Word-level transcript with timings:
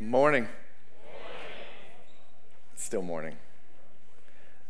Morning. 0.00 0.46
It's 2.72 2.84
still 2.84 3.02
morning. 3.02 3.34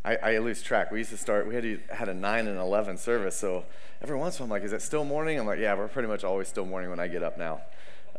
I, 0.03 0.17
I 0.17 0.39
lose 0.39 0.63
track. 0.63 0.91
We 0.91 0.99
used 0.99 1.11
to 1.11 1.19
start, 1.19 1.47
we 1.47 1.55
had, 1.55 1.65
to, 1.65 1.79
had 1.95 2.09
a 2.09 2.15
9 2.15 2.47
and 2.47 2.59
11 2.59 2.97
service, 2.97 3.37
so 3.37 3.67
every 4.01 4.17
once 4.17 4.39
in 4.39 4.45
a 4.45 4.47
while 4.47 4.57
I'm 4.57 4.63
like, 4.63 4.65
is 4.65 4.73
it 4.73 4.81
still 4.81 5.05
morning? 5.05 5.39
I'm 5.39 5.47
like, 5.47 5.59
yeah, 5.59 5.75
we're 5.75 5.89
pretty 5.89 6.09
much 6.09 6.25
always 6.25 6.49
still 6.49 6.65
morning 6.65 6.89
when 6.89 6.99
I 6.99 7.09
get 7.09 7.23
up 7.23 7.37
now. 7.37 7.61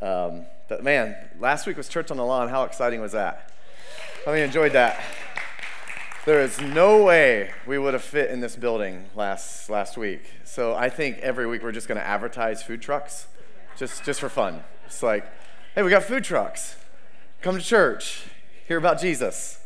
Um, 0.04 0.46
but 0.68 0.84
man, 0.84 1.16
last 1.40 1.66
week 1.66 1.78
was 1.78 1.90
Church 1.90 2.12
on 2.12 2.18
the 2.18 2.26
Lawn. 2.26 2.48
How 2.48 2.64
exciting 2.64 3.02
was 3.02 3.14
that? 3.14 3.54
I 4.28 4.34
mean, 4.34 4.44
enjoyed 4.44 4.74
that. 4.74 5.02
There 6.28 6.42
is 6.42 6.62
no 6.62 7.04
way 7.04 7.50
we 7.66 7.80
would 7.80 7.94
have 7.96 8.04
fit 8.04 8.30
in 8.30 8.40
this 8.40 8.56
building 8.56 9.06
last, 9.16 9.68
last 9.68 9.98
week. 9.98 10.22
So 10.44 10.76
I 10.76 10.90
think 10.90 11.18
every 11.20 11.48
week 11.48 11.64
we're 11.64 11.72
just 11.72 11.88
going 11.88 12.00
to 12.00 12.06
advertise 12.06 12.62
food 12.62 12.84
trucks 12.84 13.26
just, 13.78 14.04
just 14.04 14.20
for 14.20 14.30
fun. 14.30 14.64
It's 14.86 15.02
like, 15.02 15.26
hey, 15.74 15.82
we 15.82 15.90
got 15.90 16.04
food 16.04 16.24
trucks 16.24 16.76
come 17.42 17.58
to 17.58 17.64
church, 17.64 18.26
hear 18.68 18.78
about 18.78 19.00
Jesus, 19.00 19.60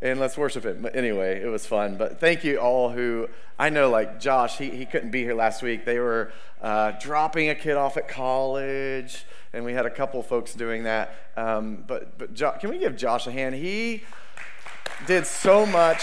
and 0.00 0.18
let's 0.18 0.38
worship 0.38 0.64
Him. 0.64 0.80
But 0.82 0.96
anyway, 0.96 1.40
it 1.40 1.48
was 1.48 1.66
fun. 1.66 1.96
But 1.96 2.18
thank 2.20 2.44
you 2.44 2.58
all 2.58 2.90
who, 2.90 3.28
I 3.58 3.68
know 3.70 3.90
like 3.90 4.20
Josh, 4.20 4.56
he, 4.58 4.70
he 4.70 4.86
couldn't 4.86 5.10
be 5.10 5.22
here 5.22 5.34
last 5.34 5.62
week. 5.62 5.84
They 5.84 5.98
were 5.98 6.32
uh, 6.62 6.92
dropping 6.92 7.50
a 7.50 7.54
kid 7.54 7.76
off 7.76 7.96
at 7.96 8.08
college, 8.08 9.24
and 9.52 9.64
we 9.64 9.72
had 9.72 9.84
a 9.86 9.90
couple 9.90 10.22
folks 10.22 10.54
doing 10.54 10.84
that. 10.84 11.14
Um, 11.36 11.84
but 11.86 12.16
but 12.16 12.32
jo- 12.34 12.56
can 12.58 12.70
we 12.70 12.78
give 12.78 12.96
Josh 12.96 13.26
a 13.26 13.32
hand? 13.32 13.54
He 13.54 14.02
did 15.06 15.26
so 15.26 15.66
much 15.66 16.02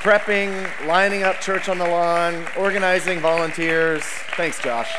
prepping, 0.00 0.86
lining 0.86 1.24
up 1.24 1.40
church 1.40 1.68
on 1.68 1.78
the 1.78 1.88
lawn, 1.88 2.44
organizing 2.56 3.18
volunteers. 3.18 4.02
Thanks, 4.36 4.62
Josh. 4.62 4.90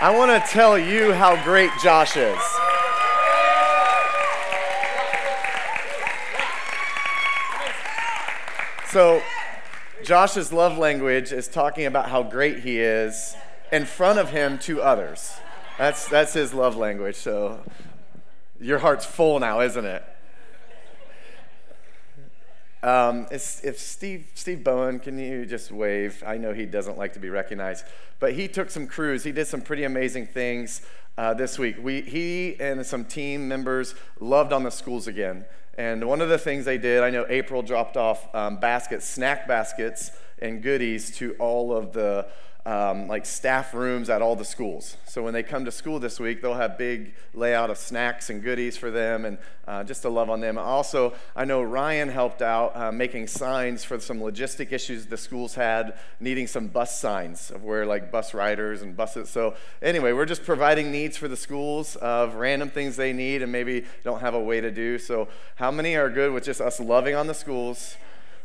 I 0.00 0.16
want 0.16 0.30
to 0.30 0.52
tell 0.52 0.78
you 0.78 1.12
how 1.12 1.42
great 1.42 1.72
Josh 1.82 2.16
is. 2.16 2.38
So, 8.90 9.20
Josh's 10.04 10.52
love 10.52 10.78
language 10.78 11.32
is 11.32 11.48
talking 11.48 11.84
about 11.84 12.10
how 12.10 12.22
great 12.22 12.60
he 12.60 12.78
is 12.78 13.34
in 13.72 13.86
front 13.86 14.20
of 14.20 14.30
him 14.30 14.60
to 14.60 14.80
others. 14.80 15.34
That's, 15.78 16.06
that's 16.06 16.32
his 16.32 16.54
love 16.54 16.76
language. 16.76 17.16
So, 17.16 17.60
your 18.60 18.78
heart's 18.78 19.04
full 19.04 19.40
now, 19.40 19.62
isn't 19.62 19.84
it? 19.84 20.04
Um, 22.82 23.26
if 23.30 23.78
Steve, 23.78 24.28
Steve 24.34 24.62
Bowen, 24.62 25.00
can 25.00 25.18
you 25.18 25.44
just 25.44 25.72
wave? 25.72 26.22
I 26.24 26.38
know 26.38 26.52
he 26.52 26.64
doesn't 26.64 26.96
like 26.96 27.12
to 27.14 27.18
be 27.18 27.28
recognized, 27.28 27.84
but 28.20 28.34
he 28.34 28.46
took 28.46 28.70
some 28.70 28.86
crews. 28.86 29.24
He 29.24 29.32
did 29.32 29.46
some 29.46 29.60
pretty 29.60 29.84
amazing 29.84 30.28
things 30.28 30.82
uh, 31.16 31.34
this 31.34 31.58
week. 31.58 31.76
We, 31.82 32.02
he 32.02 32.56
and 32.60 32.86
some 32.86 33.04
team 33.04 33.48
members 33.48 33.94
loved 34.20 34.52
on 34.52 34.62
the 34.62 34.70
schools 34.70 35.08
again. 35.08 35.44
And 35.76 36.06
one 36.06 36.20
of 36.20 36.28
the 36.28 36.38
things 36.38 36.64
they 36.64 36.78
did, 36.78 37.02
I 37.02 37.10
know 37.10 37.26
April 37.28 37.62
dropped 37.62 37.96
off 37.96 38.32
um, 38.34 38.58
baskets, 38.58 39.06
snack 39.06 39.48
baskets, 39.48 40.12
and 40.40 40.62
goodies 40.62 41.16
to 41.16 41.34
all 41.38 41.76
of 41.76 41.92
the 41.92 42.26
um, 42.66 43.08
like 43.08 43.24
staff 43.24 43.72
rooms 43.72 44.10
at 44.10 44.20
all 44.20 44.36
the 44.36 44.44
schools. 44.44 44.96
So 45.06 45.22
when 45.22 45.32
they 45.32 45.42
come 45.42 45.64
to 45.64 45.72
school 45.72 45.98
this 45.98 46.20
week, 46.20 46.42
they'll 46.42 46.54
have 46.54 46.76
big 46.76 47.14
layout 47.32 47.70
of 47.70 47.78
snacks 47.78 48.28
and 48.28 48.42
goodies 48.42 48.76
for 48.76 48.90
them, 48.90 49.24
and 49.24 49.38
uh, 49.66 49.84
just 49.84 50.02
to 50.02 50.08
love 50.08 50.28
on 50.28 50.40
them. 50.40 50.58
Also, 50.58 51.14
I 51.34 51.44
know 51.44 51.62
Ryan 51.62 52.08
helped 52.08 52.42
out 52.42 52.76
uh, 52.76 52.92
making 52.92 53.28
signs 53.28 53.84
for 53.84 53.98
some 54.00 54.18
logistic 54.20 54.72
issues 54.72 55.06
the 55.06 55.16
schools 55.16 55.54
had, 55.54 55.98
needing 56.20 56.46
some 56.46 56.66
bus 56.66 56.98
signs 56.98 57.50
of 57.50 57.64
where 57.64 57.86
like 57.86 58.10
bus 58.10 58.34
riders 58.34 58.82
and 58.82 58.96
buses. 58.96 59.30
So 59.30 59.54
anyway, 59.80 60.12
we're 60.12 60.26
just 60.26 60.44
providing 60.44 60.90
needs 60.90 61.16
for 61.16 61.28
the 61.28 61.36
schools 61.36 61.96
of 61.96 62.34
random 62.34 62.70
things 62.70 62.96
they 62.96 63.12
need 63.12 63.42
and 63.42 63.50
maybe 63.50 63.84
don't 64.04 64.20
have 64.20 64.34
a 64.34 64.40
way 64.40 64.60
to 64.60 64.70
do. 64.70 64.98
So 64.98 65.28
how 65.56 65.70
many 65.70 65.96
are 65.96 66.10
good 66.10 66.32
with 66.32 66.44
just 66.44 66.60
us 66.60 66.80
loving 66.80 67.14
on 67.14 67.26
the 67.26 67.34
schools? 67.34 67.96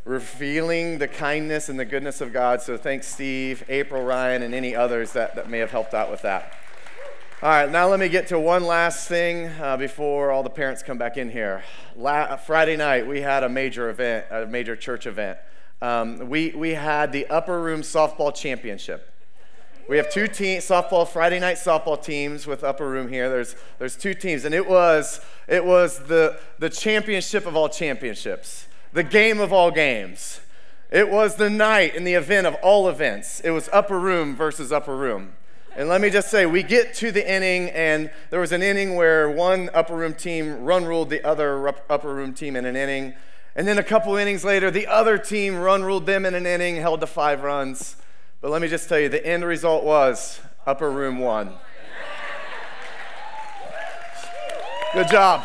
Revealing 0.06 0.98
the 0.98 1.08
kindness 1.08 1.70
and 1.70 1.80
the 1.80 1.86
goodness 1.86 2.20
of 2.22 2.34
God. 2.34 2.62
So 2.62 2.78
thanks, 2.78 3.08
Steve, 3.08 3.64
April, 3.70 4.04
Ryan, 4.04 4.42
and 4.44 4.54
any 4.54 4.76
others 4.76 5.14
that, 5.14 5.36
that 5.36 5.50
may 5.50 5.60
have 5.60 5.72
helped 5.72 5.94
out 5.94 6.12
with 6.12 6.22
that. 6.24 6.54
All 7.42 7.50
right, 7.50 7.70
now 7.70 7.90
let 7.90 8.00
me 8.00 8.08
get 8.08 8.28
to 8.28 8.40
one 8.40 8.64
last 8.64 9.08
thing 9.08 9.48
uh, 9.60 9.76
before 9.76 10.32
all 10.32 10.44
the 10.44 10.50
parents 10.50 10.82
come 10.82 10.98
back 10.98 11.18
in 11.18 11.30
here. 11.30 11.64
La- 11.96 12.38
Friday 12.38 12.78
night, 12.78 13.06
we 13.06 13.22
had 13.22 13.44
a 13.44 13.50
major 13.50 13.90
event, 13.90 14.26
a 14.30 14.46
major 14.46 14.76
church 14.76 15.06
event. 15.06 15.38
Um, 15.82 16.30
we, 16.30 16.52
we 16.52 16.70
had 16.70 17.12
the 17.12 17.28
Upper 17.28 17.62
Room 17.62 17.82
Softball 17.82 18.34
Championship. 18.34 19.10
We 19.90 19.98
have 19.98 20.10
two 20.10 20.28
teams, 20.28 20.64
softball 20.64 21.06
Friday 21.06 21.42
night 21.42 21.58
softball 21.58 22.02
teams 22.02 22.48
with 22.48 22.64
Upper 22.64 22.90
Room 22.90 23.10
here. 23.10 23.28
There's 23.28 23.58
there's 23.80 23.98
two 23.98 24.14
teams, 24.14 24.46
and 24.46 24.56
it 24.56 24.66
was 24.66 25.20
it 25.46 25.66
was 25.66 26.00
the 26.00 26.40
the 26.58 26.70
championship 26.70 27.46
of 27.46 27.58
all 27.58 27.68
championships 27.68 28.68
the 28.94 29.04
game 29.04 29.40
of 29.40 29.52
all 29.52 29.72
games. 29.72 30.40
It 30.92 31.10
was 31.10 31.36
the 31.36 31.50
night 31.50 31.96
and 31.96 32.06
the 32.06 32.14
event 32.14 32.46
of 32.46 32.54
all 32.56 32.88
events. 32.88 33.40
It 33.40 33.50
was 33.50 33.68
upper 33.74 34.00
room 34.00 34.36
versus 34.36 34.72
upper 34.72 34.96
room. 34.96 35.34
And 35.76 35.90
let 35.90 36.02
me 36.02 36.12
just 36.12 36.30
say, 36.30 36.46
we 36.46 36.62
get 36.62 36.94
to 36.96 37.12
the 37.12 37.28
inning, 37.28 37.72
and 37.72 38.12
there 38.30 38.40
was 38.40 38.52
an 38.52 38.62
inning 38.62 38.94
where 38.94 39.28
one 39.28 39.72
upper 39.74 39.96
room 39.96 40.14
team 40.14 40.64
run 40.64 40.86
ruled 40.86 41.10
the 41.10 41.26
other 41.26 41.68
upper 41.90 42.14
room 42.14 42.36
team 42.36 42.56
in 42.56 42.66
an 42.66 42.76
inning. 42.76 43.16
And 43.56 43.68
then 43.68 43.80
a 43.80 43.84
couple 43.84 44.16
innings 44.16 44.46
later, 44.46 44.70
the 44.70 44.86
other 44.86 45.18
team 45.18 45.58
run 45.58 45.84
ruled 45.84 46.06
them 46.06 46.28
in 46.28 46.36
an 46.36 46.46
inning, 46.46 46.76
held 46.76 47.02
to 47.02 47.08
five 47.08 47.42
runs. 47.42 47.96
But 48.40 48.52
let 48.52 48.62
me 48.62 48.68
just 48.68 48.88
tell 48.88 49.00
you, 49.00 49.10
the 49.10 49.26
end 49.26 49.44
result 49.44 49.84
was 49.84 50.40
upper 50.68 50.92
room 50.92 51.18
won. 51.18 51.54
Good 54.94 55.08
job. 55.08 55.44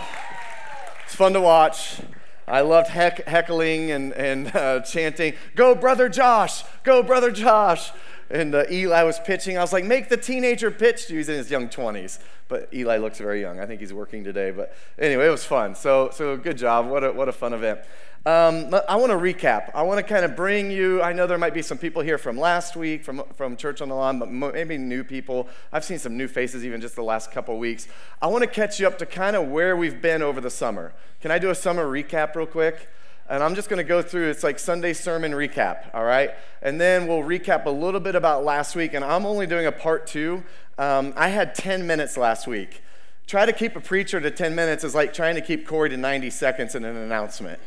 It's 1.07 1.15
fun 1.15 1.33
to 1.33 1.41
watch. 1.41 2.01
I 2.49 2.63
loved 2.63 2.89
heck, 2.89 3.27
heckling 3.27 3.91
and, 3.91 4.13
and 4.15 4.55
uh, 4.55 4.81
chanting, 4.81 5.35
Go, 5.55 5.75
brother 5.75 6.09
Josh! 6.09 6.65
Go, 6.83 7.03
brother 7.03 7.31
Josh! 7.31 7.93
And 8.31 8.55
uh, 8.55 8.65
Eli 8.71 9.03
was 9.05 9.19
pitching. 9.21 9.57
I 9.57 9.61
was 9.61 9.73
like, 9.73 9.85
Make 9.85 10.09
the 10.09 10.17
teenager 10.17 10.71
pitch. 10.71 11.07
He's 11.07 11.29
in 11.29 11.37
his 11.37 11.51
young 11.51 11.69
20s, 11.69 12.19
but 12.49 12.69
Eli 12.73 12.99
looks 12.99 13.19
very 13.19 13.41
young. 13.41 13.61
I 13.61 13.67
think 13.67 13.81
he's 13.81 13.93
working 13.93 14.25
today. 14.25 14.51
But 14.51 14.75
anyway, 14.99 15.27
it 15.27 15.31
was 15.31 15.45
fun. 15.45 15.75
So, 15.75 16.11
so 16.13 16.37
good 16.37 16.59
job. 16.59 16.89
What 16.89 17.05
a, 17.05 17.13
what 17.13 17.29
a 17.29 17.33
fun 17.33 17.53
event. 17.53 17.81
Um, 18.27 18.75
I 18.89 18.97
want 18.97 19.11
to 19.11 19.17
recap. 19.17 19.71
I 19.75 19.83
want 19.83 19.99
to 19.99 20.03
kind 20.03 20.25
of 20.25 20.35
bring 20.35 20.71
you, 20.71 21.01
I 21.01 21.13
know 21.13 21.27
there 21.27 21.39
might 21.39 21.55
be 21.55 21.63
some 21.63 21.79
people 21.79 22.03
here 22.03 22.19
from 22.19 22.37
last 22.37 22.77
week, 22.77 23.05
from, 23.05 23.23
from 23.35 23.57
Church 23.57 23.81
on 23.81 23.89
the 23.89 23.95
Lawn, 23.95 24.19
but 24.19 24.31
maybe 24.31 24.77
new 24.77 25.05
people. 25.05 25.49
I've 25.73 25.85
seen 25.85 25.99
some 25.99 26.17
new 26.17 26.27
faces 26.27 26.65
even 26.65 26.81
just 26.81 26.97
the 26.97 27.03
last 27.03 27.31
couple 27.31 27.57
weeks. 27.59 27.87
I 28.21 28.27
want 28.27 28.43
to 28.43 28.51
catch 28.51 28.81
you 28.81 28.87
up 28.87 28.99
to 28.99 29.07
kind 29.07 29.37
of 29.37 29.49
where 29.49 29.77
we've 29.77 30.03
been 30.03 30.21
over 30.21 30.41
the 30.41 30.51
summer. 30.51 30.93
Can 31.21 31.31
I 31.31 31.39
do 31.39 31.51
a 31.51 31.55
summer 31.55 31.87
recap 31.87 32.35
real 32.35 32.47
quick? 32.47 32.89
And 33.31 33.43
I'm 33.43 33.55
just 33.55 33.69
going 33.69 33.79
to 33.79 33.85
go 33.85 34.03
through, 34.03 34.31
it's 34.31 34.43
like 34.43 34.59
Sunday 34.59 34.95
sermon 34.95 35.33
recap, 35.33 35.95
all 35.95 36.05
right? 36.05 36.33
And 36.61 36.81
then 36.81 37.07
we'll 37.07 37.23
recap 37.23 37.67
a 37.67 37.71
little 37.71 38.01
bit 38.01 38.15
about 38.15 38.45
last 38.45 38.75
week. 38.75 38.95
And 38.95 39.05
I'm 39.05 39.27
only 39.27 39.47
doing 39.47 39.67
a 39.67 39.73
part 39.73 40.07
two. 40.07 40.43
Um, 40.77 41.13
I 41.17 41.29
had 41.29 41.55
10 41.55 41.87
minutes 41.87 42.17
last 42.17 42.47
week. 42.47 42.83
Try 43.27 43.47
to 43.47 43.53
keep 43.53 43.77
a 43.77 43.81
preacher 43.81 44.21
to 44.21 44.31
10 44.31 44.55
minutes 44.55 44.83
is 44.83 44.95
like 44.95 45.13
trying 45.13 45.35
to 45.35 45.43
keep 45.43 45.67
Corey 45.67 45.91
to 45.91 45.97
90 45.97 46.31
seconds 46.31 46.75
in 46.75 46.85
an 46.85 46.97
announcement 46.97 47.61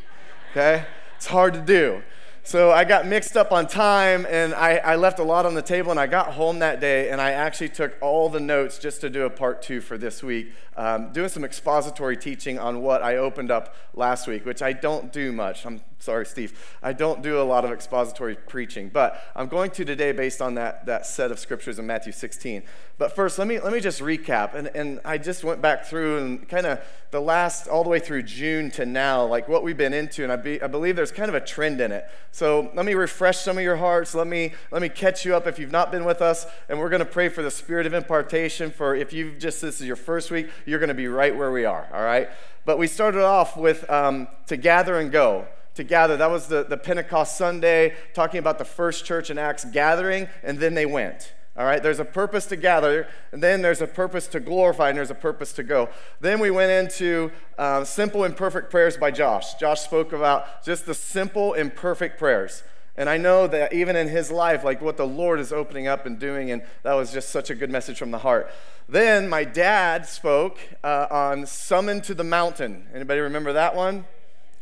okay? 0.51 0.85
It's 1.15 1.27
hard 1.27 1.53
to 1.53 1.61
do. 1.61 2.03
So 2.43 2.71
I 2.71 2.83
got 2.83 3.05
mixed 3.05 3.37
up 3.37 3.51
on 3.51 3.67
time 3.67 4.25
and 4.29 4.53
I, 4.53 4.77
I, 4.77 4.95
left 4.95 5.19
a 5.19 5.23
lot 5.23 5.45
on 5.45 5.53
the 5.53 5.61
table. 5.61 5.91
And 5.91 5.99
I 5.99 6.07
got 6.07 6.33
home 6.33 6.59
that 6.59 6.79
day 6.79 7.09
and 7.09 7.21
I 7.21 7.31
actually 7.31 7.69
took 7.69 7.95
all 8.01 8.29
the 8.29 8.39
notes 8.39 8.79
just 8.79 9.01
to 9.01 9.09
do 9.09 9.25
a 9.25 9.29
part 9.29 9.61
two 9.61 9.79
for 9.79 9.97
this 9.97 10.23
week, 10.23 10.51
um, 10.75 11.13
doing 11.13 11.29
some 11.29 11.45
expository 11.45 12.17
teaching 12.17 12.57
on 12.57 12.81
what 12.81 13.03
I 13.03 13.17
opened 13.17 13.51
up 13.51 13.75
last 13.93 14.27
week, 14.27 14.45
which 14.45 14.61
I 14.61 14.73
don't 14.73 15.13
do 15.13 15.31
much. 15.31 15.65
I'm 15.65 15.81
sorry, 16.01 16.25
Steve. 16.25 16.77
I 16.81 16.93
don't 16.93 17.21
do 17.21 17.39
a 17.39 17.43
lot 17.43 17.63
of 17.63 17.71
expository 17.71 18.35
preaching, 18.35 18.89
but 18.89 19.21
I'm 19.35 19.47
going 19.47 19.71
to 19.71 19.85
today 19.85 20.11
based 20.11 20.41
on 20.41 20.55
that, 20.55 20.85
that 20.87 21.05
set 21.05 21.31
of 21.31 21.39
scriptures 21.39 21.79
in 21.79 21.85
Matthew 21.85 22.11
16. 22.11 22.63
But 22.97 23.15
first, 23.15 23.39
let 23.39 23.47
me, 23.47 23.59
let 23.59 23.73
me 23.73 23.79
just 23.79 23.99
recap. 23.99 24.53
And, 24.53 24.67
and 24.75 24.99
I 25.05 25.17
just 25.17 25.43
went 25.43 25.61
back 25.61 25.85
through 25.85 26.19
and 26.19 26.47
kind 26.47 26.65
of 26.67 26.79
the 27.11 27.19
last, 27.19 27.67
all 27.67 27.83
the 27.83 27.89
way 27.89 27.99
through 27.99 28.23
June 28.23 28.69
to 28.71 28.85
now, 28.85 29.25
like 29.25 29.47
what 29.47 29.63
we've 29.63 29.77
been 29.77 29.93
into. 29.93 30.23
And 30.23 30.31
I, 30.31 30.35
be, 30.35 30.61
I 30.61 30.67
believe 30.67 30.95
there's 30.95 31.11
kind 31.11 31.29
of 31.29 31.35
a 31.35 31.41
trend 31.41 31.81
in 31.81 31.91
it. 31.91 32.05
So 32.31 32.71
let 32.75 32.85
me 32.85 32.93
refresh 32.93 33.39
some 33.39 33.57
of 33.57 33.63
your 33.63 33.77
hearts. 33.77 34.13
Let 34.13 34.27
me, 34.27 34.53
let 34.71 34.81
me 34.81 34.89
catch 34.89 35.25
you 35.25 35.35
up 35.35 35.47
if 35.47 35.57
you've 35.57 35.71
not 35.71 35.91
been 35.91 36.05
with 36.05 36.21
us. 36.21 36.45
And 36.69 36.79
we're 36.79 36.89
going 36.89 36.99
to 36.99 37.05
pray 37.05 37.29
for 37.29 37.41
the 37.41 37.51
spirit 37.51 37.85
of 37.85 37.93
impartation. 37.93 38.71
For 38.71 38.95
if 38.95 39.13
you've 39.13 39.39
just, 39.39 39.61
this 39.61 39.81
is 39.81 39.87
your 39.87 39.95
first 39.95 40.29
week, 40.29 40.49
you're 40.65 40.79
going 40.79 40.89
to 40.89 40.93
be 40.93 41.07
right 41.07 41.35
where 41.35 41.51
we 41.51 41.65
are, 41.65 41.87
all 41.93 42.03
right? 42.03 42.29
But 42.65 42.77
we 42.77 42.85
started 42.87 43.23
off 43.23 43.57
with 43.57 43.89
um, 43.89 44.27
to 44.47 44.57
gather 44.57 44.99
and 44.99 45.11
go 45.11 45.47
to 45.75 45.83
gather. 45.83 46.17
That 46.17 46.29
was 46.29 46.47
the, 46.47 46.63
the 46.63 46.77
Pentecost 46.77 47.37
Sunday, 47.37 47.93
talking 48.13 48.39
about 48.39 48.57
the 48.57 48.65
first 48.65 49.05
church 49.05 49.29
in 49.29 49.37
Acts 49.37 49.65
gathering, 49.65 50.27
and 50.43 50.59
then 50.59 50.73
they 50.73 50.85
went. 50.85 51.33
All 51.57 51.65
right, 51.65 51.83
there's 51.83 51.99
a 51.99 52.05
purpose 52.05 52.45
to 52.47 52.55
gather, 52.55 53.07
and 53.33 53.43
then 53.43 53.61
there's 53.61 53.81
a 53.81 53.87
purpose 53.87 54.27
to 54.27 54.39
glorify, 54.39 54.89
and 54.89 54.97
there's 54.97 55.11
a 55.11 55.15
purpose 55.15 55.51
to 55.53 55.63
go. 55.63 55.89
Then 56.21 56.39
we 56.39 56.49
went 56.49 56.71
into 56.71 57.31
uh, 57.57 57.83
simple 57.83 58.23
and 58.23 58.35
perfect 58.35 58.71
prayers 58.71 58.95
by 58.95 59.11
Josh. 59.11 59.55
Josh 59.55 59.81
spoke 59.81 60.13
about 60.13 60.63
just 60.63 60.85
the 60.85 60.93
simple 60.93 61.53
and 61.53 61.75
perfect 61.75 62.17
prayers. 62.17 62.63
And 62.95 63.09
I 63.09 63.17
know 63.17 63.47
that 63.47 63.73
even 63.73 63.95
in 63.95 64.07
his 64.07 64.31
life, 64.31 64.63
like 64.63 64.81
what 64.81 64.95
the 64.95 65.07
Lord 65.07 65.39
is 65.39 65.51
opening 65.51 65.87
up 65.87 66.05
and 66.05 66.19
doing, 66.19 66.51
and 66.51 66.61
that 66.83 66.93
was 66.93 67.11
just 67.11 67.29
such 67.29 67.49
a 67.49 67.55
good 67.55 67.69
message 67.69 67.97
from 67.97 68.11
the 68.11 68.19
heart. 68.19 68.49
Then 68.87 69.27
my 69.27 69.43
dad 69.43 70.05
spoke 70.05 70.57
uh, 70.83 71.07
on 71.09 71.45
Summon 71.45 72.01
to 72.01 72.13
the 72.13 72.23
Mountain. 72.23 72.87
Anybody 72.93 73.19
remember 73.19 73.53
that 73.53 73.75
one? 73.75 74.05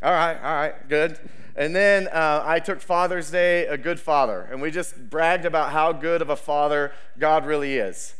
All 0.01 0.13
right, 0.13 0.37
all 0.37 0.53
right, 0.53 0.87
good. 0.87 1.19
And 1.57 1.75
then 1.75 2.07
uh, 2.07 2.41
I 2.45 2.59
took 2.59 2.79
Father's 2.79 3.31
Day, 3.31 3.65
a 3.65 3.77
good 3.77 3.99
father, 3.99 4.47
and 4.49 4.61
we 4.61 4.71
just 4.71 5.09
bragged 5.09 5.43
about 5.43 5.73
how 5.73 5.91
good 5.91 6.21
of 6.21 6.29
a 6.29 6.37
father 6.37 6.93
God 7.17 7.45
really 7.45 7.75
is. 7.75 8.15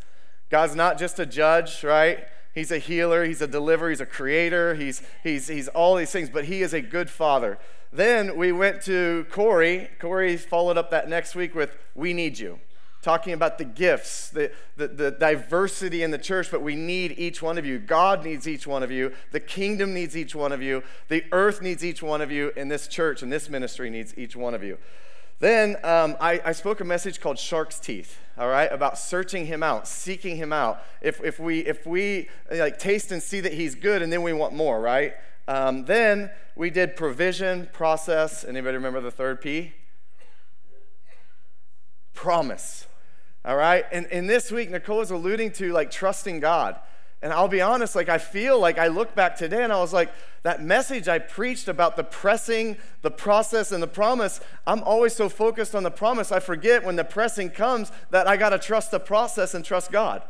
God's 0.50 0.76
not 0.76 1.00
just 1.00 1.20
a 1.20 1.26
judge, 1.26 1.82
right? 1.86 2.28
He's 2.54 2.70
a 2.70 2.80
healer, 2.80 3.24
he's 3.24 3.42
a 3.42 3.48
deliverer, 3.48 3.92
he's 3.92 4.02
a 4.02 4.06
creator, 4.06 4.76
he's, 4.76 5.02
he's, 5.24 5.48
he's 5.48 5.70
all 5.70 5.96
these 5.96 6.12
things, 6.12 6.30
but 6.30 6.46
he 6.46 6.62
is 6.62 6.74
a 6.74 6.82
good 6.82 7.10
father. 7.10 7.58
Then 7.94 8.36
we 8.36 8.52
went 8.52 8.82
to 8.84 9.26
Corey. 9.32 9.90
Corey 10.00 10.36
followed 10.36 10.78
up 10.78 10.92
that 10.92 11.08
next 11.08 11.34
week 11.34 11.56
with 11.56 11.78
We 11.96 12.12
Need 12.12 12.40
You, 12.40 12.60
talking 13.10 13.34
about 13.34 13.58
the 13.58 13.66
gifts, 13.66 14.30
the, 14.30 14.52
the, 14.78 14.88
the, 14.88 15.10
diversity 15.10 16.04
in 16.04 16.12
the 16.12 16.18
church, 16.20 16.52
but 16.52 16.62
we 16.62 16.76
need 16.76 17.16
each 17.18 17.42
one 17.42 17.58
of 17.58 17.66
you. 17.66 17.80
God 17.80 18.24
needs 18.24 18.48
each 18.48 18.68
one 18.68 18.84
of 18.84 18.92
you. 18.92 19.12
The 19.32 19.40
kingdom 19.40 19.96
needs 19.96 20.16
each 20.16 20.36
one 20.36 20.52
of 20.52 20.62
you. 20.62 20.84
The 21.08 21.24
earth 21.32 21.60
needs 21.60 21.84
each 21.84 22.04
one 22.04 22.22
of 22.22 22.32
you. 22.32 22.52
And 22.56 22.70
this 22.70 22.88
church 22.88 23.24
and 23.24 23.32
this 23.32 23.50
ministry 23.50 23.90
needs 23.90 24.16
each 24.16 24.36
one 24.36 24.54
of 24.54 24.64
you. 24.64 24.78
Then 25.40 25.78
um, 25.84 26.18
I, 26.20 26.40
I, 26.46 26.52
spoke 26.52 26.82
a 26.82 26.84
message 26.84 27.20
called 27.20 27.40
Shark's 27.40 27.80
Teeth, 27.80 28.20
all 28.38 28.50
right, 28.50 28.72
about 28.72 29.00
searching 29.00 29.48
him 29.48 29.64
out, 29.64 29.88
seeking 29.88 30.36
him 30.36 30.54
out. 30.54 30.84
If, 31.02 31.20
if, 31.24 31.40
we, 31.40 31.62
if 31.62 31.88
we 31.88 32.30
like 32.52 32.78
taste 32.78 33.12
and 33.12 33.24
see 33.24 33.40
that 33.40 33.54
he's 33.54 33.74
good 33.74 34.04
and 34.04 34.14
then 34.14 34.22
we 34.22 34.34
want 34.34 34.54
more, 34.54 34.80
right? 34.80 35.14
Um, 35.48 35.86
then 35.86 36.30
we 36.56 36.70
did 36.70 36.96
provision, 36.96 37.70
process. 37.74 38.44
Anybody 38.44 38.76
remember 38.76 39.02
the 39.02 39.10
third 39.10 39.42
P? 39.42 39.74
Promise. 42.14 42.86
All 43.46 43.56
right? 43.56 43.86
And, 43.92 44.06
and 44.08 44.30
this 44.30 44.52
week, 44.52 44.70
Nicole 44.70 45.02
is 45.02 45.12
alluding 45.12 45.52
to 45.54 45.72
like 45.72 45.92
trusting 45.92 46.40
God. 46.40 46.78
And 47.22 47.34
I'll 47.34 47.50
be 47.50 47.62
honest, 47.62 47.96
like 47.96 48.08
I 48.08 48.18
feel 48.18 48.60
like 48.60 48.78
I 48.78 48.88
look 48.88 49.14
back 49.14 49.36
today 49.36 49.64
and 49.64 49.74
I 49.74 49.80
was 49.80 49.92
like, 49.92 50.12
that 50.44 50.64
message 50.64 51.10
I 51.10 51.20
preached 51.20 51.68
about 51.68 51.98
the 51.98 52.04
pressing, 52.04 52.78
the 53.02 53.12
process, 53.12 53.74
and 53.74 53.84
the 53.84 53.88
promise, 53.88 54.40
I'm 54.66 54.82
always 54.84 55.14
so 55.14 55.28
focused 55.28 55.76
on 55.76 55.84
the 55.84 55.92
promise, 55.92 56.32
I 56.32 56.40
forget 56.40 56.86
when 56.86 56.96
the 56.96 57.04
pressing 57.04 57.50
comes 57.50 57.92
that 58.12 58.26
I 58.26 58.38
got 58.38 58.52
to 58.52 58.60
trust 58.60 58.92
the 58.92 59.02
process 59.02 59.54
and 59.54 59.66
trust 59.66 59.92
God. 59.92 60.24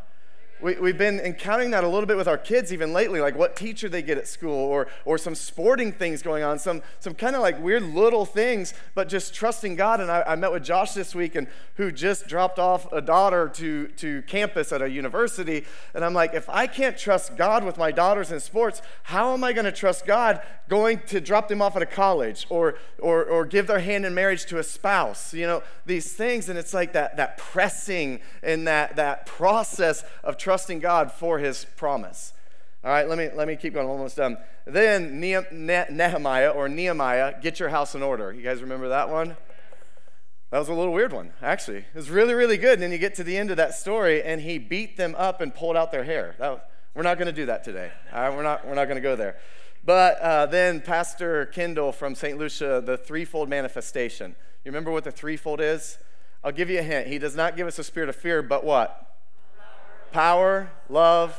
We, 0.61 0.75
we've 0.75 0.97
been 0.97 1.21
encountering 1.21 1.71
that 1.71 1.85
a 1.85 1.87
little 1.87 2.05
bit 2.05 2.17
with 2.17 2.27
our 2.27 2.37
kids 2.37 2.73
even 2.73 2.91
lately, 2.91 3.21
like 3.21 3.37
what 3.37 3.55
teacher 3.55 3.87
they 3.87 4.01
get 4.01 4.17
at 4.17 4.27
school 4.27 4.57
or, 4.57 4.87
or 5.05 5.17
some 5.17 5.33
sporting 5.33 5.93
things 5.93 6.21
going 6.21 6.43
on, 6.43 6.59
some, 6.59 6.81
some 6.99 7.13
kind 7.13 7.33
of 7.35 7.41
like 7.41 7.61
weird 7.61 7.83
little 7.83 8.25
things, 8.25 8.73
but 8.93 9.07
just 9.07 9.33
trusting 9.33 9.77
God. 9.77 10.01
And 10.01 10.11
I, 10.11 10.23
I 10.27 10.35
met 10.35 10.51
with 10.51 10.63
Josh 10.63 10.91
this 10.91 11.15
week 11.15 11.35
and 11.35 11.47
who 11.75 11.93
just 11.93 12.27
dropped 12.27 12.59
off 12.59 12.91
a 12.91 12.99
daughter 12.99 13.47
to, 13.55 13.87
to 13.87 14.21
campus 14.23 14.73
at 14.73 14.81
a 14.81 14.89
university. 14.89 15.65
And 15.93 16.03
I'm 16.03 16.13
like, 16.13 16.33
if 16.33 16.49
I 16.49 16.67
can't 16.67 16.97
trust 16.97 17.37
God 17.37 17.63
with 17.63 17.77
my 17.77 17.91
daughters 17.91 18.29
in 18.29 18.41
sports, 18.41 18.81
how 19.03 19.33
am 19.33 19.45
I 19.45 19.53
going 19.53 19.65
to 19.65 19.71
trust 19.71 20.05
God 20.05 20.41
going 20.67 20.99
to 21.07 21.21
drop 21.21 21.47
them 21.47 21.61
off 21.61 21.75
at 21.77 21.81
a 21.81 21.87
college 21.87 22.45
or, 22.49 22.75
or, 22.99 23.23
or 23.23 23.45
give 23.45 23.65
their 23.65 23.79
hand 23.79 24.05
in 24.05 24.13
marriage 24.13 24.45
to 24.47 24.59
a 24.59 24.63
spouse? 24.63 25.33
You 25.33 25.47
know, 25.47 25.63
these 25.85 26.11
things. 26.11 26.49
And 26.49 26.59
it's 26.59 26.73
like 26.73 26.91
that, 26.93 27.15
that 27.15 27.37
pressing 27.37 28.19
and 28.43 28.67
that, 28.67 28.97
that 28.97 29.25
process 29.25 30.03
of 30.21 30.35
trusting 30.35 30.48
trusting 30.49 30.79
God 30.79 31.11
for 31.11 31.37
his 31.37 31.67
promise. 31.77 32.33
All 32.83 32.89
right, 32.89 33.07
let 33.07 33.19
me, 33.19 33.29
let 33.35 33.47
me 33.47 33.55
keep 33.55 33.75
going. 33.75 33.85
I'm 33.85 33.91
almost 33.91 34.17
done. 34.17 34.35
Then 34.65 35.19
Nehemiah 35.19 36.49
or 36.49 36.67
Nehemiah, 36.67 37.39
get 37.39 37.59
your 37.59 37.69
house 37.69 37.93
in 37.93 38.01
order. 38.01 38.33
You 38.33 38.41
guys 38.41 38.59
remember 38.59 38.89
that 38.89 39.11
one? 39.11 39.37
That 40.49 40.57
was 40.57 40.67
a 40.67 40.73
little 40.73 40.91
weird 40.91 41.13
one, 41.13 41.33
actually. 41.39 41.77
It 41.77 41.93
was 41.93 42.09
really, 42.09 42.33
really 42.33 42.57
good. 42.57 42.73
And 42.73 42.81
then 42.81 42.91
you 42.91 42.97
get 42.97 43.13
to 43.17 43.23
the 43.23 43.37
end 43.37 43.51
of 43.51 43.57
that 43.57 43.75
story, 43.75 44.23
and 44.23 44.41
he 44.41 44.57
beat 44.57 44.97
them 44.97 45.13
up 45.19 45.39
and 45.39 45.53
pulled 45.53 45.77
out 45.77 45.91
their 45.91 46.03
hair. 46.03 46.35
Was, 46.39 46.61
we're 46.95 47.03
not 47.03 47.19
going 47.19 47.27
to 47.27 47.31
do 47.31 47.45
that 47.45 47.63
today. 47.63 47.91
All 48.11 48.19
right, 48.19 48.35
we're 48.35 48.41
not, 48.41 48.65
we're 48.65 48.73
not 48.73 48.85
going 48.85 48.97
to 48.97 49.01
go 49.01 49.15
there. 49.15 49.37
But 49.85 50.19
uh, 50.19 50.45
then 50.47 50.81
Pastor 50.81 51.45
Kendall 51.45 51.91
from 51.91 52.15
St. 52.15 52.39
Lucia, 52.39 52.81
the 52.83 52.97
threefold 52.97 53.49
manifestation. 53.49 54.35
You 54.65 54.71
remember 54.71 54.89
what 54.89 55.03
the 55.03 55.11
threefold 55.11 55.61
is? 55.61 55.99
I'll 56.43 56.51
give 56.51 56.71
you 56.71 56.79
a 56.79 56.83
hint. 56.83 57.05
He 57.05 57.19
does 57.19 57.35
not 57.35 57.55
give 57.55 57.67
us 57.67 57.77
a 57.77 57.83
spirit 57.83 58.09
of 58.09 58.15
fear, 58.15 58.41
but 58.41 58.63
what? 58.63 59.08
Power, 60.11 60.71
love, 60.89 61.37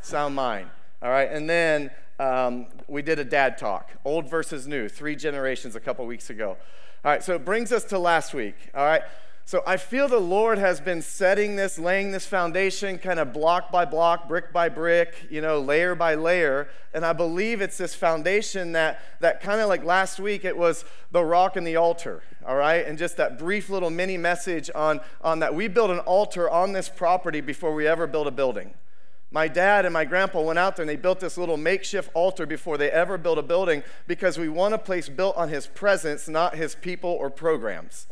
sound 0.00 0.34
mind. 0.34 0.68
All 1.02 1.10
right, 1.10 1.30
and 1.30 1.48
then 1.48 1.90
um, 2.18 2.66
we 2.88 3.02
did 3.02 3.18
a 3.18 3.24
dad 3.24 3.58
talk, 3.58 3.90
old 4.04 4.28
versus 4.28 4.66
new, 4.66 4.88
three 4.88 5.16
generations 5.16 5.74
a 5.76 5.80
couple 5.80 6.06
weeks 6.06 6.30
ago. 6.30 6.56
All 7.04 7.10
right, 7.10 7.22
so 7.22 7.34
it 7.34 7.44
brings 7.44 7.72
us 7.72 7.84
to 7.84 7.98
last 7.98 8.32
week. 8.32 8.54
All 8.74 8.84
right, 8.84 9.02
so 9.46 9.62
I 9.66 9.76
feel 9.76 10.08
the 10.08 10.18
Lord 10.18 10.56
has 10.56 10.80
been 10.80 11.02
setting 11.02 11.56
this, 11.56 11.78
laying 11.78 12.12
this 12.12 12.24
foundation 12.24 12.96
kind 12.96 13.20
of 13.20 13.34
block 13.34 13.70
by 13.70 13.84
block, 13.84 14.26
brick 14.26 14.54
by 14.54 14.70
brick, 14.70 15.26
you 15.28 15.42
know, 15.42 15.60
layer 15.60 15.94
by 15.94 16.14
layer. 16.14 16.68
And 16.94 17.04
I 17.04 17.12
believe 17.12 17.60
it's 17.60 17.76
this 17.76 17.94
foundation 17.94 18.72
that, 18.72 19.02
that 19.20 19.42
kind 19.42 19.60
of 19.60 19.68
like 19.68 19.84
last 19.84 20.18
week, 20.18 20.46
it 20.46 20.56
was 20.56 20.86
the 21.10 21.22
rock 21.22 21.56
and 21.56 21.66
the 21.66 21.76
altar, 21.76 22.22
all 22.46 22.56
right? 22.56 22.86
And 22.86 22.96
just 22.96 23.18
that 23.18 23.38
brief 23.38 23.68
little 23.68 23.90
mini 23.90 24.16
message 24.16 24.70
on, 24.74 25.00
on 25.20 25.40
that 25.40 25.54
we 25.54 25.68
build 25.68 25.90
an 25.90 25.98
altar 26.00 26.48
on 26.48 26.72
this 26.72 26.88
property 26.88 27.42
before 27.42 27.74
we 27.74 27.86
ever 27.86 28.06
build 28.06 28.26
a 28.26 28.30
building. 28.30 28.72
My 29.30 29.46
dad 29.46 29.84
and 29.84 29.92
my 29.92 30.06
grandpa 30.06 30.40
went 30.40 30.58
out 30.58 30.76
there 30.76 30.84
and 30.84 30.88
they 30.88 30.96
built 30.96 31.20
this 31.20 31.36
little 31.36 31.58
makeshift 31.58 32.08
altar 32.14 32.46
before 32.46 32.78
they 32.78 32.90
ever 32.90 33.18
built 33.18 33.36
a 33.36 33.42
building 33.42 33.82
because 34.06 34.38
we 34.38 34.48
want 34.48 34.72
a 34.72 34.78
place 34.78 35.10
built 35.10 35.36
on 35.36 35.50
his 35.50 35.66
presence, 35.66 36.28
not 36.28 36.54
his 36.54 36.74
people 36.74 37.10
or 37.10 37.28
programs. 37.28 38.06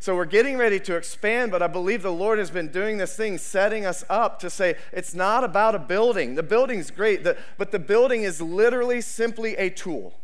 So 0.00 0.16
we're 0.16 0.24
getting 0.24 0.56
ready 0.56 0.80
to 0.80 0.96
expand, 0.96 1.52
but 1.52 1.60
I 1.60 1.66
believe 1.66 2.00
the 2.00 2.10
Lord 2.10 2.38
has 2.38 2.50
been 2.50 2.68
doing 2.68 2.96
this 2.96 3.14
thing, 3.14 3.36
setting 3.36 3.84
us 3.84 4.02
up 4.08 4.40
to 4.40 4.48
say 4.48 4.76
it's 4.92 5.14
not 5.14 5.44
about 5.44 5.74
a 5.74 5.78
building. 5.78 6.36
The 6.36 6.42
building's 6.42 6.90
great, 6.90 7.22
but 7.22 7.70
the 7.70 7.78
building 7.78 8.22
is 8.22 8.40
literally 8.40 9.02
simply 9.02 9.56
a 9.56 9.68
tool. 9.68 10.14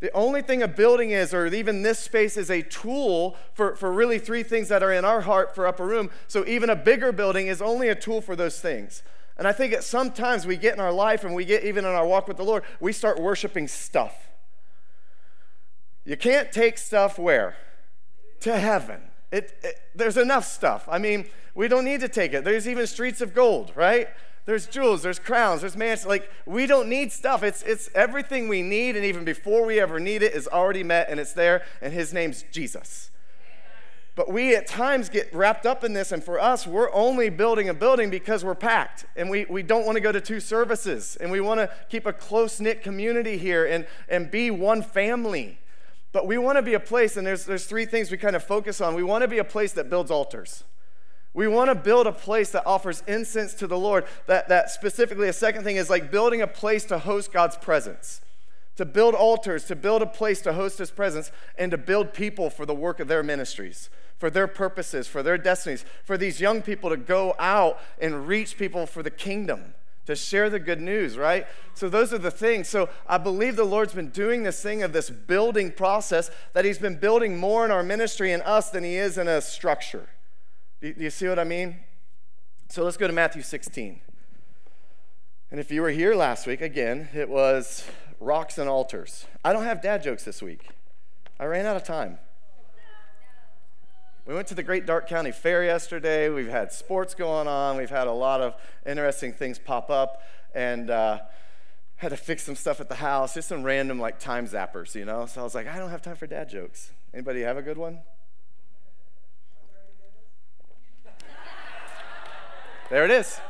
The 0.00 0.12
only 0.12 0.42
thing 0.42 0.62
a 0.62 0.68
building 0.68 1.12
is, 1.12 1.32
or 1.32 1.46
even 1.46 1.82
this 1.82 1.98
space, 1.98 2.36
is 2.36 2.50
a 2.50 2.60
tool 2.60 3.38
for, 3.54 3.74
for 3.74 3.90
really 3.90 4.18
three 4.18 4.42
things 4.42 4.68
that 4.68 4.82
are 4.82 4.92
in 4.92 5.06
our 5.06 5.22
heart 5.22 5.54
for 5.54 5.66
upper 5.66 5.86
room. 5.86 6.10
So 6.28 6.44
even 6.46 6.68
a 6.68 6.76
bigger 6.76 7.10
building 7.10 7.46
is 7.46 7.62
only 7.62 7.88
a 7.88 7.94
tool 7.94 8.20
for 8.20 8.36
those 8.36 8.60
things. 8.60 9.02
And 9.38 9.48
I 9.48 9.52
think 9.52 9.72
that 9.72 9.82
sometimes 9.82 10.46
we 10.46 10.58
get 10.58 10.74
in 10.74 10.80
our 10.80 10.92
life 10.92 11.24
and 11.24 11.34
we 11.34 11.46
get 11.46 11.64
even 11.64 11.86
in 11.86 11.90
our 11.90 12.06
walk 12.06 12.28
with 12.28 12.36
the 12.36 12.44
Lord, 12.44 12.64
we 12.80 12.92
start 12.92 13.18
worshiping 13.18 13.66
stuff. 13.66 14.28
You 16.04 16.18
can't 16.18 16.52
take 16.52 16.76
stuff 16.76 17.18
where? 17.18 17.56
To 18.40 18.58
heaven. 18.58 19.00
It, 19.30 19.52
it, 19.62 19.76
there's 19.94 20.16
enough 20.16 20.44
stuff. 20.44 20.88
I 20.90 20.98
mean, 20.98 21.26
we 21.54 21.68
don't 21.68 21.84
need 21.84 22.00
to 22.00 22.08
take 22.08 22.32
it. 22.32 22.44
There's 22.44 22.68
even 22.68 22.86
streets 22.86 23.20
of 23.20 23.34
gold, 23.34 23.72
right? 23.74 24.08
There's 24.46 24.66
jewels, 24.66 25.02
there's 25.02 25.18
crowns, 25.18 25.60
there's 25.60 25.76
mansions. 25.76 26.08
Like, 26.08 26.30
we 26.46 26.66
don't 26.66 26.88
need 26.88 27.12
stuff. 27.12 27.42
It's, 27.42 27.62
it's 27.62 27.90
everything 27.94 28.48
we 28.48 28.62
need, 28.62 28.96
and 28.96 29.04
even 29.04 29.24
before 29.24 29.64
we 29.64 29.78
ever 29.78 30.00
need 30.00 30.22
it, 30.22 30.34
is 30.34 30.48
already 30.48 30.82
met, 30.82 31.08
and 31.08 31.20
it's 31.20 31.34
there, 31.34 31.62
and 31.80 31.92
His 31.92 32.12
name's 32.12 32.44
Jesus. 32.50 33.10
But 34.16 34.32
we 34.32 34.56
at 34.56 34.66
times 34.66 35.08
get 35.08 35.32
wrapped 35.32 35.66
up 35.66 35.84
in 35.84 35.92
this, 35.92 36.10
and 36.10 36.24
for 36.24 36.40
us, 36.40 36.66
we're 36.66 36.92
only 36.92 37.28
building 37.28 37.68
a 37.68 37.74
building 37.74 38.10
because 38.10 38.44
we're 38.44 38.54
packed, 38.54 39.06
and 39.14 39.30
we, 39.30 39.44
we 39.44 39.62
don't 39.62 39.86
want 39.86 39.96
to 39.96 40.00
go 40.00 40.10
to 40.10 40.20
two 40.20 40.40
services, 40.40 41.16
and 41.20 41.30
we 41.30 41.40
want 41.40 41.60
to 41.60 41.70
keep 41.88 42.06
a 42.06 42.12
close 42.12 42.60
knit 42.60 42.82
community 42.82 43.38
here 43.38 43.64
and, 43.64 43.86
and 44.08 44.30
be 44.30 44.50
one 44.50 44.82
family. 44.82 45.58
But 46.12 46.26
we 46.26 46.38
want 46.38 46.56
to 46.56 46.62
be 46.62 46.74
a 46.74 46.80
place, 46.80 47.16
and 47.16 47.26
there's, 47.26 47.44
there's 47.44 47.66
three 47.66 47.86
things 47.86 48.10
we 48.10 48.16
kind 48.16 48.34
of 48.34 48.42
focus 48.42 48.80
on. 48.80 48.94
We 48.94 49.02
want 49.02 49.22
to 49.22 49.28
be 49.28 49.38
a 49.38 49.44
place 49.44 49.72
that 49.74 49.88
builds 49.88 50.10
altars. 50.10 50.64
We 51.32 51.46
want 51.46 51.70
to 51.70 51.76
build 51.76 52.08
a 52.08 52.12
place 52.12 52.50
that 52.50 52.66
offers 52.66 53.04
incense 53.06 53.54
to 53.54 53.68
the 53.68 53.78
Lord. 53.78 54.04
That, 54.26 54.48
that 54.48 54.70
specifically, 54.70 55.28
a 55.28 55.32
second 55.32 55.62
thing 55.62 55.76
is 55.76 55.88
like 55.88 56.10
building 56.10 56.42
a 56.42 56.48
place 56.48 56.84
to 56.86 56.98
host 56.98 57.32
God's 57.32 57.56
presence, 57.56 58.20
to 58.74 58.84
build 58.84 59.14
altars, 59.14 59.64
to 59.66 59.76
build 59.76 60.02
a 60.02 60.06
place 60.06 60.40
to 60.42 60.52
host 60.52 60.78
His 60.78 60.90
presence, 60.90 61.30
and 61.56 61.70
to 61.70 61.78
build 61.78 62.12
people 62.12 62.50
for 62.50 62.66
the 62.66 62.74
work 62.74 62.98
of 62.98 63.06
their 63.06 63.22
ministries, 63.22 63.88
for 64.18 64.30
their 64.30 64.48
purposes, 64.48 65.06
for 65.06 65.22
their 65.22 65.38
destinies, 65.38 65.84
for 66.04 66.18
these 66.18 66.40
young 66.40 66.60
people 66.60 66.90
to 66.90 66.96
go 66.96 67.36
out 67.38 67.78
and 68.00 68.26
reach 68.26 68.58
people 68.58 68.84
for 68.86 69.04
the 69.04 69.10
kingdom 69.10 69.74
to 70.06 70.16
share 70.16 70.50
the 70.50 70.58
good 70.58 70.80
news, 70.80 71.16
right? 71.16 71.46
So, 71.74 71.88
those 71.88 72.12
are 72.12 72.18
the 72.18 72.30
things. 72.30 72.68
So, 72.68 72.88
I 73.06 73.18
believe 73.18 73.56
the 73.56 73.64
Lord's 73.64 73.92
been 73.92 74.10
doing 74.10 74.42
this 74.42 74.62
thing 74.62 74.82
of 74.82 74.92
this 74.92 75.10
building 75.10 75.72
process, 75.72 76.30
that 76.52 76.64
He's 76.64 76.78
been 76.78 76.96
building 76.96 77.38
more 77.38 77.64
in 77.64 77.70
our 77.70 77.82
ministry 77.82 78.32
and 78.32 78.42
us 78.42 78.70
than 78.70 78.84
He 78.84 78.96
is 78.96 79.18
in 79.18 79.28
a 79.28 79.40
structure. 79.40 80.08
Do, 80.80 80.94
you 80.96 81.10
see 81.10 81.28
what 81.28 81.38
I 81.38 81.44
mean? 81.44 81.76
So, 82.68 82.84
let's 82.84 82.96
go 82.96 83.06
to 83.06 83.12
Matthew 83.12 83.42
16. 83.42 84.00
And 85.50 85.58
if 85.58 85.70
you 85.70 85.82
were 85.82 85.90
here 85.90 86.14
last 86.14 86.46
week, 86.46 86.60
again, 86.60 87.08
it 87.12 87.28
was 87.28 87.84
rocks 88.20 88.58
and 88.58 88.68
altars. 88.68 89.26
I 89.44 89.52
don't 89.52 89.64
have 89.64 89.82
dad 89.82 90.02
jokes 90.02 90.24
this 90.24 90.42
week, 90.42 90.68
I 91.38 91.44
ran 91.44 91.66
out 91.66 91.76
of 91.76 91.84
time. 91.84 92.18
We 94.30 94.36
went 94.36 94.46
to 94.46 94.54
the 94.54 94.62
Great 94.62 94.86
Darke 94.86 95.08
County 95.08 95.32
Fair 95.32 95.64
yesterday. 95.64 96.28
We've 96.28 96.46
had 96.46 96.70
sports 96.70 97.14
going 97.14 97.48
on. 97.48 97.76
We've 97.76 97.90
had 97.90 98.06
a 98.06 98.12
lot 98.12 98.40
of 98.40 98.54
interesting 98.86 99.32
things 99.32 99.58
pop 99.58 99.90
up, 99.90 100.22
and 100.54 100.88
uh, 100.88 101.18
had 101.96 102.10
to 102.10 102.16
fix 102.16 102.44
some 102.44 102.54
stuff 102.54 102.80
at 102.80 102.88
the 102.88 102.94
house, 102.94 103.34
just 103.34 103.48
some 103.48 103.64
random 103.64 103.98
like 103.98 104.20
time 104.20 104.46
zappers, 104.46 104.94
you 104.94 105.04
know. 105.04 105.26
So 105.26 105.40
I 105.40 105.42
was 105.42 105.56
like, 105.56 105.66
I 105.66 105.78
don't 105.78 105.90
have 105.90 106.00
time 106.00 106.14
for 106.14 106.28
dad 106.28 106.48
jokes. 106.48 106.92
Anybody 107.12 107.40
have 107.40 107.56
a 107.56 107.62
good 107.62 107.76
one? 107.76 108.02
There 112.88 113.04
it 113.04 113.10
is. 113.10 113.40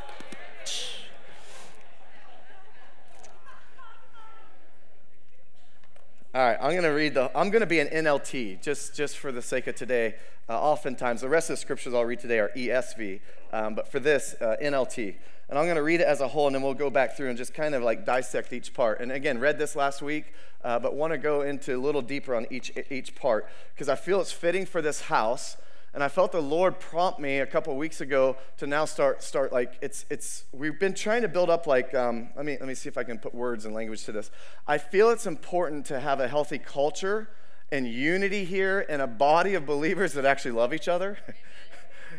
All 6.32 6.40
right, 6.40 6.56
I'm 6.60 6.70
going 6.70 6.84
to 6.84 6.90
read 6.90 7.14
the, 7.14 7.28
I'm 7.37 7.50
going 7.50 7.60
to 7.60 7.66
be 7.66 7.80
an 7.80 7.88
NLT 7.88 8.62
just, 8.62 8.94
just 8.94 9.18
for 9.18 9.32
the 9.32 9.42
sake 9.42 9.66
of 9.66 9.75
today. 9.75 10.14
Uh, 10.49 10.52
oftentimes, 10.52 11.22
the 11.22 11.28
rest 11.28 11.50
of 11.50 11.54
the 11.54 11.60
scriptures 11.60 11.92
I'll 11.92 12.04
read 12.04 12.20
today 12.20 12.38
are 12.38 12.52
ESV, 12.56 13.20
um, 13.52 13.75
but 13.75 13.90
for 13.90 13.99
this, 13.99 14.37
uh, 14.40 14.54
NLT. 14.62 15.16
And 15.49 15.58
I'm 15.58 15.64
going 15.64 15.75
to 15.75 15.82
read 15.82 16.00
it 16.00 16.06
as 16.06 16.20
a 16.20 16.28
whole, 16.28 16.46
and 16.46 16.54
then 16.54 16.62
we'll 16.62 16.75
go 16.75 16.88
back 16.88 17.16
through 17.16 17.30
and 17.30 17.37
just 17.37 17.52
kind 17.52 17.75
of 17.75 17.82
like 17.82 18.06
dissect 18.06 18.52
each 18.52 18.72
part. 18.72 19.00
And 19.00 19.10
again, 19.10 19.40
read 19.40 19.58
this 19.58 19.75
last 19.75 20.02
week, 20.02 20.32
uh, 20.62 20.78
but 20.78 20.94
want 20.94 21.12
to 21.12 21.18
go 21.18 21.42
into 21.42 21.76
a 21.76 21.80
little 21.80 22.00
deeper 22.00 22.37
on 22.37 22.46
each, 22.49 22.70
each 22.90 23.16
part 23.16 23.49
because 23.75 23.88
I 23.88 23.96
feel 23.96 24.20
it's 24.20 24.30
fitting 24.30 24.66
for 24.66 24.80
this 24.80 25.00
house 25.00 25.56
and 25.92 26.04
I 26.04 26.09
felt 26.09 26.32
the 26.32 26.40
Lord 26.40 26.78
prompt 26.78 27.18
me 27.18 27.38
a 27.38 27.47
couple 27.47 27.75
weeks 27.76 28.00
ago 28.00 28.37
to 28.59 28.66
now 28.66 28.85
start 28.85 29.23
start 29.23 29.52
like 29.52 29.75
it's 29.82 30.06
it's 30.09 30.44
we've 30.52 30.78
been 30.78 30.94
trying 30.94 31.23
to 31.23 31.28
build 31.28 31.50
up 31.50 31.66
like 31.66 31.94
um, 31.94 32.30
let 32.37 32.44
me 32.44 32.56
let 32.59 32.68
me 32.68 32.75
see 32.75 32.88
if 32.88 32.97
I 32.97 33.02
can 33.02 33.18
put 33.18 33.35
words 33.35 33.64
and 33.64 33.75
language 33.75 34.04
to 34.04 34.12
this. 34.12 34.30
I 34.66 34.78
feel 34.78 35.11
it's 35.11 35.26
important 35.26 35.87
to 35.87 36.00
have 36.00 36.20
a 36.20 36.28
healthy 36.28 36.59
culture 36.59 37.28
and 37.73 37.87
unity 37.87 38.44
here 38.44 38.85
and 38.88 39.02
a 39.02 39.06
body 39.06 39.54
of 39.54 39.66
believers 39.66 40.12
that 40.14 40.25
actually 40.25 40.52
love 40.52 40.73
each 40.73 40.88
other. 40.88 41.18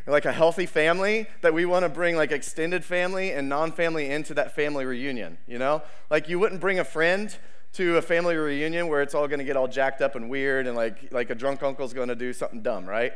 like 0.08 0.26
a 0.26 0.32
healthy 0.32 0.66
family 0.66 1.28
that 1.42 1.54
we 1.54 1.66
want 1.66 1.84
to 1.84 1.90
bring 1.90 2.16
like 2.16 2.32
extended 2.32 2.84
family 2.84 3.32
and 3.32 3.48
non-family 3.48 4.10
into 4.10 4.34
that 4.34 4.56
family 4.56 4.86
reunion 4.86 5.38
you 5.48 5.60
know 5.60 5.82
like 6.10 6.30
you 6.30 6.40
wouldn't 6.40 6.62
bring 6.62 6.80
a 6.80 6.84
friend 6.84 7.38
to 7.74 7.98
a 7.98 8.02
family 8.02 8.36
reunion 8.36 8.88
where 8.88 9.02
it's 9.02 9.14
all 9.14 9.28
going 9.28 9.40
to 9.40 9.46
get 9.46 9.56
all 9.56 9.68
jacked 9.68 10.02
up 10.02 10.16
and 10.16 10.30
weird 10.30 10.66
and 10.66 10.76
like 10.76 11.12
like 11.12 11.30
a 11.30 11.36
drunk 11.36 11.62
uncle's 11.62 11.94
going 11.94 12.08
to 12.08 12.16
do 12.16 12.34
something 12.34 12.62
dumb 12.62 12.86
right 12.86 13.14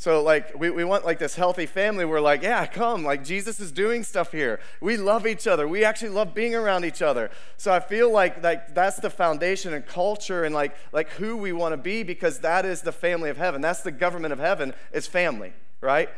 so, 0.00 0.22
like, 0.22 0.56
we, 0.56 0.70
we 0.70 0.84
want 0.84 1.04
like 1.04 1.18
this 1.18 1.34
healthy 1.34 1.66
family. 1.66 2.04
We're 2.04 2.20
like, 2.20 2.44
yeah, 2.44 2.64
come. 2.66 3.02
Like, 3.02 3.24
Jesus 3.24 3.58
is 3.58 3.72
doing 3.72 4.04
stuff 4.04 4.30
here. 4.30 4.60
We 4.80 4.96
love 4.96 5.26
each 5.26 5.48
other. 5.48 5.66
We 5.66 5.84
actually 5.84 6.10
love 6.10 6.34
being 6.34 6.54
around 6.54 6.84
each 6.84 7.02
other. 7.02 7.32
So, 7.56 7.72
I 7.72 7.80
feel 7.80 8.08
like, 8.08 8.40
like 8.40 8.76
that's 8.76 9.00
the 9.00 9.10
foundation 9.10 9.74
and 9.74 9.84
culture 9.84 10.44
and 10.44 10.54
like, 10.54 10.76
like 10.92 11.10
who 11.10 11.36
we 11.36 11.52
want 11.52 11.72
to 11.72 11.76
be 11.76 12.04
because 12.04 12.38
that 12.40 12.64
is 12.64 12.82
the 12.82 12.92
family 12.92 13.28
of 13.28 13.38
heaven. 13.38 13.60
That's 13.60 13.82
the 13.82 13.90
government 13.90 14.32
of 14.32 14.38
heaven, 14.38 14.72
is 14.92 15.08
family, 15.08 15.52
right? 15.80 16.08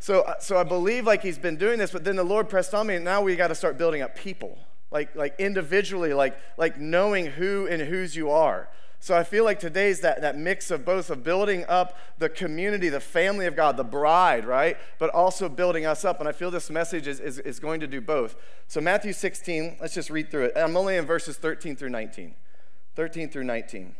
So, 0.00 0.30
so 0.38 0.58
I 0.58 0.64
believe 0.64 1.06
like 1.06 1.22
he's 1.22 1.38
been 1.38 1.56
doing 1.56 1.78
this, 1.78 1.92
but 1.92 2.04
then 2.04 2.16
the 2.16 2.24
Lord 2.24 2.50
pressed 2.50 2.74
on 2.74 2.86
me, 2.86 2.96
and 2.96 3.06
now 3.06 3.22
we 3.22 3.36
got 3.36 3.48
to 3.48 3.54
start 3.54 3.78
building 3.78 4.02
up 4.02 4.14
people, 4.14 4.58
like, 4.90 5.16
like 5.16 5.34
individually, 5.38 6.12
like, 6.12 6.38
like 6.58 6.78
knowing 6.78 7.24
who 7.24 7.66
and 7.68 7.80
whose 7.80 8.14
you 8.14 8.30
are. 8.30 8.68
So 9.04 9.14
I 9.14 9.22
feel 9.22 9.44
like 9.44 9.60
today's 9.60 10.00
that, 10.00 10.22
that 10.22 10.38
mix 10.38 10.70
of 10.70 10.86
both 10.86 11.10
of 11.10 11.22
building 11.22 11.66
up 11.68 11.98
the 12.16 12.30
community, 12.30 12.88
the 12.88 13.00
family 13.00 13.44
of 13.44 13.54
God, 13.54 13.76
the 13.76 13.84
bride, 13.84 14.46
right? 14.46 14.78
But 14.98 15.10
also 15.10 15.50
building 15.50 15.84
us 15.84 16.06
up. 16.06 16.20
And 16.20 16.26
I 16.26 16.32
feel 16.32 16.50
this 16.50 16.70
message 16.70 17.06
is, 17.06 17.20
is, 17.20 17.38
is 17.40 17.60
going 17.60 17.80
to 17.80 17.86
do 17.86 18.00
both. 18.00 18.34
So 18.66 18.80
Matthew 18.80 19.12
16, 19.12 19.76
let's 19.78 19.92
just 19.92 20.08
read 20.08 20.30
through 20.30 20.44
it. 20.44 20.52
I'm 20.56 20.74
only 20.74 20.96
in 20.96 21.04
verses 21.04 21.36
13 21.36 21.76
through 21.76 21.90
19. 21.90 22.34
13 22.96 23.28
through 23.28 23.44
19. 23.44 23.94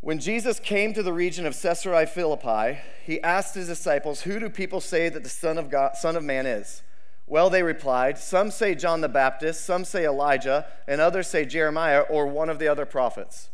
When 0.00 0.20
Jesus 0.20 0.60
came 0.60 0.94
to 0.94 1.02
the 1.02 1.12
region 1.12 1.46
of 1.46 1.60
Caesarea 1.60 2.06
Philippi, 2.06 2.78
he 3.04 3.20
asked 3.22 3.56
his 3.56 3.66
disciples, 3.66 4.20
Who 4.20 4.38
do 4.38 4.48
people 4.48 4.80
say 4.80 5.08
that 5.08 5.24
the 5.24 5.28
Son 5.28 5.58
of, 5.58 5.68
God, 5.68 5.96
Son 5.96 6.14
of 6.14 6.22
Man 6.22 6.46
is? 6.46 6.84
Well, 7.26 7.48
they 7.48 7.62
replied, 7.62 8.18
Some 8.18 8.50
say 8.50 8.74
John 8.74 9.00
the 9.00 9.08
Baptist, 9.08 9.64
some 9.64 9.84
say 9.84 10.04
Elijah, 10.04 10.66
and 10.86 11.00
others 11.00 11.26
say 11.26 11.44
Jeremiah 11.44 12.00
or 12.00 12.26
one 12.26 12.50
of 12.50 12.58
the 12.58 12.68
other 12.68 12.84
prophets. 12.84 13.50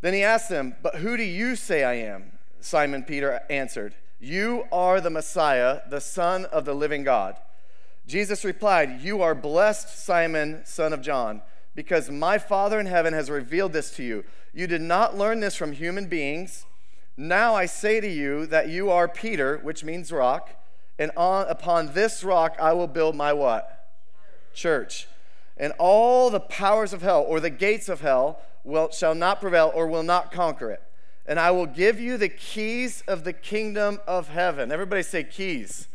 Then 0.00 0.14
he 0.14 0.22
asked 0.22 0.48
them, 0.48 0.76
But 0.82 0.96
who 0.96 1.16
do 1.16 1.22
you 1.22 1.54
say 1.54 1.84
I 1.84 1.94
am? 1.94 2.32
Simon 2.60 3.02
Peter 3.02 3.40
answered, 3.50 3.94
You 4.18 4.64
are 4.72 5.00
the 5.00 5.10
Messiah, 5.10 5.80
the 5.90 6.00
Son 6.00 6.46
of 6.46 6.64
the 6.64 6.74
living 6.74 7.04
God. 7.04 7.36
Jesus 8.06 8.44
replied, 8.44 9.02
You 9.02 9.20
are 9.20 9.34
blessed, 9.34 10.02
Simon, 10.02 10.62
son 10.64 10.94
of 10.94 11.02
John, 11.02 11.42
because 11.74 12.10
my 12.10 12.38
Father 12.38 12.80
in 12.80 12.86
heaven 12.86 13.12
has 13.12 13.28
revealed 13.28 13.74
this 13.74 13.90
to 13.96 14.02
you. 14.02 14.24
You 14.54 14.66
did 14.66 14.80
not 14.80 15.16
learn 15.16 15.40
this 15.40 15.54
from 15.54 15.72
human 15.72 16.06
beings. 16.06 16.64
Now 17.18 17.54
I 17.54 17.66
say 17.66 18.00
to 18.00 18.08
you 18.08 18.46
that 18.46 18.68
you 18.68 18.90
are 18.90 19.08
Peter, 19.08 19.58
which 19.58 19.84
means 19.84 20.10
rock 20.10 20.54
and 20.98 21.10
on, 21.16 21.46
upon 21.48 21.92
this 21.94 22.24
rock 22.24 22.56
I 22.60 22.72
will 22.72 22.86
build 22.86 23.14
my 23.14 23.32
what? 23.32 23.90
Church. 24.54 25.06
And 25.56 25.72
all 25.78 26.30
the 26.30 26.40
powers 26.40 26.92
of 26.92 27.02
hell, 27.02 27.24
or 27.26 27.40
the 27.40 27.50
gates 27.50 27.88
of 27.88 28.00
hell, 28.00 28.40
will, 28.64 28.90
shall 28.90 29.14
not 29.14 29.40
prevail 29.40 29.72
or 29.74 29.86
will 29.86 30.02
not 30.02 30.30
conquer 30.30 30.70
it. 30.70 30.82
And 31.26 31.38
I 31.38 31.50
will 31.50 31.66
give 31.66 32.00
you 32.00 32.16
the 32.16 32.28
keys 32.28 33.02
of 33.06 33.24
the 33.24 33.32
kingdom 33.32 33.98
of 34.06 34.28
heaven. 34.28 34.72
Everybody 34.72 35.02
say 35.02 35.24
keys. 35.24 35.88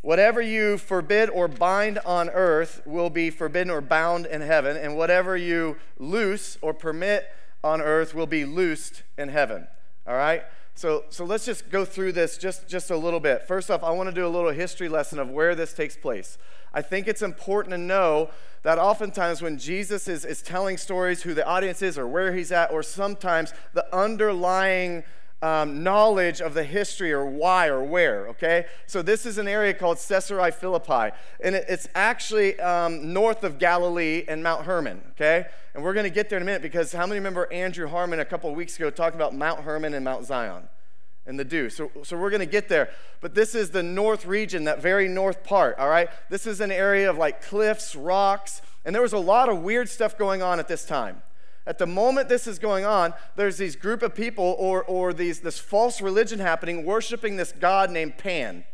Whatever 0.00 0.40
you 0.40 0.78
forbid 0.78 1.28
or 1.30 1.48
bind 1.48 1.98
on 2.00 2.30
earth 2.30 2.82
will 2.84 3.10
be 3.10 3.30
forbidden 3.30 3.70
or 3.70 3.80
bound 3.80 4.26
in 4.26 4.42
heaven, 4.42 4.76
and 4.76 4.96
whatever 4.96 5.36
you 5.36 5.76
loose 5.98 6.56
or 6.60 6.72
permit 6.72 7.26
on 7.64 7.80
earth 7.80 8.14
will 8.14 8.26
be 8.26 8.44
loosed 8.44 9.02
in 9.16 9.28
heaven. 9.28 9.66
All 10.06 10.14
right? 10.14 10.44
So, 10.78 11.02
so 11.10 11.24
let's 11.24 11.44
just 11.44 11.70
go 11.70 11.84
through 11.84 12.12
this 12.12 12.38
just, 12.38 12.68
just 12.68 12.92
a 12.92 12.96
little 12.96 13.18
bit. 13.18 13.42
First 13.42 13.68
off, 13.68 13.82
I 13.82 13.90
want 13.90 14.10
to 14.10 14.14
do 14.14 14.24
a 14.24 14.28
little 14.28 14.52
history 14.52 14.88
lesson 14.88 15.18
of 15.18 15.28
where 15.28 15.56
this 15.56 15.72
takes 15.72 15.96
place. 15.96 16.38
I 16.72 16.82
think 16.82 17.08
it's 17.08 17.20
important 17.20 17.72
to 17.72 17.78
know 17.78 18.30
that 18.62 18.78
oftentimes 18.78 19.42
when 19.42 19.58
Jesus 19.58 20.06
is, 20.06 20.24
is 20.24 20.40
telling 20.40 20.76
stories, 20.76 21.22
who 21.22 21.34
the 21.34 21.44
audience 21.44 21.82
is 21.82 21.98
or 21.98 22.06
where 22.06 22.32
he's 22.32 22.52
at, 22.52 22.70
or 22.70 22.84
sometimes 22.84 23.52
the 23.74 23.92
underlying 23.92 25.02
um, 25.42 25.82
knowledge 25.82 26.40
of 26.40 26.54
the 26.54 26.62
history 26.62 27.12
or 27.12 27.26
why 27.26 27.66
or 27.66 27.82
where, 27.82 28.28
okay? 28.28 28.66
So 28.86 29.02
this 29.02 29.26
is 29.26 29.36
an 29.36 29.48
area 29.48 29.74
called 29.74 29.98
Caesarea 29.98 30.52
Philippi, 30.52 31.12
and 31.40 31.56
it, 31.56 31.64
it's 31.68 31.88
actually 31.96 32.58
um, 32.60 33.12
north 33.12 33.42
of 33.42 33.58
Galilee 33.58 34.24
and 34.28 34.44
Mount 34.44 34.64
Hermon, 34.64 35.02
okay? 35.10 35.46
And 35.78 35.84
we're 35.84 35.94
going 35.94 36.02
to 36.02 36.10
get 36.10 36.28
there 36.28 36.38
in 36.38 36.42
a 36.42 36.44
minute 36.44 36.60
because 36.60 36.90
how 36.90 37.06
many 37.06 37.20
remember 37.20 37.46
Andrew 37.52 37.86
Harmon 37.86 38.18
a 38.18 38.24
couple 38.24 38.50
of 38.50 38.56
weeks 38.56 38.74
ago 38.74 38.90
talking 38.90 39.14
about 39.14 39.32
Mount 39.32 39.60
Hermon 39.60 39.94
and 39.94 40.04
Mount 40.04 40.26
Zion? 40.26 40.68
and 41.24 41.38
the 41.38 41.44
dew. 41.44 41.70
So, 41.70 41.92
so 42.02 42.18
we're 42.18 42.30
going 42.30 42.40
to 42.40 42.46
get 42.46 42.68
there. 42.68 42.90
But 43.20 43.36
this 43.36 43.54
is 43.54 43.70
the 43.70 43.84
north 43.84 44.26
region, 44.26 44.64
that 44.64 44.82
very 44.82 45.06
north 45.06 45.44
part, 45.44 45.78
all 45.78 45.88
right? 45.88 46.08
This 46.30 46.48
is 46.48 46.60
an 46.60 46.72
area 46.72 47.08
of 47.08 47.16
like 47.16 47.42
cliffs, 47.42 47.94
rocks, 47.94 48.60
and 48.84 48.92
there 48.92 49.02
was 49.02 49.12
a 49.12 49.18
lot 49.18 49.48
of 49.48 49.62
weird 49.62 49.88
stuff 49.88 50.18
going 50.18 50.42
on 50.42 50.58
at 50.58 50.66
this 50.66 50.84
time. 50.84 51.22
At 51.64 51.78
the 51.78 51.86
moment 51.86 52.28
this 52.28 52.48
is 52.48 52.58
going 52.58 52.84
on, 52.84 53.14
there's 53.36 53.58
these 53.58 53.76
group 53.76 54.02
of 54.02 54.16
people 54.16 54.56
or, 54.58 54.82
or 54.82 55.12
these, 55.12 55.42
this 55.42 55.60
false 55.60 56.00
religion 56.00 56.40
happening 56.40 56.84
worshiping 56.84 57.36
this 57.36 57.52
god 57.52 57.92
named 57.92 58.18
Pan. 58.18 58.64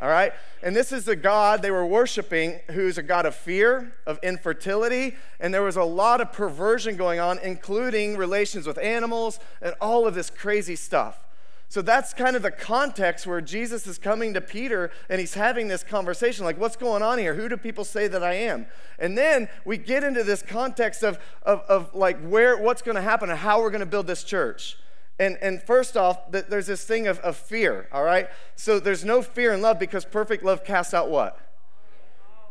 All 0.00 0.08
right? 0.08 0.32
And 0.62 0.74
this 0.74 0.92
is 0.92 1.04
the 1.04 1.16
God 1.16 1.62
they 1.62 1.70
were 1.70 1.86
worshiping 1.86 2.60
who's 2.70 2.98
a 2.98 3.02
God 3.02 3.26
of 3.26 3.34
fear, 3.34 3.94
of 4.06 4.18
infertility, 4.22 5.14
and 5.40 5.52
there 5.52 5.62
was 5.62 5.76
a 5.76 5.84
lot 5.84 6.20
of 6.20 6.32
perversion 6.32 6.96
going 6.96 7.20
on, 7.20 7.38
including 7.40 8.16
relations 8.16 8.66
with 8.66 8.78
animals 8.78 9.38
and 9.60 9.74
all 9.80 10.06
of 10.06 10.14
this 10.14 10.30
crazy 10.30 10.76
stuff. 10.76 11.24
So 11.68 11.82
that's 11.82 12.14
kind 12.14 12.36
of 12.36 12.42
the 12.42 12.52
context 12.52 13.26
where 13.26 13.40
Jesus 13.40 13.86
is 13.86 13.98
coming 13.98 14.34
to 14.34 14.40
Peter 14.40 14.92
and 15.08 15.18
he's 15.18 15.34
having 15.34 15.66
this 15.66 15.82
conversation 15.82 16.44
like, 16.44 16.56
what's 16.56 16.76
going 16.76 17.02
on 17.02 17.18
here? 17.18 17.34
Who 17.34 17.48
do 17.48 17.56
people 17.56 17.84
say 17.84 18.06
that 18.06 18.22
I 18.22 18.34
am? 18.34 18.66
And 18.98 19.18
then 19.18 19.48
we 19.64 19.76
get 19.76 20.04
into 20.04 20.22
this 20.22 20.40
context 20.40 21.02
of, 21.02 21.18
of, 21.42 21.60
of 21.62 21.92
like 21.92 22.20
where, 22.20 22.56
what's 22.58 22.80
going 22.80 22.94
to 22.94 23.02
happen 23.02 23.28
and 23.28 23.38
how 23.38 23.60
we're 23.60 23.70
going 23.70 23.80
to 23.80 23.86
build 23.86 24.06
this 24.06 24.22
church. 24.22 24.78
And, 25.18 25.38
and 25.40 25.62
first 25.62 25.96
off, 25.96 26.30
there's 26.30 26.66
this 26.66 26.84
thing 26.84 27.06
of, 27.06 27.18
of 27.20 27.36
fear, 27.36 27.88
all 27.92 28.02
right? 28.02 28.28
So 28.56 28.80
there's 28.80 29.04
no 29.04 29.22
fear 29.22 29.52
in 29.52 29.62
love 29.62 29.78
because 29.78 30.04
perfect 30.04 30.42
love 30.42 30.64
casts 30.64 30.92
out 30.92 31.08
what? 31.08 31.38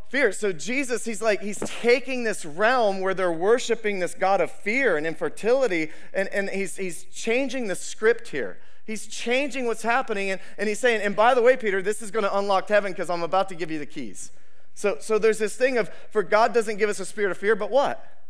Fear. 0.07 0.31
So 0.31 0.53
Jesus, 0.53 1.03
he's 1.05 1.21
like, 1.21 1.41
he's 1.41 1.59
taking 1.59 2.23
this 2.23 2.45
realm 2.45 3.01
where 3.01 3.13
they're 3.13 3.31
worshiping 3.31 3.99
this 3.99 4.13
God 4.13 4.39
of 4.39 4.51
fear 4.51 4.95
and 4.95 5.05
infertility, 5.05 5.91
and, 6.13 6.29
and 6.29 6.49
he's, 6.49 6.77
he's 6.77 7.03
changing 7.05 7.67
the 7.67 7.75
script 7.75 8.29
here. 8.29 8.59
He's 8.85 9.07
changing 9.07 9.65
what's 9.65 9.81
happening. 9.81 10.29
And, 10.29 10.39
and 10.57 10.69
he's 10.69 10.79
saying, 10.79 11.01
and 11.01 11.15
by 11.15 11.33
the 11.33 11.41
way, 11.41 11.57
Peter, 11.57 11.81
this 11.81 12.01
is 12.01 12.11
going 12.11 12.23
to 12.23 12.37
unlock 12.37 12.69
heaven 12.69 12.91
because 12.91 13.09
I'm 13.09 13.23
about 13.23 13.49
to 13.49 13.55
give 13.55 13.71
you 13.71 13.79
the 13.79 13.85
keys. 13.85 14.31
So, 14.75 14.97
so 14.99 15.17
there's 15.17 15.39
this 15.39 15.55
thing 15.55 15.77
of, 15.77 15.89
for 16.11 16.23
God 16.23 16.53
doesn't 16.53 16.77
give 16.77 16.89
us 16.89 16.99
a 16.99 17.05
spirit 17.05 17.31
of 17.31 17.37
fear, 17.37 17.55
but 17.55 17.71
what? 17.71 18.22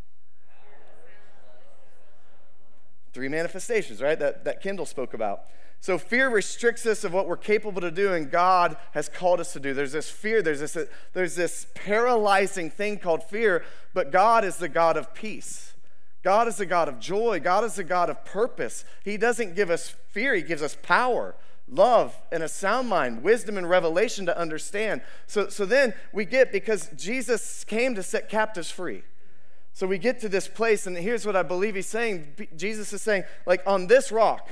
Three 3.13 3.29
manifestations, 3.29 4.01
right? 4.01 4.17
That, 4.17 4.43
that 4.45 4.61
Kendall 4.61 4.85
spoke 4.85 5.13
about. 5.13 5.43
So 5.79 5.97
fear 5.97 6.29
restricts 6.29 6.85
us 6.85 7.03
of 7.03 7.13
what 7.13 7.27
we're 7.27 7.35
capable 7.35 7.81
to 7.81 7.91
do 7.91 8.13
and 8.13 8.31
God 8.31 8.77
has 8.93 9.09
called 9.09 9.41
us 9.41 9.51
to 9.53 9.59
do. 9.59 9.73
There's 9.73 9.91
this 9.91 10.09
fear, 10.09 10.41
there's 10.41 10.61
this, 10.61 10.77
there's 11.11 11.35
this 11.35 11.67
paralyzing 11.75 12.69
thing 12.69 12.97
called 12.97 13.21
fear, 13.23 13.65
but 13.93 14.09
God 14.09 14.45
is 14.45 14.57
the 14.57 14.69
God 14.69 14.95
of 14.95 15.13
peace. 15.13 15.73
God 16.23 16.47
is 16.47 16.59
a 16.61 16.65
God 16.65 16.87
of 16.87 16.99
joy. 16.99 17.41
God 17.41 17.65
is 17.65 17.77
a 17.77 17.83
God 17.83 18.09
of 18.09 18.23
purpose. 18.23 18.85
He 19.03 19.17
doesn't 19.17 19.55
give 19.55 19.69
us 19.69 19.93
fear, 20.09 20.33
He 20.33 20.41
gives 20.41 20.61
us 20.61 20.77
power, 20.81 21.35
love, 21.67 22.15
and 22.31 22.41
a 22.41 22.47
sound 22.47 22.87
mind, 22.87 23.21
wisdom 23.21 23.57
and 23.57 23.69
revelation 23.69 24.25
to 24.25 24.39
understand. 24.39 25.01
So, 25.27 25.49
so 25.49 25.65
then 25.65 25.93
we 26.13 26.23
get 26.23 26.53
because 26.53 26.89
Jesus 26.95 27.65
came 27.65 27.93
to 27.95 28.03
set 28.03 28.29
captives 28.29 28.71
free. 28.71 29.03
So 29.73 29.87
we 29.87 29.97
get 29.97 30.19
to 30.19 30.29
this 30.29 30.47
place, 30.47 30.85
and 30.85 30.95
here's 30.95 31.25
what 31.25 31.35
I 31.35 31.41
believe 31.41 31.73
he's 31.73 31.87
saying. 31.87 32.47
Jesus 32.55 32.93
is 32.93 33.01
saying, 33.01 33.23
like, 33.47 33.61
on 33.65 33.87
this 33.87 34.11
rock, 34.11 34.49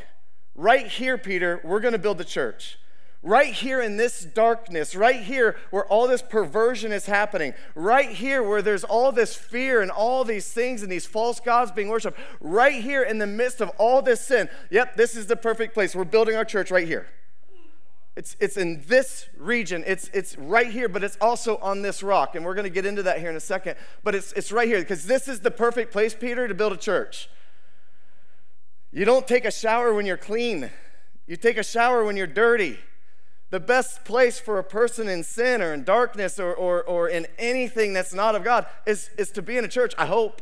right 0.55 0.87
here, 0.87 1.17
Peter, 1.17 1.61
we're 1.63 1.79
going 1.79 1.91
to 1.93 1.99
build 1.99 2.17
the 2.17 2.25
church. 2.25 2.79
Right 3.23 3.53
here 3.53 3.79
in 3.79 3.97
this 3.97 4.25
darkness, 4.25 4.95
right 4.95 5.21
here 5.21 5.55
where 5.69 5.85
all 5.85 6.07
this 6.07 6.23
perversion 6.23 6.91
is 6.91 7.05
happening, 7.05 7.53
right 7.75 8.09
here 8.09 8.41
where 8.41 8.63
there's 8.63 8.83
all 8.83 9.11
this 9.11 9.35
fear 9.35 9.79
and 9.79 9.91
all 9.91 10.23
these 10.23 10.51
things 10.51 10.81
and 10.81 10.91
these 10.91 11.05
false 11.05 11.39
gods 11.39 11.71
being 11.71 11.89
worshiped, 11.89 12.17
right 12.39 12.81
here 12.81 13.03
in 13.03 13.19
the 13.19 13.27
midst 13.27 13.61
of 13.61 13.69
all 13.77 14.01
this 14.01 14.21
sin. 14.21 14.49
Yep, 14.71 14.95
this 14.95 15.15
is 15.15 15.27
the 15.27 15.35
perfect 15.35 15.75
place. 15.75 15.95
We're 15.95 16.03
building 16.03 16.35
our 16.35 16.45
church 16.45 16.71
right 16.71 16.87
here. 16.87 17.05
It's, 18.15 18.35
it's 18.39 18.57
in 18.57 18.83
this 18.87 19.29
region. 19.37 19.83
It's, 19.87 20.09
it's 20.09 20.37
right 20.37 20.67
here, 20.67 20.89
but 20.89 21.03
it's 21.03 21.17
also 21.21 21.57
on 21.57 21.81
this 21.81 22.03
rock. 22.03 22.35
And 22.35 22.43
we're 22.43 22.55
going 22.55 22.65
to 22.65 22.69
get 22.69 22.85
into 22.85 23.03
that 23.03 23.19
here 23.19 23.29
in 23.29 23.35
a 23.35 23.41
second. 23.41 23.77
But 24.03 24.15
it's, 24.15 24.33
it's 24.33 24.51
right 24.51 24.67
here 24.67 24.79
because 24.79 25.05
this 25.05 25.27
is 25.27 25.39
the 25.39 25.51
perfect 25.51 25.93
place, 25.93 26.13
Peter, 26.13 26.47
to 26.47 26.53
build 26.53 26.73
a 26.73 26.77
church. 26.77 27.29
You 28.91 29.05
don't 29.05 29.25
take 29.25 29.45
a 29.45 29.51
shower 29.51 29.93
when 29.93 30.05
you're 30.05 30.17
clean, 30.17 30.69
you 31.25 31.37
take 31.37 31.57
a 31.57 31.63
shower 31.63 32.03
when 32.03 32.17
you're 32.17 32.27
dirty. 32.27 32.77
The 33.51 33.59
best 33.59 34.05
place 34.05 34.39
for 34.39 34.59
a 34.59 34.63
person 34.63 35.09
in 35.09 35.23
sin 35.23 35.61
or 35.61 35.73
in 35.73 35.83
darkness 35.83 36.39
or, 36.39 36.53
or, 36.53 36.83
or 36.83 37.09
in 37.09 37.27
anything 37.37 37.91
that's 37.91 38.13
not 38.13 38.33
of 38.33 38.45
God 38.45 38.65
is, 38.85 39.09
is 39.17 39.29
to 39.31 39.41
be 39.41 39.57
in 39.57 39.65
a 39.65 39.67
church, 39.67 39.93
I 39.97 40.05
hope. 40.05 40.41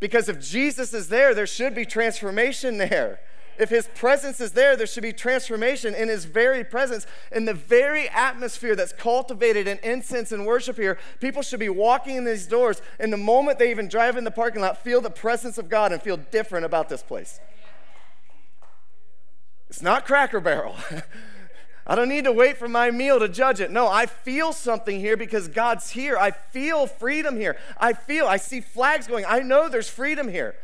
Because 0.00 0.28
if 0.28 0.40
Jesus 0.40 0.92
is 0.92 1.08
there, 1.08 1.32
there 1.32 1.46
should 1.46 1.72
be 1.72 1.84
transformation 1.84 2.78
there. 2.78 3.20
If 3.60 3.68
his 3.68 3.86
presence 3.88 4.40
is 4.40 4.52
there, 4.52 4.74
there 4.74 4.86
should 4.86 5.02
be 5.02 5.12
transformation 5.12 5.94
in 5.94 6.08
his 6.08 6.24
very 6.24 6.64
presence. 6.64 7.06
In 7.30 7.44
the 7.44 7.52
very 7.52 8.08
atmosphere 8.08 8.74
that's 8.74 8.94
cultivated 8.94 9.68
in 9.68 9.78
incense 9.82 10.32
and 10.32 10.46
worship 10.46 10.76
here, 10.76 10.98
people 11.20 11.42
should 11.42 11.60
be 11.60 11.68
walking 11.68 12.16
in 12.16 12.24
these 12.24 12.46
doors, 12.46 12.80
and 12.98 13.12
the 13.12 13.18
moment 13.18 13.58
they 13.58 13.70
even 13.70 13.86
drive 13.86 14.16
in 14.16 14.24
the 14.24 14.30
parking 14.30 14.62
lot, 14.62 14.82
feel 14.82 15.02
the 15.02 15.10
presence 15.10 15.58
of 15.58 15.68
God 15.68 15.92
and 15.92 16.00
feel 16.00 16.16
different 16.16 16.64
about 16.64 16.88
this 16.88 17.02
place. 17.02 17.38
It's 19.68 19.82
not 19.82 20.06
Cracker 20.06 20.40
Barrel. 20.40 20.76
I 21.86 21.94
don't 21.96 22.08
need 22.08 22.24
to 22.24 22.32
wait 22.32 22.56
for 22.56 22.68
my 22.68 22.90
meal 22.90 23.18
to 23.18 23.28
judge 23.28 23.60
it. 23.60 23.70
No, 23.70 23.88
I 23.88 24.06
feel 24.06 24.54
something 24.54 25.00
here 25.00 25.18
because 25.18 25.48
God's 25.48 25.90
here. 25.90 26.16
I 26.16 26.30
feel 26.30 26.86
freedom 26.86 27.36
here. 27.36 27.58
I 27.78 27.92
feel, 27.92 28.26
I 28.26 28.38
see 28.38 28.62
flags 28.62 29.06
going. 29.06 29.26
I 29.28 29.40
know 29.40 29.68
there's 29.68 29.90
freedom 29.90 30.28
here. 30.28 30.54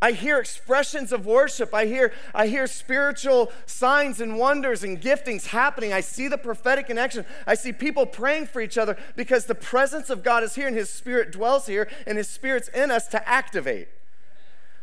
I 0.00 0.12
hear 0.12 0.38
expressions 0.38 1.10
of 1.10 1.24
worship. 1.24 1.72
I 1.72 1.86
hear, 1.86 2.12
I 2.34 2.48
hear 2.48 2.66
spiritual 2.66 3.50
signs 3.64 4.20
and 4.20 4.38
wonders 4.38 4.84
and 4.84 5.00
giftings 5.00 5.46
happening. 5.46 5.92
I 5.92 6.00
see 6.00 6.28
the 6.28 6.36
prophetic 6.36 6.90
in 6.90 6.98
action. 6.98 7.24
I 7.46 7.54
see 7.54 7.72
people 7.72 8.04
praying 8.04 8.46
for 8.46 8.60
each 8.60 8.76
other 8.76 8.96
because 9.16 9.46
the 9.46 9.54
presence 9.54 10.10
of 10.10 10.22
God 10.22 10.42
is 10.42 10.54
here 10.54 10.66
and 10.66 10.76
His 10.76 10.90
Spirit 10.90 11.32
dwells 11.32 11.66
here 11.66 11.88
and 12.06 12.18
His 12.18 12.28
Spirit's 12.28 12.68
in 12.68 12.90
us 12.90 13.08
to 13.08 13.28
activate. 13.28 13.88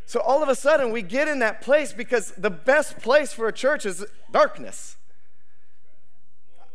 So 0.05 0.19
all 0.19 0.41
of 0.41 0.49
a 0.49 0.55
sudden, 0.55 0.91
we 0.91 1.01
get 1.01 1.27
in 1.27 1.39
that 1.39 1.61
place 1.61 1.93
because 1.93 2.31
the 2.31 2.49
best 2.49 2.97
place 2.99 3.31
for 3.31 3.47
a 3.47 3.53
church 3.53 3.85
is 3.85 4.05
darkness. 4.31 4.97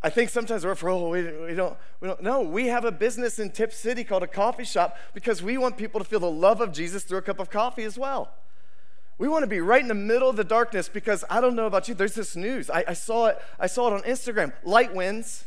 I 0.03 0.11
think 0.11 0.31
sometimes 0.31 0.65
we're 0.65 0.75
for, 0.75 0.89
oh, 0.91 1.09
we, 1.09 1.23
we, 1.23 1.55
don't, 1.55 1.77
we 2.01 2.09
don't, 2.09 2.23
no, 2.23 2.43
we 2.43 2.67
have 2.67 2.85
a 2.85 2.93
business 2.93 3.39
in 3.39 3.51
Tipp 3.51 3.73
City 3.73 4.05
called 4.05 4.23
a 4.23 4.29
coffee 4.29 4.65
shop 4.65 4.97
because 5.15 5.43
we 5.43 5.59
want 5.59 5.77
people 5.77 6.01
to 6.01 6.05
feel 6.05 6.21
the 6.21 6.31
love 6.31 6.61
of 6.61 6.73
Jesus 6.73 7.03
through 7.05 7.19
a 7.19 7.23
cup 7.23 7.41
of 7.41 7.51
coffee 7.51 7.85
as 7.85 7.99
well. 7.99 8.33
We 9.19 9.27
want 9.27 9.43
to 9.43 9.49
be 9.49 9.61
right 9.61 9.83
in 9.83 9.89
the 9.89 9.95
middle 9.95 10.31
of 10.31 10.37
the 10.37 10.45
darkness 10.45 10.89
because 10.89 11.25
I 11.29 11.41
don't 11.41 11.57
know 11.57 11.67
about 11.67 11.89
you, 11.89 11.95
there's 11.95 12.15
this 12.15 12.37
news. 12.37 12.71
I, 12.71 12.85
I 12.89 12.93
saw 12.93 13.27
it, 13.27 13.39
I 13.59 13.67
saw 13.67 13.89
it 13.89 13.95
on 13.95 14.03
Instagram. 14.03 14.53
Light 14.63 14.95
wins. 14.95 15.45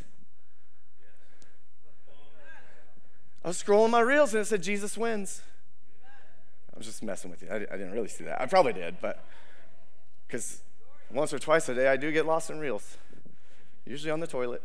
I 3.44 3.48
was 3.48 3.60
scrolling 3.60 3.90
my 3.90 4.00
reels 4.00 4.34
and 4.34 4.42
it 4.42 4.44
said 4.44 4.62
Jesus 4.62 4.96
wins. 4.96 5.40
I 6.72 6.78
was 6.78 6.86
just 6.86 7.02
messing 7.02 7.30
with 7.30 7.42
you. 7.42 7.48
I, 7.50 7.56
I 7.56 7.58
didn't 7.58 7.92
really 7.92 8.08
see 8.08 8.24
that. 8.24 8.40
I 8.40 8.46
probably 8.46 8.74
did, 8.74 8.96
but 9.00 9.24
because 10.26 10.60
once 11.10 11.32
or 11.32 11.38
twice 11.38 11.68
a 11.68 11.74
day 11.74 11.88
I 11.88 11.96
do 11.96 12.12
get 12.12 12.26
lost 12.26 12.50
in 12.50 12.58
reels 12.58 12.98
usually 13.86 14.10
on 14.10 14.20
the 14.20 14.26
toilet. 14.26 14.62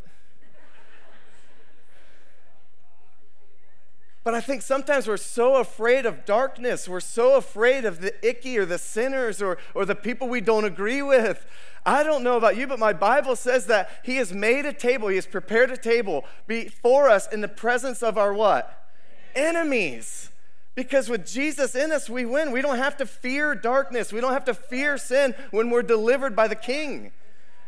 But 4.27 4.35
I 4.35 4.41
think 4.41 4.61
sometimes 4.61 5.07
we're 5.07 5.15
so 5.15 5.55
afraid 5.55 6.05
of 6.05 6.25
darkness. 6.25 6.89
We're 6.89 6.99
so 6.99 7.37
afraid 7.37 7.85
of 7.85 8.01
the 8.01 8.13
icky 8.27 8.57
or 8.57 8.65
the 8.65 8.77
sinners 8.77 9.41
or, 9.41 9.57
or 9.73 9.85
the 9.85 9.95
people 9.95 10.27
we 10.27 10.41
don't 10.41 10.65
agree 10.65 11.01
with. 11.01 11.45
I 11.85 12.03
don't 12.03 12.25
know 12.25 12.35
about 12.35 12.57
you, 12.57 12.67
but 12.67 12.77
my 12.77 12.91
Bible 12.91 13.37
says 13.37 13.67
that 13.67 13.89
He 14.03 14.17
has 14.17 14.33
made 14.33 14.65
a 14.65 14.73
table, 14.73 15.07
He 15.07 15.15
has 15.15 15.25
prepared 15.25 15.71
a 15.71 15.77
table 15.77 16.25
before 16.45 17.07
us 17.07 17.31
in 17.31 17.39
the 17.39 17.47
presence 17.47 18.03
of 18.03 18.17
our 18.17 18.33
what? 18.33 18.89
Enemies. 19.33 20.29
Because 20.75 21.07
with 21.07 21.25
Jesus 21.25 21.73
in 21.73 21.93
us, 21.93 22.09
we 22.09 22.25
win. 22.25 22.51
We 22.51 22.61
don't 22.61 22.79
have 22.79 22.97
to 22.97 23.05
fear 23.05 23.55
darkness. 23.55 24.11
We 24.11 24.19
don't 24.19 24.33
have 24.33 24.43
to 24.43 24.53
fear 24.53 24.97
sin 24.97 25.35
when 25.51 25.69
we're 25.69 25.83
delivered 25.83 26.35
by 26.35 26.49
the 26.49 26.55
King. 26.55 27.13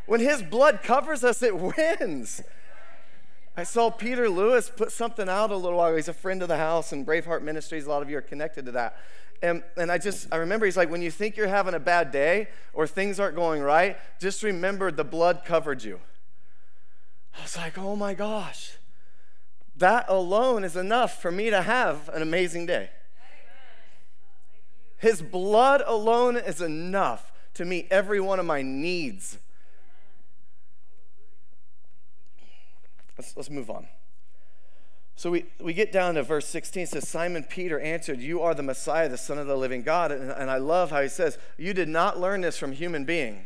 When 0.09 0.21
his 0.21 0.41
blood 0.41 0.81
covers 0.81 1.23
us, 1.23 1.43
it 1.43 1.55
wins. 1.55 2.41
I 3.55 3.61
saw 3.61 3.91
Peter 3.91 4.27
Lewis 4.27 4.67
put 4.75 4.91
something 4.91 5.29
out 5.29 5.51
a 5.51 5.55
little 5.55 5.77
while 5.77 5.89
ago. 5.89 5.97
He's 5.97 6.07
a 6.07 6.13
friend 6.13 6.41
of 6.41 6.47
the 6.47 6.57
house 6.57 6.91
and 6.91 7.05
Braveheart 7.05 7.43
Ministries. 7.43 7.85
A 7.85 7.89
lot 7.89 8.01
of 8.01 8.09
you 8.09 8.17
are 8.17 8.21
connected 8.21 8.65
to 8.65 8.71
that. 8.71 8.97
And, 9.43 9.61
and 9.77 9.91
I 9.91 9.99
just, 9.99 10.27
I 10.31 10.37
remember 10.37 10.65
he's 10.65 10.75
like, 10.75 10.89
when 10.89 11.03
you 11.03 11.11
think 11.11 11.37
you're 11.37 11.47
having 11.47 11.75
a 11.75 11.79
bad 11.79 12.09
day 12.09 12.47
or 12.73 12.87
things 12.87 13.19
aren't 13.19 13.35
going 13.35 13.61
right, 13.61 13.97
just 14.19 14.41
remember 14.41 14.89
the 14.89 15.03
blood 15.03 15.43
covered 15.45 15.83
you. 15.83 15.99
I 17.37 17.43
was 17.43 17.55
like, 17.55 17.77
oh 17.77 17.95
my 17.95 18.15
gosh. 18.15 18.77
That 19.77 20.05
alone 20.07 20.63
is 20.63 20.75
enough 20.75 21.21
for 21.21 21.31
me 21.31 21.51
to 21.51 21.61
have 21.61 22.09
an 22.09 22.23
amazing 22.23 22.65
day. 22.65 22.89
His 24.97 25.21
blood 25.21 25.83
alone 25.85 26.35
is 26.35 26.61
enough 26.61 27.31
to 27.53 27.63
meet 27.63 27.87
every 27.91 28.19
one 28.19 28.39
of 28.39 28.47
my 28.47 28.63
needs 28.63 29.37
Let's, 33.19 33.35
let's 33.35 33.49
move 33.49 33.69
on. 33.69 33.85
So 35.17 35.29
we, 35.29 35.47
we 35.59 35.73
get 35.73 35.91
down 35.91 36.15
to 36.15 36.23
verse 36.23 36.47
16. 36.47 36.83
It 36.83 36.89
says, 36.89 37.09
Simon 37.09 37.43
Peter 37.43 37.77
answered, 37.77 38.21
You 38.21 38.41
are 38.41 38.55
the 38.55 38.63
Messiah, 38.63 39.09
the 39.09 39.17
Son 39.17 39.37
of 39.37 39.45
the 39.45 39.57
living 39.57 39.83
God. 39.83 40.13
And, 40.13 40.31
and 40.31 40.49
I 40.49 40.55
love 40.55 40.91
how 40.91 41.01
he 41.01 41.09
says, 41.09 41.37
You 41.57 41.73
did 41.73 41.89
not 41.89 42.17
learn 42.17 42.39
this 42.39 42.57
from 42.57 42.71
human 42.71 43.03
being. 43.03 43.45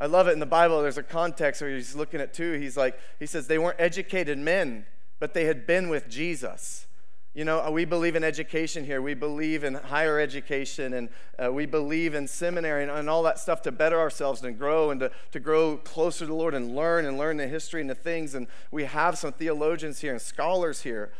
I 0.00 0.06
love 0.06 0.26
it 0.26 0.32
in 0.32 0.38
the 0.38 0.46
Bible. 0.46 0.80
There's 0.80 0.96
a 0.96 1.02
context 1.02 1.60
where 1.60 1.70
he's 1.70 1.94
looking 1.94 2.18
at 2.18 2.32
two. 2.32 2.52
He's 2.52 2.78
like, 2.78 2.98
He 3.18 3.26
says, 3.26 3.46
They 3.46 3.58
weren't 3.58 3.78
educated 3.78 4.38
men, 4.38 4.86
but 5.20 5.34
they 5.34 5.44
had 5.44 5.66
been 5.66 5.90
with 5.90 6.08
Jesus. 6.08 6.86
You 7.34 7.44
know, 7.44 7.70
we 7.70 7.84
believe 7.84 8.16
in 8.16 8.24
education 8.24 8.84
here. 8.84 9.00
We 9.00 9.14
believe 9.14 9.62
in 9.62 9.74
higher 9.74 10.18
education 10.18 10.94
and 10.94 11.08
uh, 11.38 11.52
we 11.52 11.66
believe 11.66 12.14
in 12.14 12.26
seminary 12.26 12.82
and, 12.82 12.90
and, 12.90 13.08
all 13.08 13.22
that 13.24 13.38
stuff 13.38 13.62
to 13.62 13.70
better 13.70 13.98
ourselves 13.98 14.42
and 14.42 14.58
grow 14.58 14.90
and 14.90 14.98
to, 15.00 15.10
to 15.32 15.38
grow 15.38 15.76
closer 15.76 16.20
to 16.20 16.26
the 16.26 16.34
Lord 16.34 16.54
and 16.54 16.74
learn 16.74 17.04
and 17.04 17.18
learn 17.18 17.36
the 17.36 17.46
history 17.46 17.80
and 17.80 17.90
the 17.90 17.94
things. 17.94 18.34
And 18.34 18.48
we 18.70 18.84
have 18.84 19.18
some 19.18 19.32
theologians 19.32 20.00
here 20.00 20.12
and 20.12 20.20
scholars 20.20 20.82
here. 20.82 21.12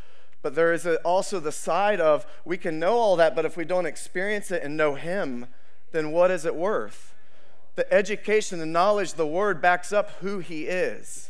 But 0.43 0.55
there 0.55 0.73
is 0.73 0.87
a, 0.87 0.97
also 0.99 1.41
the 1.41 1.53
side 1.53 2.01
of 2.01 2.27
we 2.45 2.57
can 2.57 2.79
know 2.79 2.97
all 2.97 3.17
that, 3.17 3.37
but 3.37 3.45
if 3.45 3.57
we 3.57 3.65
don't 3.65 3.87
experience 3.87 4.51
it 4.51 4.63
and 4.63 4.77
know 4.77 4.95
Him, 4.95 5.47
then 5.93 6.11
what 6.11 6.31
is 6.31 6.45
it 6.45 6.55
worth? 6.55 7.15
The 7.75 7.93
education, 7.93 8.59
the 8.59 8.67
knowledge, 8.67 9.15
the 9.15 9.27
Word 9.27 9.61
backs 9.61 9.93
up 9.93 10.11
who 10.21 10.39
He 10.39 10.65
is. 10.65 11.28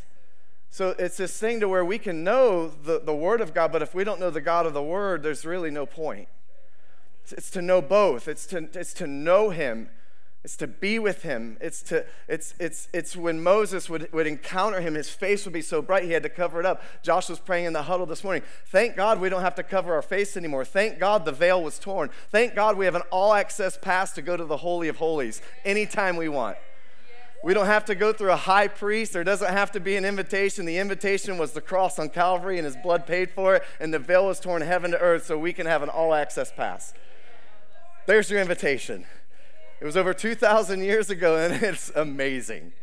So 0.69 0.95
it's 0.99 1.17
this 1.17 1.37
thing 1.37 1.59
to 1.61 1.67
where 1.67 1.83
we 1.83 1.97
can 1.97 2.23
know 2.23 2.67
the, 2.67 2.99
the 2.99 3.15
Word 3.15 3.41
of 3.41 3.53
God, 3.53 3.71
but 3.71 3.81
if 3.81 3.95
we 3.95 4.03
don't 4.03 4.19
know 4.19 4.29
the 4.29 4.41
God 4.41 4.65
of 4.65 4.73
the 4.73 4.83
Word, 4.83 5.23
there's 5.23 5.45
really 5.45 5.71
no 5.71 5.85
point. 5.85 6.27
It's, 7.23 7.33
it's 7.33 7.49
to 7.51 7.61
know 7.61 7.81
both. 7.81 8.27
It's 8.27 8.45
to, 8.47 8.69
it's 8.73 8.93
to 8.95 9.07
know 9.07 9.49
Him. 9.49 9.89
It's 10.43 10.55
to 10.57 10.67
be 10.67 10.99
with 10.99 11.23
Him. 11.23 11.57
It's, 11.59 11.81
to, 11.83 12.05
it's, 12.27 12.53
it's, 12.59 12.87
it's 12.93 13.15
when 13.15 13.41
Moses 13.41 13.89
would, 13.89 14.13
would 14.13 14.27
encounter 14.27 14.79
Him, 14.79 14.93
his 14.93 15.09
face 15.09 15.43
would 15.45 15.53
be 15.53 15.61
so 15.63 15.81
bright 15.81 16.03
he 16.03 16.11
had 16.11 16.23
to 16.23 16.29
cover 16.29 16.59
it 16.59 16.65
up. 16.67 16.83
Josh 17.01 17.29
was 17.29 17.39
praying 17.39 17.65
in 17.65 17.73
the 17.73 17.83
huddle 17.83 18.05
this 18.05 18.23
morning. 18.23 18.43
Thank 18.67 18.95
God 18.95 19.19
we 19.19 19.27
don't 19.27 19.41
have 19.41 19.55
to 19.55 19.63
cover 19.63 19.95
our 19.95 20.03
face 20.03 20.37
anymore. 20.37 20.65
Thank 20.65 20.99
God 20.99 21.25
the 21.25 21.31
veil 21.31 21.63
was 21.63 21.79
torn. 21.79 22.11
Thank 22.29 22.53
God 22.53 22.77
we 22.77 22.85
have 22.85 22.95
an 22.95 23.01
all 23.11 23.33
access 23.33 23.75
pass 23.75 24.11
to 24.13 24.21
go 24.21 24.37
to 24.37 24.45
the 24.45 24.57
Holy 24.57 24.87
of 24.87 24.97
Holies 24.97 25.41
anytime 25.65 26.15
we 26.15 26.29
want. 26.29 26.57
We 27.41 27.53
don't 27.53 27.67
have 27.67 27.85
to 27.85 27.95
go 27.95 28.11
through 28.11 28.31
a 28.31 28.37
high 28.37 28.67
priest. 28.67 29.13
There 29.13 29.23
doesn't 29.23 29.51
have 29.51 29.71
to 29.71 29.79
be 29.79 29.95
an 29.95 30.03
invitation. 30.03 30.65
The 30.65 30.77
invitation 30.77 31.37
was 31.37 31.53
the 31.53 31.61
cross 31.61 31.97
on 31.97 32.09
Calvary, 32.09 32.57
and 32.57 32.65
his 32.65 32.75
blood 32.75 33.07
paid 33.07 33.31
for 33.31 33.55
it, 33.55 33.63
and 33.79 33.93
the 33.93 33.99
veil 33.99 34.27
was 34.27 34.39
torn 34.39 34.61
heaven 34.61 34.91
to 34.91 34.99
earth 34.99 35.25
so 35.25 35.37
we 35.37 35.53
can 35.53 35.65
have 35.65 35.81
an 35.81 35.89
all 35.89 36.13
access 36.13 36.51
pass. 36.51 36.93
There's 38.07 38.29
your 38.29 38.41
invitation. 38.41 39.05
It 39.79 39.85
was 39.85 39.95
over 39.95 40.13
2,000 40.13 40.81
years 40.81 41.09
ago, 41.09 41.37
and 41.37 41.53
it's 41.63 41.91
amazing. 41.95 42.73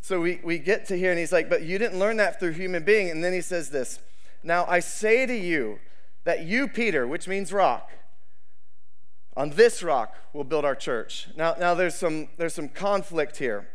So 0.00 0.20
we, 0.20 0.40
we 0.44 0.58
get 0.58 0.86
to 0.86 0.96
here, 0.96 1.10
and 1.10 1.18
he's 1.18 1.32
like, 1.32 1.50
But 1.50 1.62
you 1.62 1.78
didn't 1.78 1.98
learn 1.98 2.16
that 2.18 2.38
through 2.38 2.52
human 2.52 2.84
being. 2.84 3.10
And 3.10 3.24
then 3.24 3.32
he 3.32 3.40
says 3.40 3.70
this 3.70 3.98
Now 4.44 4.64
I 4.68 4.78
say 4.80 5.26
to 5.26 5.34
you 5.34 5.80
that 6.24 6.44
you, 6.44 6.68
Peter, 6.68 7.06
which 7.06 7.26
means 7.26 7.52
rock, 7.52 7.90
on 9.36 9.50
this 9.50 9.82
rock 9.82 10.14
we'll 10.32 10.44
build 10.44 10.64
our 10.64 10.76
church. 10.76 11.28
Now, 11.36 11.56
now 11.58 11.74
there's, 11.74 11.94
some, 11.94 12.28
there's 12.36 12.54
some 12.54 12.68
conflict 12.68 13.38
here. 13.38 13.68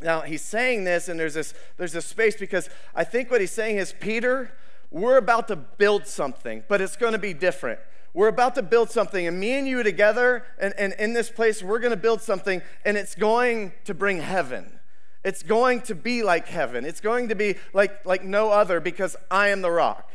Now 0.00 0.20
he's 0.20 0.42
saying 0.42 0.84
this, 0.84 1.08
and 1.08 1.18
there's 1.18 1.34
this 1.34 1.54
there's 1.76 1.92
this 1.92 2.06
space 2.06 2.36
because 2.36 2.68
I 2.94 3.04
think 3.04 3.30
what 3.30 3.40
he's 3.40 3.52
saying 3.52 3.78
is 3.78 3.94
Peter, 3.98 4.52
we're 4.90 5.16
about 5.16 5.48
to 5.48 5.56
build 5.56 6.06
something, 6.06 6.64
but 6.68 6.80
it's 6.80 6.96
going 6.96 7.12
to 7.12 7.18
be 7.18 7.32
different. 7.32 7.80
We're 8.12 8.28
about 8.28 8.54
to 8.54 8.62
build 8.62 8.90
something, 8.90 9.26
and 9.26 9.38
me 9.38 9.52
and 9.52 9.68
you 9.68 9.82
together, 9.82 10.44
and, 10.58 10.72
and 10.78 10.94
in 10.94 11.12
this 11.12 11.30
place, 11.30 11.62
we're 11.62 11.78
going 11.78 11.90
to 11.90 11.98
build 11.98 12.22
something, 12.22 12.62
and 12.84 12.96
it's 12.96 13.14
going 13.14 13.72
to 13.84 13.92
bring 13.92 14.20
heaven. 14.20 14.80
It's 15.22 15.42
going 15.42 15.82
to 15.82 15.94
be 15.94 16.22
like 16.22 16.48
heaven. 16.48 16.84
It's 16.84 17.00
going 17.00 17.28
to 17.28 17.34
be 17.34 17.56
like, 17.74 18.06
like 18.06 18.24
no 18.24 18.50
other 18.50 18.80
because 18.80 19.16
I 19.30 19.48
am 19.48 19.60
the 19.60 19.70
rock. 19.70 20.12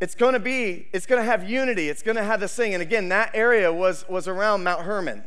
It's 0.00 0.14
going 0.14 0.34
to 0.34 0.40
be, 0.40 0.88
it's 0.92 1.06
going 1.06 1.22
to 1.22 1.24
have 1.24 1.48
unity. 1.48 1.88
It's 1.88 2.02
going 2.02 2.16
to 2.16 2.24
have 2.24 2.40
this 2.40 2.54
thing. 2.54 2.74
And 2.74 2.82
again, 2.82 3.08
that 3.08 3.30
area 3.32 3.72
was, 3.72 4.04
was 4.08 4.28
around 4.28 4.64
Mount 4.64 4.82
Hermon. 4.82 5.24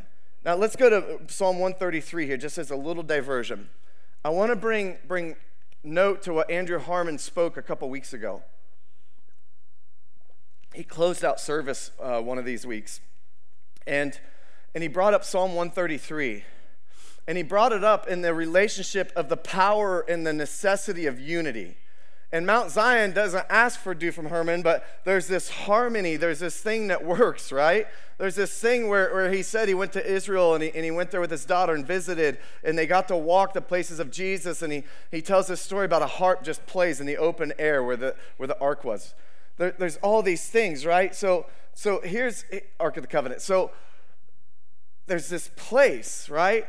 Now 0.49 0.55
let's 0.55 0.75
go 0.75 0.89
to 0.89 1.19
Psalm 1.31 1.59
133 1.59 2.25
here, 2.25 2.35
just 2.35 2.57
as 2.57 2.71
a 2.71 2.75
little 2.75 3.03
diversion. 3.03 3.69
I 4.25 4.29
want 4.29 4.49
to 4.49 4.55
bring, 4.55 4.97
bring 5.07 5.35
note 5.83 6.23
to 6.23 6.33
what 6.33 6.49
Andrew 6.49 6.79
Harmon 6.79 7.19
spoke 7.19 7.55
a 7.55 7.62
couple 7.62 7.88
weeks 7.88 8.13
ago. 8.13 8.41
He 10.73 10.83
closed 10.83 11.23
out 11.23 11.39
service 11.39 11.91
uh, 12.01 12.21
one 12.21 12.39
of 12.39 12.45
these 12.45 12.65
weeks, 12.65 12.99
and, 13.85 14.19
and 14.73 14.81
he 14.81 14.88
brought 14.88 15.13
up 15.13 15.23
Psalm 15.23 15.53
133. 15.53 16.43
And 17.27 17.38
he 17.38 17.43
brought 17.43 17.71
it 17.71 17.83
up 17.83 18.07
in 18.07 18.23
the 18.23 18.33
relationship 18.33 19.12
of 19.15 19.29
the 19.29 19.38
power 19.38 20.03
and 20.09 20.25
the 20.25 20.33
necessity 20.33 21.05
of 21.05 21.19
unity. 21.19 21.77
And 22.32 22.46
Mount 22.46 22.70
Zion 22.70 23.12
doesn't 23.12 23.46
ask 23.50 23.80
for 23.80 23.96
dew 23.96 24.12
from 24.12 24.28
Hermon, 24.28 24.62
but 24.62 24.86
there's 25.04 25.28
this 25.28 25.50
harmony, 25.50 26.15
there's 26.15 26.39
this 26.39 26.60
thing 26.62 26.88
that 26.89 27.04
works, 27.04 27.52
right? 27.52 27.88
There's 28.20 28.36
this 28.36 28.60
thing 28.60 28.88
where, 28.88 29.12
where 29.13 29.32
he 29.32 29.42
said 29.42 29.68
he 29.68 29.74
went 29.74 29.94
to 29.94 30.06
Israel 30.06 30.54
and 30.54 30.63
he, 30.63 30.72
and 30.76 30.86
he 30.86 30.92
went 30.92 31.10
there 31.10 31.22
with 31.22 31.32
his 31.32 31.46
daughter 31.46 31.74
and 31.74 31.88
visited, 31.88 32.38
and 32.63 32.78
they 32.78 32.86
got 32.86 33.08
to 33.08 33.18
walk 33.18 33.54
the 33.54 33.62
places 33.62 34.00
of 34.00 34.12
Jesus. 34.12 34.62
And 34.62 34.72
he, 34.72 34.84
he 35.10 35.24
tells 35.24 35.48
this 35.48 35.62
story 35.62 35.86
about 35.86 36.04
a 36.04 36.08
harp 36.08 36.44
just 36.44 36.65
plays 36.68 37.00
in 37.00 37.08
the 37.08 37.18
open 37.18 37.52
air 37.58 37.84
where 37.84 37.98
the, 37.98 38.15
where 38.38 38.48
the 38.48 38.60
ark 38.60 38.84
was. 38.84 39.15
There, 39.58 39.72
there's 39.72 39.98
all 39.98 40.22
these 40.22 40.48
things, 40.48 40.86
right? 40.86 41.15
So, 41.15 41.48
so 41.74 42.02
here's 42.02 42.46
Ark 42.80 42.98
of 42.98 43.04
the 43.04 43.08
Covenant. 43.08 43.42
So 43.42 43.72
there's 45.08 45.30
this 45.30 45.50
place, 45.56 46.30
right? 46.30 46.68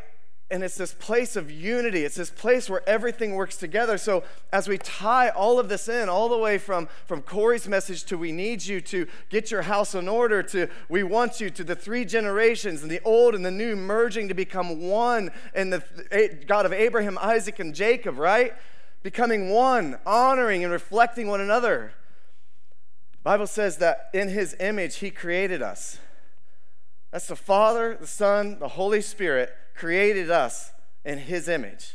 And 0.51 0.65
it's 0.65 0.75
this 0.75 0.93
place 0.93 1.37
of 1.37 1.51
unity. 1.51 2.05
It's 2.05 2.17
this 2.17 2.31
place 2.31 2.69
where 2.69 2.87
everything 2.89 3.35
works 3.35 3.57
together. 3.57 3.97
So, 3.97 4.25
as 4.53 4.67
we 4.67 4.79
tie 4.79 5.29
all 5.29 5.61
of 5.61 5.69
this 5.69 5.89
in, 5.89 6.09
all 6.09 6.29
the 6.29 6.37
way 6.37 6.59
from, 6.59 6.89
from 7.07 7.23
Corey's 7.23 7.69
message 7.69 8.05
to 8.05 8.19
we 8.19 8.33
need 8.33 8.65
you 8.65 8.81
to 8.81 9.07
get 9.29 9.53
your 9.53 9.63
house 9.63 9.95
in 9.95 10.09
order, 10.09 10.43
to 10.45 10.69
we 10.89 11.05
want 11.05 11.41
you, 11.41 11.51
to 11.51 11.63
the 11.63 11.77
three 11.77 12.05
generations 12.05 12.83
and 12.83 12.91
the 12.91 13.01
old 13.05 13.35
and 13.35 13.45
the 13.45 13.51
new 13.51 13.77
merging 13.77 14.27
to 14.27 14.35
become 14.35 14.81
one, 14.81 15.31
and 15.55 15.73
the 15.73 16.45
God 16.47 16.67
of 16.67 16.73
Abraham, 16.73 17.17
Isaac, 17.19 17.61
and 17.61 17.73
Jacob, 17.73 18.19
right? 18.19 18.53
Becoming 19.05 19.51
one, 19.51 19.99
honoring 20.05 20.65
and 20.65 20.73
reflecting 20.73 21.29
one 21.29 21.41
another. 21.41 21.93
The 23.13 23.23
Bible 23.23 23.47
says 23.47 23.77
that 23.77 24.11
in 24.13 24.29
his 24.29 24.57
image, 24.59 24.97
he 24.97 25.11
created 25.11 25.63
us. 25.63 25.99
That's 27.13 27.29
the 27.29 27.37
Father, 27.37 27.97
the 28.01 28.07
Son, 28.07 28.59
the 28.59 28.69
Holy 28.69 29.01
Spirit 29.01 29.53
created 29.81 30.31
us 30.31 30.73
in 31.07 31.17
his 31.17 31.49
image. 31.49 31.95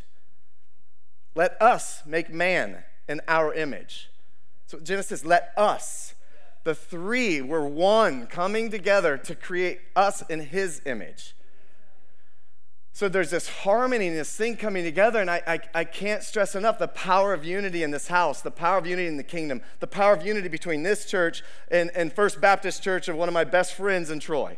Let 1.36 1.56
us 1.62 2.02
make 2.04 2.34
man 2.34 2.84
in 3.08 3.22
our 3.28 3.54
image. 3.54 4.10
So 4.66 4.80
Genesis, 4.80 5.24
let 5.24 5.54
us, 5.56 6.16
the 6.64 6.74
three 6.74 7.42
were 7.42 7.68
one 7.68 8.26
coming 8.26 8.72
together 8.72 9.20
to 9.20 9.36
create 9.36 9.82
us 9.96 10.24
in 10.24 10.40
his 10.40 10.82
image. 10.88 11.36
So 12.92 13.08
there's 13.08 13.30
this 13.30 13.50
harmony 13.50 14.08
and 14.08 14.18
this 14.18 14.36
thing 14.36 14.58
coming 14.58 14.84
together, 14.84 15.22
and 15.22 15.30
I, 15.30 15.44
I, 15.46 15.60
I, 15.76 15.84
can't 15.84 16.24
stress 16.24 16.56
enough 16.56 16.80
the 16.80 16.88
power 16.88 17.34
of 17.36 17.44
unity 17.44 17.84
in 17.84 17.92
this 17.92 18.08
house, 18.08 18.42
the 18.42 18.50
power 18.50 18.80
of 18.80 18.88
unity 18.88 19.08
in 19.08 19.18
the 19.18 19.24
kingdom, 19.24 19.62
the 19.80 19.86
power 19.86 20.14
of 20.14 20.26
unity 20.26 20.48
between 20.48 20.82
this 20.82 21.06
church 21.06 21.44
and, 21.70 21.92
and 21.94 22.12
First 22.12 22.42
Baptist 22.42 22.82
Church 22.82 23.10
of 23.10 23.16
one 23.16 23.28
of 23.28 23.34
my 23.34 23.44
best 23.44 23.74
friends 23.74 24.10
in 24.10 24.20
Troy. 24.20 24.58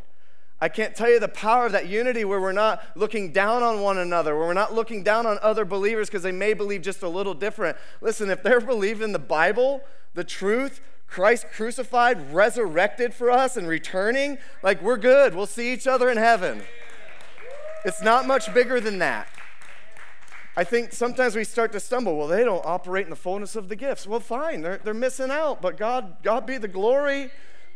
I 0.60 0.70
can't 0.70 0.96
tell 0.96 1.10
you 1.10 1.20
the 1.20 1.28
power 1.28 1.68
of 1.68 1.72
that 1.74 1.88
unity 1.88 2.26
where 2.26 2.42
we're 2.42 2.52
not 2.52 2.82
looking 2.96 3.32
down 3.32 3.62
on 3.62 3.82
one 3.82 4.00
another, 4.00 4.36
where 4.36 4.48
we're 4.48 4.54
not 4.54 4.74
looking 4.74 5.04
down 5.04 5.28
on 5.28 5.38
other 5.42 5.66
believers 5.66 6.08
because 6.08 6.24
they 6.24 6.32
may 6.32 6.54
believe 6.54 6.82
just 6.82 7.04
a 7.04 7.10
little 7.10 7.36
different. 7.36 7.78
Listen, 8.02 8.30
if 8.32 8.42
they're 8.42 8.60
believing 8.60 9.12
the 9.12 9.20
Bible, 9.20 9.82
the 10.16 10.24
truth, 10.24 10.82
Christ 11.08 11.46
crucified, 11.54 12.34
resurrected 12.34 13.14
for 13.14 13.30
us, 13.30 13.56
and 13.56 13.68
returning, 13.68 14.40
like 14.64 14.82
we're 14.82 14.98
good. 14.98 15.36
We'll 15.36 15.46
see 15.46 15.72
each 15.72 15.86
other 15.86 16.10
in 16.10 16.18
heaven. 16.18 16.64
It's 17.86 18.02
not 18.02 18.26
much 18.26 18.52
bigger 18.54 18.80
than 18.82 18.98
that. 19.00 19.28
I 20.58 20.64
think 20.64 20.92
sometimes 20.92 21.36
we 21.36 21.44
start 21.44 21.72
to 21.74 21.80
stumble. 21.80 22.18
Well, 22.18 22.28
they 22.28 22.44
don't 22.44 22.66
operate 22.66 23.06
in 23.06 23.12
the 23.12 23.16
fullness 23.16 23.56
of 23.56 23.70
the 23.70 23.76
gifts. 23.76 24.08
Well, 24.08 24.20
fine, 24.20 24.64
they're, 24.64 24.80
they're 24.84 24.96
missing 24.96 25.30
out, 25.30 25.62
but 25.62 25.78
God, 25.78 26.18
God 26.24 26.48
be 26.48 26.58
the 26.58 26.68
glory. 26.68 27.30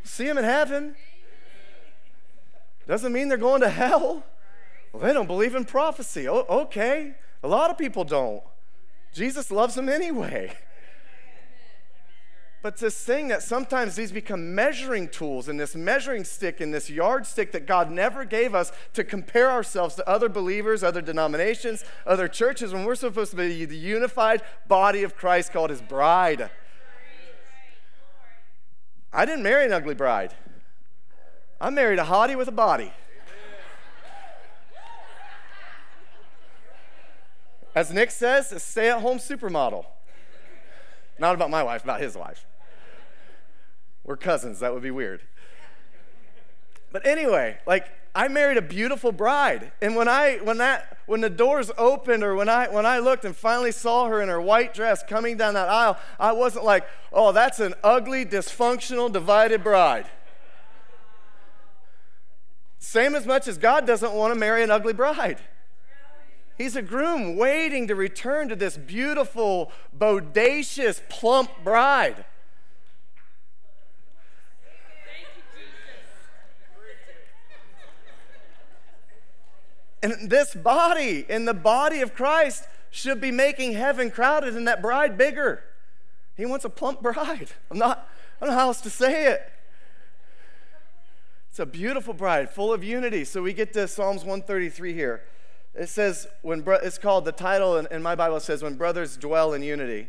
See 0.03 0.25
them 0.25 0.39
in 0.39 0.43
heaven. 0.43 0.95
Doesn't 2.91 3.13
mean 3.13 3.29
they're 3.29 3.37
going 3.37 3.61
to 3.61 3.69
hell. 3.69 4.21
Well, 4.91 5.01
they 5.01 5.13
don't 5.13 5.25
believe 5.25 5.55
in 5.55 5.63
prophecy. 5.63 6.27
Okay. 6.27 7.15
A 7.41 7.47
lot 7.47 7.71
of 7.71 7.77
people 7.77 8.03
don't. 8.03 8.43
Jesus 9.13 9.49
loves 9.49 9.75
them 9.75 9.87
anyway. 9.87 10.57
But 12.61 12.75
this 12.75 13.01
thing 13.01 13.29
that 13.29 13.43
sometimes 13.43 13.95
these 13.95 14.11
become 14.11 14.53
measuring 14.53 15.07
tools 15.07 15.47
and 15.47 15.57
this 15.57 15.73
measuring 15.73 16.25
stick 16.25 16.59
and 16.59 16.73
this 16.73 16.89
yardstick 16.89 17.53
that 17.53 17.65
God 17.65 17.89
never 17.89 18.25
gave 18.25 18.53
us 18.53 18.73
to 18.91 19.05
compare 19.05 19.49
ourselves 19.49 19.95
to 19.95 20.05
other 20.05 20.27
believers, 20.27 20.83
other 20.83 21.01
denominations, 21.01 21.85
other 22.05 22.27
churches, 22.27 22.73
when 22.73 22.83
we're 22.83 22.95
supposed 22.95 23.31
to 23.31 23.37
be 23.37 23.63
the 23.63 23.77
unified 23.77 24.41
body 24.67 25.03
of 25.03 25.15
Christ 25.15 25.53
called 25.53 25.69
his 25.69 25.81
bride. 25.81 26.49
I 29.13 29.23
didn't 29.23 29.43
marry 29.43 29.63
an 29.63 29.71
ugly 29.71 29.95
bride. 29.95 30.35
I 31.61 31.69
married 31.69 31.99
a 31.99 32.03
hottie 32.03 32.35
with 32.35 32.47
a 32.47 32.51
body. 32.51 32.91
As 37.75 37.93
Nick 37.93 38.09
says, 38.09 38.51
a 38.51 38.59
stay 38.59 38.89
at 38.89 39.01
home 39.01 39.19
supermodel. 39.19 39.85
Not 41.19 41.35
about 41.35 41.51
my 41.51 41.61
wife, 41.61 41.83
about 41.83 42.01
his 42.01 42.17
wife. 42.17 42.47
We're 44.03 44.17
cousins, 44.17 44.59
that 44.59 44.73
would 44.73 44.81
be 44.81 44.89
weird. 44.89 45.21
But 46.91 47.05
anyway, 47.05 47.59
like 47.67 47.87
I 48.15 48.27
married 48.27 48.57
a 48.57 48.61
beautiful 48.63 49.11
bride. 49.11 49.71
And 49.83 49.95
when 49.95 50.07
I 50.07 50.37
when 50.37 50.57
that 50.57 50.97
when 51.05 51.21
the 51.21 51.29
doors 51.29 51.71
opened 51.77 52.23
or 52.23 52.35
when 52.35 52.49
I 52.49 52.69
when 52.69 52.87
I 52.87 52.97
looked 52.97 53.23
and 53.23 53.35
finally 53.35 53.71
saw 53.71 54.07
her 54.07 54.19
in 54.19 54.29
her 54.29 54.41
white 54.41 54.73
dress 54.73 55.03
coming 55.07 55.37
down 55.37 55.53
that 55.53 55.69
aisle, 55.69 55.97
I 56.19 56.31
wasn't 56.31 56.65
like, 56.65 56.85
"Oh, 57.13 57.31
that's 57.31 57.59
an 57.59 57.75
ugly, 57.83 58.25
dysfunctional, 58.25 59.11
divided 59.13 59.63
bride." 59.63 60.07
Same 62.81 63.13
as 63.13 63.27
much 63.27 63.47
as 63.47 63.59
God 63.59 63.85
doesn't 63.85 64.11
want 64.11 64.33
to 64.33 64.39
marry 64.39 64.63
an 64.63 64.71
ugly 64.71 64.91
bride. 64.91 65.37
He's 66.57 66.75
a 66.75 66.81
groom 66.81 67.37
waiting 67.37 67.87
to 67.87 67.95
return 67.95 68.49
to 68.49 68.55
this 68.55 68.75
beautiful, 68.75 69.71
bodacious, 69.97 70.99
plump 71.07 71.51
bride. 71.63 72.25
And 80.03 80.31
this 80.31 80.55
body, 80.55 81.23
in 81.29 81.45
the 81.45 81.53
body 81.53 82.01
of 82.01 82.15
Christ, 82.15 82.67
should 82.89 83.21
be 83.21 83.29
making 83.29 83.73
heaven 83.73 84.09
crowded 84.09 84.57
and 84.57 84.67
that 84.67 84.81
bride 84.81 85.19
bigger. 85.19 85.63
He 86.35 86.47
wants 86.47 86.65
a 86.65 86.69
plump 86.69 87.03
bride. 87.03 87.51
I'm 87.69 87.77
not, 87.77 88.09
I 88.41 88.45
don't 88.45 88.55
know 88.55 88.59
how 88.59 88.67
else 88.69 88.81
to 88.81 88.89
say 88.89 89.27
it. 89.27 89.50
It's 91.51 91.59
a 91.59 91.65
beautiful 91.65 92.13
bride, 92.13 92.49
full 92.49 92.71
of 92.71 92.81
unity. 92.81 93.25
So 93.25 93.41
we 93.41 93.51
get 93.51 93.73
to 93.73 93.85
Psalms 93.85 94.21
133 94.21 94.93
here. 94.93 95.21
It 95.75 95.89
says, 95.89 96.25
when 96.43 96.61
bro- 96.61 96.79
it's 96.81 96.97
called, 96.97 97.25
the 97.25 97.33
title 97.33 97.75
in, 97.75 97.89
in, 97.91 98.01
my 98.01 98.15
Bible 98.15 98.39
says, 98.39 98.63
When 98.63 98.75
Brothers 98.75 99.17
Dwell 99.17 99.51
in 99.51 99.61
Unity. 99.61 100.07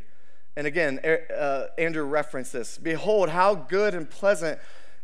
And 0.57 0.68
again, 0.68 1.00
uh, 1.05 1.64
Andrew 1.76 2.05
referenced 2.05 2.52
this. 2.52 2.78
Behold, 2.78 3.31
how 3.31 3.57
good 3.57 3.92
and 3.92 4.09
pleasant 4.09 4.61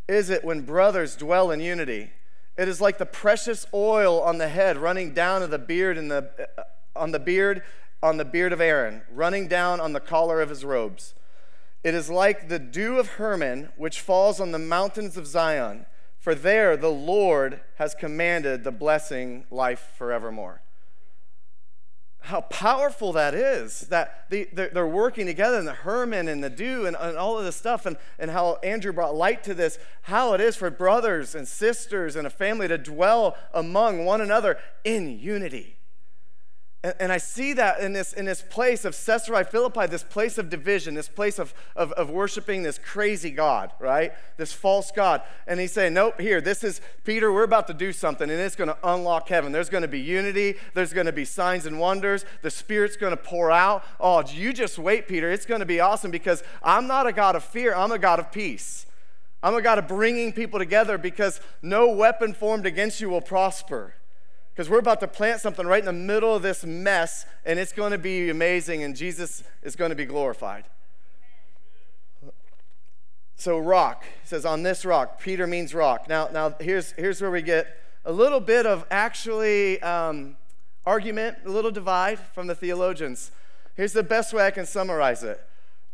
is 0.08 0.30
it 0.30 0.44
when 0.44 0.60
brothers 0.60 1.16
dwell 1.16 1.50
in 1.50 1.58
unity. 1.58 2.12
It 2.56 2.68
is 2.68 2.80
like 2.80 2.98
the 2.98 3.06
precious 3.06 3.66
oil 3.74 4.22
on 4.22 4.38
the 4.38 4.48
head 4.48 4.76
running 4.76 5.14
down 5.14 5.40
to 5.40 5.48
the 5.48 5.58
beard 5.58 5.98
and 5.98 6.08
the, 6.08 6.30
uh, 6.56 6.62
on 6.94 7.10
the 7.10 7.18
beard 7.18 7.64
on 8.00 8.16
the 8.16 8.24
beard 8.24 8.52
of 8.52 8.60
Aaron, 8.60 9.02
running 9.12 9.48
down 9.48 9.80
on 9.80 9.92
the 9.92 9.98
collar 9.98 10.40
of 10.40 10.50
his 10.50 10.64
robes. 10.64 11.14
It 11.82 11.94
is 11.94 12.08
like 12.08 12.48
the 12.48 12.60
dew 12.60 12.96
of 12.96 13.08
Hermon, 13.14 13.70
which 13.76 14.00
falls 14.00 14.38
on 14.38 14.52
the 14.52 14.58
mountains 14.60 15.16
of 15.16 15.26
Zion. 15.26 15.84
For 16.28 16.34
there 16.34 16.76
the 16.76 16.92
Lord 16.92 17.60
has 17.76 17.94
commanded 17.94 18.62
the 18.62 18.70
blessing 18.70 19.46
life 19.50 19.94
forevermore. 19.96 20.60
How 22.18 22.42
powerful 22.42 23.14
that 23.14 23.34
is 23.34 23.88
that 23.88 24.26
they're 24.28 24.86
working 24.86 25.24
together, 25.24 25.56
and 25.56 25.66
the 25.66 25.72
Hermon 25.72 26.28
and 26.28 26.44
the 26.44 26.50
dew 26.50 26.84
and, 26.84 26.94
and 27.00 27.16
all 27.16 27.38
of 27.38 27.46
this 27.46 27.56
stuff, 27.56 27.86
and, 27.86 27.96
and 28.18 28.30
how 28.30 28.56
Andrew 28.56 28.92
brought 28.92 29.16
light 29.16 29.42
to 29.44 29.54
this, 29.54 29.78
how 30.02 30.34
it 30.34 30.42
is 30.42 30.54
for 30.54 30.68
brothers 30.68 31.34
and 31.34 31.48
sisters 31.48 32.14
and 32.14 32.26
a 32.26 32.30
family 32.30 32.68
to 32.68 32.76
dwell 32.76 33.34
among 33.54 34.04
one 34.04 34.20
another 34.20 34.58
in 34.84 35.18
unity. 35.18 35.77
And, 36.84 36.94
and, 37.00 37.12
I 37.12 37.18
see 37.18 37.54
that 37.54 37.80
in 37.80 37.92
this, 37.92 38.12
in 38.12 38.24
this 38.24 38.40
place 38.40 38.84
of 38.84 38.96
Caesarea 38.96 39.44
Philippi, 39.44 39.86
this 39.86 40.04
place 40.04 40.38
of 40.38 40.48
division, 40.48 40.94
this 40.94 41.08
place 41.08 41.40
of, 41.40 41.52
of, 41.74 41.90
of 41.92 42.08
worshiping 42.08 42.62
this 42.62 42.78
crazy 42.78 43.32
God, 43.32 43.72
right? 43.80 44.12
This 44.36 44.52
false 44.52 44.92
God. 44.92 45.22
And 45.48 45.58
he's 45.58 45.72
saying, 45.72 45.94
Nope, 45.94 46.20
here, 46.20 46.40
this 46.40 46.62
is, 46.62 46.80
Peter, 47.02 47.32
we're 47.32 47.42
about 47.42 47.66
to 47.66 47.74
do 47.74 47.92
something, 47.92 48.30
and 48.30 48.40
it's 48.40 48.54
going 48.54 48.68
to 48.68 48.78
unlock 48.84 49.28
heaven. 49.28 49.50
There's 49.50 49.68
going 49.68 49.82
to 49.82 49.88
be 49.88 49.98
unity, 49.98 50.54
there's 50.74 50.92
going 50.92 51.06
to 51.06 51.12
be 51.12 51.24
signs 51.24 51.66
and 51.66 51.80
wonders, 51.80 52.24
the 52.42 52.50
Spirit's 52.50 52.96
going 52.96 53.10
to 53.10 53.16
pour 53.16 53.50
out. 53.50 53.84
Oh, 53.98 54.22
you 54.28 54.52
just 54.52 54.78
wait, 54.78 55.08
Peter. 55.08 55.32
It's 55.32 55.46
going 55.46 55.60
to 55.60 55.66
be 55.66 55.80
awesome 55.80 56.12
because 56.12 56.44
I'm 56.62 56.86
not 56.86 57.08
a 57.08 57.12
God 57.12 57.34
of 57.34 57.42
fear, 57.42 57.74
I'm 57.74 57.90
a 57.90 57.98
God 57.98 58.20
of 58.20 58.30
peace. 58.30 58.86
I'm 59.42 59.54
a 59.54 59.62
God 59.62 59.78
of 59.78 59.88
bringing 59.88 60.32
people 60.32 60.60
together 60.60 60.96
because 60.96 61.40
no 61.60 61.88
weapon 61.90 62.34
formed 62.34 62.66
against 62.66 63.00
you 63.00 63.08
will 63.08 63.20
prosper 63.20 63.94
because 64.58 64.68
we're 64.68 64.80
about 64.80 64.98
to 64.98 65.06
plant 65.06 65.40
something 65.40 65.68
right 65.68 65.78
in 65.78 65.84
the 65.84 65.92
middle 65.92 66.34
of 66.34 66.42
this 66.42 66.64
mess, 66.64 67.26
and 67.46 67.60
it's 67.60 67.70
going 67.72 67.92
to 67.92 67.98
be 67.98 68.28
amazing, 68.28 68.82
and 68.82 68.96
Jesus 68.96 69.44
is 69.62 69.76
going 69.76 69.90
to 69.90 69.94
be 69.94 70.04
glorified. 70.04 70.64
So, 73.36 73.56
rock 73.56 74.02
says, 74.24 74.44
on 74.44 74.64
this 74.64 74.84
rock. 74.84 75.20
Peter 75.20 75.46
means 75.46 75.74
rock. 75.74 76.08
Now, 76.08 76.28
now 76.32 76.56
here's, 76.58 76.90
here's 76.98 77.22
where 77.22 77.30
we 77.30 77.40
get 77.40 77.68
a 78.04 78.10
little 78.10 78.40
bit 78.40 78.66
of 78.66 78.84
actually 78.90 79.80
um, 79.80 80.36
argument, 80.84 81.36
a 81.46 81.50
little 81.50 81.70
divide 81.70 82.18
from 82.18 82.48
the 82.48 82.56
theologians. 82.56 83.30
Here's 83.76 83.92
the 83.92 84.02
best 84.02 84.32
way 84.32 84.44
I 84.44 84.50
can 84.50 84.66
summarize 84.66 85.22
it 85.22 85.40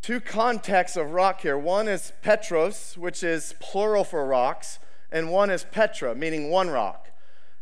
two 0.00 0.20
contexts 0.20 0.96
of 0.96 1.10
rock 1.10 1.42
here. 1.42 1.58
One 1.58 1.86
is 1.86 2.14
Petros, 2.22 2.96
which 2.96 3.22
is 3.22 3.54
plural 3.60 4.04
for 4.04 4.24
rocks, 4.24 4.78
and 5.12 5.30
one 5.30 5.50
is 5.50 5.66
Petra, 5.70 6.14
meaning 6.14 6.48
one 6.48 6.70
rock. 6.70 7.10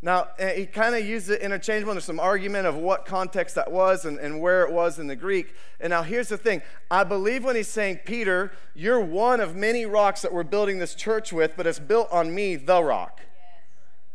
Now, 0.04 0.28
eh, 0.36 0.54
he 0.56 0.66
kind 0.66 0.96
of 0.96 1.06
used 1.06 1.30
it 1.30 1.40
interchangeable. 1.40 1.94
There's 1.94 2.04
some 2.04 2.18
argument 2.18 2.66
of 2.66 2.74
what 2.74 3.06
context 3.06 3.54
that 3.54 3.70
was 3.70 4.04
and, 4.04 4.18
and 4.18 4.40
where 4.40 4.64
it 4.64 4.72
was 4.72 4.98
in 4.98 5.06
the 5.06 5.14
Greek. 5.14 5.54
And 5.78 5.90
now, 5.90 6.02
here's 6.02 6.28
the 6.28 6.36
thing 6.36 6.60
I 6.90 7.04
believe 7.04 7.44
when 7.44 7.54
he's 7.54 7.68
saying, 7.68 8.00
Peter, 8.04 8.50
you're 8.74 9.00
one 9.00 9.38
of 9.38 9.54
many 9.54 9.86
rocks 9.86 10.20
that 10.22 10.32
we're 10.32 10.42
building 10.42 10.80
this 10.80 10.96
church 10.96 11.32
with, 11.32 11.56
but 11.56 11.68
it's 11.68 11.78
built 11.78 12.08
on 12.10 12.34
me, 12.34 12.56
the 12.56 12.82
rock. 12.82 13.20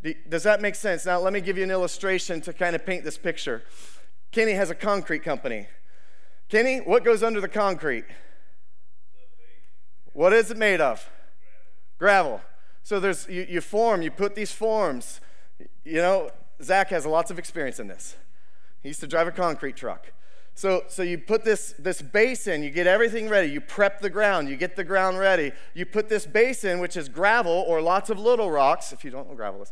Yes. 0.04 0.16
Does 0.28 0.44
that 0.44 0.62
make 0.62 0.76
sense? 0.76 1.06
Now, 1.06 1.20
let 1.20 1.32
me 1.32 1.40
give 1.40 1.58
you 1.58 1.64
an 1.64 1.72
illustration 1.72 2.42
to 2.42 2.52
kind 2.52 2.76
of 2.76 2.86
paint 2.86 3.06
this 3.06 3.18
picture. 3.18 3.64
Kenny 4.32 4.52
has 4.52 4.70
a 4.70 4.76
concrete 4.76 5.24
company. 5.24 5.68
Kenny, 6.50 6.80
what 6.80 7.06
goes 7.06 7.24
under 7.24 7.40
the 7.40 7.48
concrete? 7.48 8.06
What 10.12 10.34
is 10.34 10.52
it 10.52 10.58
made 10.58 10.82
of? 10.82 11.10
Gravel. 11.98 12.42
So 12.84 13.00
there's 13.00 13.28
you, 13.30 13.46
you 13.50 13.62
form, 13.62 14.02
you 14.02 14.12
put 14.12 14.36
these 14.36 14.52
forms 14.52 15.22
you 15.84 16.02
know, 16.02 16.30
Zach 16.62 16.90
has 16.90 17.06
lots 17.06 17.32
of 17.32 17.40
experience 17.40 17.80
in 17.80 17.88
this. 17.88 18.16
He 18.82 18.90
used 18.90 19.00
to 19.02 19.08
drive 19.08 19.28
a 19.28 19.32
concrete 19.32 19.76
truck. 19.76 20.12
So, 20.56 20.86
so 20.88 21.04
you 21.04 21.20
put 21.20 21.44
this, 21.44 21.76
this 21.78 22.02
base 22.02 22.48
in, 22.48 22.64
you 22.64 22.72
get 22.72 22.88
everything 22.88 23.30
ready, 23.30 23.48
you 23.48 23.62
prep 23.62 24.02
the 24.02 24.10
ground, 24.10 24.50
you 24.50 24.56
get 24.56 24.76
the 24.76 24.84
ground 24.84 25.20
ready, 25.20 25.52
you 25.76 25.86
put 25.86 26.10
this 26.10 26.26
base 26.26 26.64
in, 26.64 26.80
which 26.80 26.98
is 26.98 27.10
gravel 27.10 27.64
or 27.68 27.80
lots 27.80 28.10
of 28.10 28.18
little 28.18 28.50
rocks, 28.50 28.92
if 28.92 29.06
you 29.06 29.12
don't 29.12 29.30
know 29.30 29.36
gravel 29.36 29.62
is, 29.62 29.72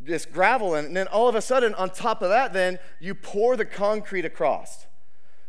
this 0.00 0.24
gravel 0.24 0.74
in, 0.74 0.86
and 0.86 0.96
then 0.96 1.06
all 1.08 1.28
of 1.28 1.34
a 1.34 1.42
sudden, 1.42 1.74
on 1.74 1.90
top 1.90 2.22
of 2.22 2.30
that, 2.30 2.54
then 2.54 2.78
you 2.98 3.14
pour 3.14 3.58
the 3.58 3.66
concrete 3.66 4.24
across. 4.24 4.86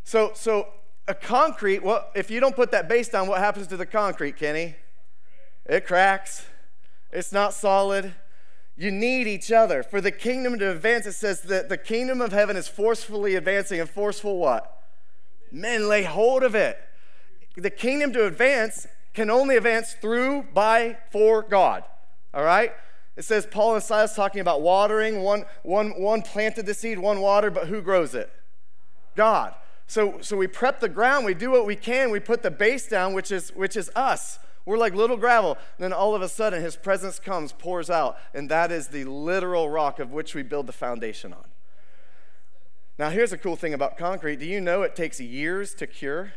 So, 0.04 0.32
so 0.36 0.68
a 1.08 1.14
concrete, 1.14 1.82
well, 1.82 2.10
if 2.14 2.30
you 2.30 2.42
don't 2.42 2.56
put 2.56 2.72
that 2.72 2.90
base 2.90 3.08
down, 3.08 3.28
what 3.28 3.40
happens 3.40 3.68
to 3.68 3.78
the 3.78 3.86
concrete, 3.86 4.36
Kenny? 4.36 4.76
It 5.66 5.86
cracks. 5.86 6.46
It's 7.10 7.32
not 7.32 7.54
solid. 7.54 8.14
You 8.76 8.92
need 8.92 9.28
each 9.28 9.52
other. 9.52 9.84
For 9.84 10.02
the 10.02 10.12
kingdom 10.12 10.58
to 10.60 10.72
advance, 10.72 11.06
it 11.06 11.14
says 11.14 11.42
that 11.42 11.70
the 11.70 11.78
kingdom 11.78 12.22
of 12.22 12.32
heaven 12.32 12.58
is 12.58 12.68
forcefully 12.68 13.36
advancing. 13.36 13.80
And 13.80 13.90
forceful 13.90 14.38
what? 14.38 14.84
Men 15.52 15.88
lay 15.88 16.04
hold 16.04 16.44
of 16.44 16.56
it. 16.56 16.80
The 17.56 17.70
kingdom 17.70 18.14
to 18.14 18.26
advance 18.26 18.88
can 19.14 19.30
only 19.30 19.58
advance 19.58 19.94
through, 19.94 20.48
by, 20.54 20.98
for 21.12 21.44
God. 21.44 21.84
All 22.34 22.44
right? 22.44 22.74
It 23.16 23.26
says 23.26 23.46
Paul 23.46 23.76
and 23.76 23.84
Silas 23.84 24.16
talking 24.16 24.42
about 24.42 24.62
watering. 24.62 25.22
One, 25.22 25.46
one, 25.62 25.92
one 25.92 26.24
planted 26.24 26.66
the 26.66 26.74
seed, 26.74 26.98
one 26.98 27.22
watered, 27.22 27.54
but 27.54 27.68
who 27.68 27.82
grows 27.82 28.16
it? 28.16 28.32
God. 29.16 29.54
So, 29.86 30.18
so 30.22 30.36
we 30.36 30.48
prep 30.48 30.80
the 30.80 30.90
ground, 30.90 31.26
we 31.26 31.36
do 31.36 31.52
what 31.52 31.66
we 31.66 31.76
can, 31.76 32.10
we 32.10 32.20
put 32.20 32.42
the 32.42 32.50
base 32.50 32.88
down, 32.88 33.14
which 33.14 33.32
is, 33.32 33.52
which 33.52 33.76
is 33.76 33.92
us. 33.96 34.40
We're 34.66 34.78
like 34.78 34.94
little 34.94 35.18
gravel. 35.18 35.58
And 35.78 35.84
then 35.84 35.94
all 35.94 36.16
of 36.16 36.22
a 36.22 36.30
sudden, 36.30 36.62
his 36.62 36.76
presence 36.76 37.20
comes, 37.20 37.52
pours 37.52 37.90
out, 37.90 38.18
and 38.34 38.50
that 38.50 38.72
is 38.72 38.88
the 38.88 39.04
literal 39.06 39.70
rock 39.70 40.00
of 40.00 40.12
which 40.12 40.34
we 40.34 40.44
build 40.44 40.68
the 40.68 40.74
foundation 40.74 41.34
on. 41.34 41.46
Now, 42.98 43.10
here's 43.10 43.34
a 43.34 43.38
cool 43.38 43.56
thing 43.56 43.74
about 43.74 43.98
concrete. 43.98 44.38
Do 44.38 44.46
you 44.46 44.62
know 44.62 44.84
it 44.84 44.96
takes 44.96 45.20
years 45.20 45.74
to 45.76 45.88
cure? 45.88 46.34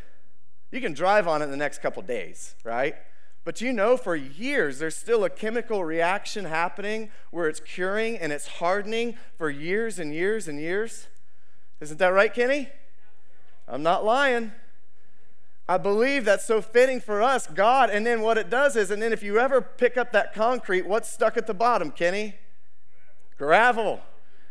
You 0.71 0.81
can 0.81 0.93
drive 0.93 1.27
on 1.27 1.41
it 1.41 1.45
in 1.45 1.51
the 1.51 1.57
next 1.57 1.81
couple 1.81 2.01
days, 2.01 2.55
right? 2.63 2.95
But 3.45 3.61
you 3.61 3.71
know, 3.71 3.95
for 3.95 4.15
years, 4.15 4.79
there's 4.79 4.97
still 4.97 5.23
a 5.23 5.29
chemical 5.29 5.85
reaction 5.85 6.43
happening 6.45 7.09
where 7.31 7.47
it's 7.47 7.61
curing 7.61 8.17
and 8.17 8.33
it's 8.33 8.47
hardening 8.47 9.15
for 9.37 9.49
years 9.49 9.99
and 9.99 10.13
years 10.13 10.49
and 10.49 10.59
years. 10.59 11.07
Isn't 11.79 11.99
that 11.99 12.07
right, 12.07 12.33
Kenny? 12.33 12.67
I'm 13.67 13.83
not 13.83 14.03
lying. 14.03 14.51
I 15.69 15.77
believe 15.77 16.23
that's 16.23 16.45
so 16.45 16.61
fitting 16.61 17.01
for 17.01 17.21
us, 17.21 17.47
God. 17.47 17.89
And 17.89 18.05
then 18.05 18.21
what 18.21 18.37
it 18.37 18.49
does 18.49 18.75
is, 18.75 18.89
and 18.89 19.01
then 19.01 19.11
if 19.11 19.21
you 19.21 19.37
ever 19.37 19.61
pick 19.61 19.97
up 19.97 20.13
that 20.13 20.33
concrete, 20.33 20.87
what's 20.87 21.11
stuck 21.11 21.35
at 21.35 21.45
the 21.45 21.53
bottom, 21.53 21.91
Kenny? 21.91 22.35
Gravel. 23.37 23.99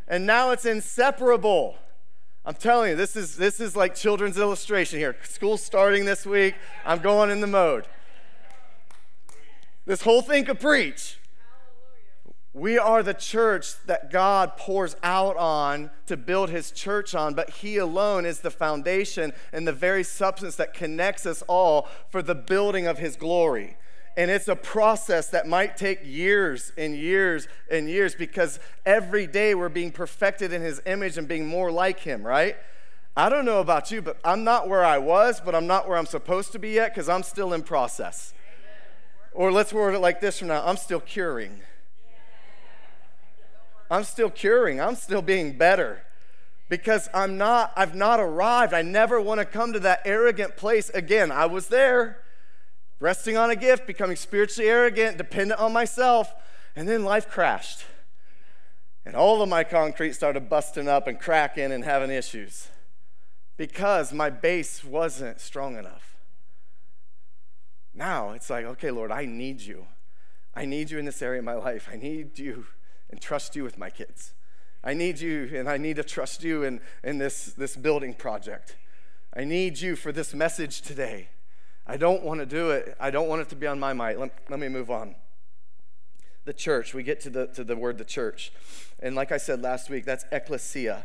And 0.06 0.26
now 0.26 0.50
it's 0.50 0.66
inseparable. 0.66 1.76
I'm 2.44 2.54
telling 2.54 2.90
you, 2.90 2.96
this 2.96 3.16
is, 3.16 3.36
this 3.36 3.60
is 3.60 3.74
like 3.74 3.94
children's 3.94 4.38
illustration 4.38 4.98
here. 4.98 5.16
School's 5.24 5.62
starting 5.62 6.04
this 6.04 6.26
week. 6.26 6.54
I'm 6.84 6.98
going 6.98 7.30
in 7.30 7.40
the 7.40 7.46
mode. 7.46 7.88
This 9.86 10.02
whole 10.02 10.22
thing 10.22 10.44
could 10.44 10.60
preach. 10.60 11.18
We 12.56 12.78
are 12.78 13.02
the 13.02 13.12
church 13.12 13.74
that 13.84 14.10
God 14.10 14.56
pours 14.56 14.96
out 15.02 15.36
on 15.36 15.90
to 16.06 16.16
build 16.16 16.48
his 16.48 16.70
church 16.70 17.14
on, 17.14 17.34
but 17.34 17.50
he 17.50 17.76
alone 17.76 18.24
is 18.24 18.40
the 18.40 18.50
foundation 18.50 19.34
and 19.52 19.68
the 19.68 19.74
very 19.74 20.02
substance 20.02 20.56
that 20.56 20.72
connects 20.72 21.26
us 21.26 21.42
all 21.48 21.86
for 22.08 22.22
the 22.22 22.34
building 22.34 22.86
of 22.86 22.96
his 22.96 23.14
glory. 23.14 23.76
And 24.16 24.30
it's 24.30 24.48
a 24.48 24.56
process 24.56 25.28
that 25.28 25.46
might 25.46 25.76
take 25.76 26.00
years 26.02 26.72
and 26.78 26.96
years 26.96 27.46
and 27.70 27.90
years 27.90 28.14
because 28.14 28.58
every 28.86 29.26
day 29.26 29.54
we're 29.54 29.68
being 29.68 29.92
perfected 29.92 30.50
in 30.50 30.62
his 30.62 30.80
image 30.86 31.18
and 31.18 31.28
being 31.28 31.46
more 31.46 31.70
like 31.70 32.00
him, 32.00 32.26
right? 32.26 32.56
I 33.14 33.28
don't 33.28 33.44
know 33.44 33.60
about 33.60 33.90
you, 33.90 34.00
but 34.00 34.16
I'm 34.24 34.44
not 34.44 34.66
where 34.66 34.82
I 34.82 34.96
was, 34.96 35.42
but 35.44 35.54
I'm 35.54 35.66
not 35.66 35.86
where 35.86 35.98
I'm 35.98 36.06
supposed 36.06 36.52
to 36.52 36.58
be 36.58 36.70
yet 36.70 36.94
because 36.94 37.10
I'm 37.10 37.22
still 37.22 37.52
in 37.52 37.64
process. 37.64 38.32
Or 39.34 39.52
let's 39.52 39.74
word 39.74 39.94
it 39.94 39.98
like 39.98 40.22
this 40.22 40.38
from 40.38 40.48
now 40.48 40.66
I'm 40.66 40.78
still 40.78 41.00
curing. 41.00 41.60
I'm 43.90 44.04
still 44.04 44.30
curing. 44.30 44.80
I'm 44.80 44.96
still 44.96 45.22
being 45.22 45.56
better 45.56 46.02
because 46.68 47.08
I'm 47.14 47.36
not, 47.38 47.72
I've 47.76 47.94
not 47.94 48.20
arrived. 48.20 48.74
I 48.74 48.82
never 48.82 49.20
want 49.20 49.40
to 49.40 49.44
come 49.44 49.72
to 49.72 49.80
that 49.80 50.02
arrogant 50.04 50.56
place 50.56 50.90
again. 50.90 51.30
I 51.30 51.46
was 51.46 51.68
there, 51.68 52.22
resting 52.98 53.36
on 53.36 53.50
a 53.50 53.56
gift, 53.56 53.86
becoming 53.86 54.16
spiritually 54.16 54.68
arrogant, 54.68 55.18
dependent 55.18 55.60
on 55.60 55.72
myself, 55.72 56.32
and 56.74 56.88
then 56.88 57.04
life 57.04 57.28
crashed. 57.28 57.84
And 59.04 59.14
all 59.14 59.40
of 59.40 59.48
my 59.48 59.62
concrete 59.62 60.14
started 60.14 60.48
busting 60.48 60.88
up 60.88 61.06
and 61.06 61.20
cracking 61.20 61.70
and 61.70 61.84
having 61.84 62.10
issues 62.10 62.68
because 63.56 64.12
my 64.12 64.30
base 64.30 64.84
wasn't 64.84 65.40
strong 65.40 65.78
enough. 65.78 66.16
Now 67.94 68.32
it's 68.32 68.50
like, 68.50 68.66
okay, 68.66 68.90
Lord, 68.90 69.12
I 69.12 69.24
need 69.24 69.60
you. 69.60 69.86
I 70.54 70.64
need 70.64 70.90
you 70.90 70.98
in 70.98 71.04
this 71.04 71.22
area 71.22 71.38
of 71.38 71.44
my 71.44 71.54
life. 71.54 71.88
I 71.90 71.96
need 71.96 72.38
you 72.38 72.66
and 73.10 73.20
trust 73.20 73.56
you 73.56 73.64
with 73.64 73.78
my 73.78 73.90
kids. 73.90 74.34
I 74.82 74.94
need 74.94 75.20
you, 75.20 75.50
and 75.54 75.68
I 75.68 75.78
need 75.78 75.96
to 75.96 76.04
trust 76.04 76.44
you 76.44 76.62
in, 76.62 76.80
in 77.02 77.18
this, 77.18 77.46
this 77.54 77.76
building 77.76 78.14
project. 78.14 78.76
I 79.34 79.44
need 79.44 79.80
you 79.80 79.96
for 79.96 80.12
this 80.12 80.32
message 80.32 80.80
today. 80.80 81.28
I 81.86 81.96
don't 81.96 82.22
want 82.22 82.40
to 82.40 82.46
do 82.46 82.70
it. 82.70 82.96
I 82.98 83.10
don't 83.10 83.28
want 83.28 83.42
it 83.42 83.48
to 83.50 83.56
be 83.56 83.66
on 83.66 83.78
my 83.78 83.92
mind. 83.92 84.18
Let, 84.18 84.32
let 84.48 84.58
me 84.58 84.68
move 84.68 84.90
on. 84.90 85.14
The 86.44 86.52
church, 86.52 86.94
we 86.94 87.02
get 87.02 87.20
to 87.22 87.30
the, 87.30 87.46
to 87.48 87.64
the 87.64 87.76
word 87.76 87.98
the 87.98 88.04
church. 88.04 88.52
And 89.00 89.14
like 89.14 89.32
I 89.32 89.36
said 89.36 89.62
last 89.62 89.90
week, 89.90 90.04
that's 90.04 90.24
ecclesia. 90.30 91.04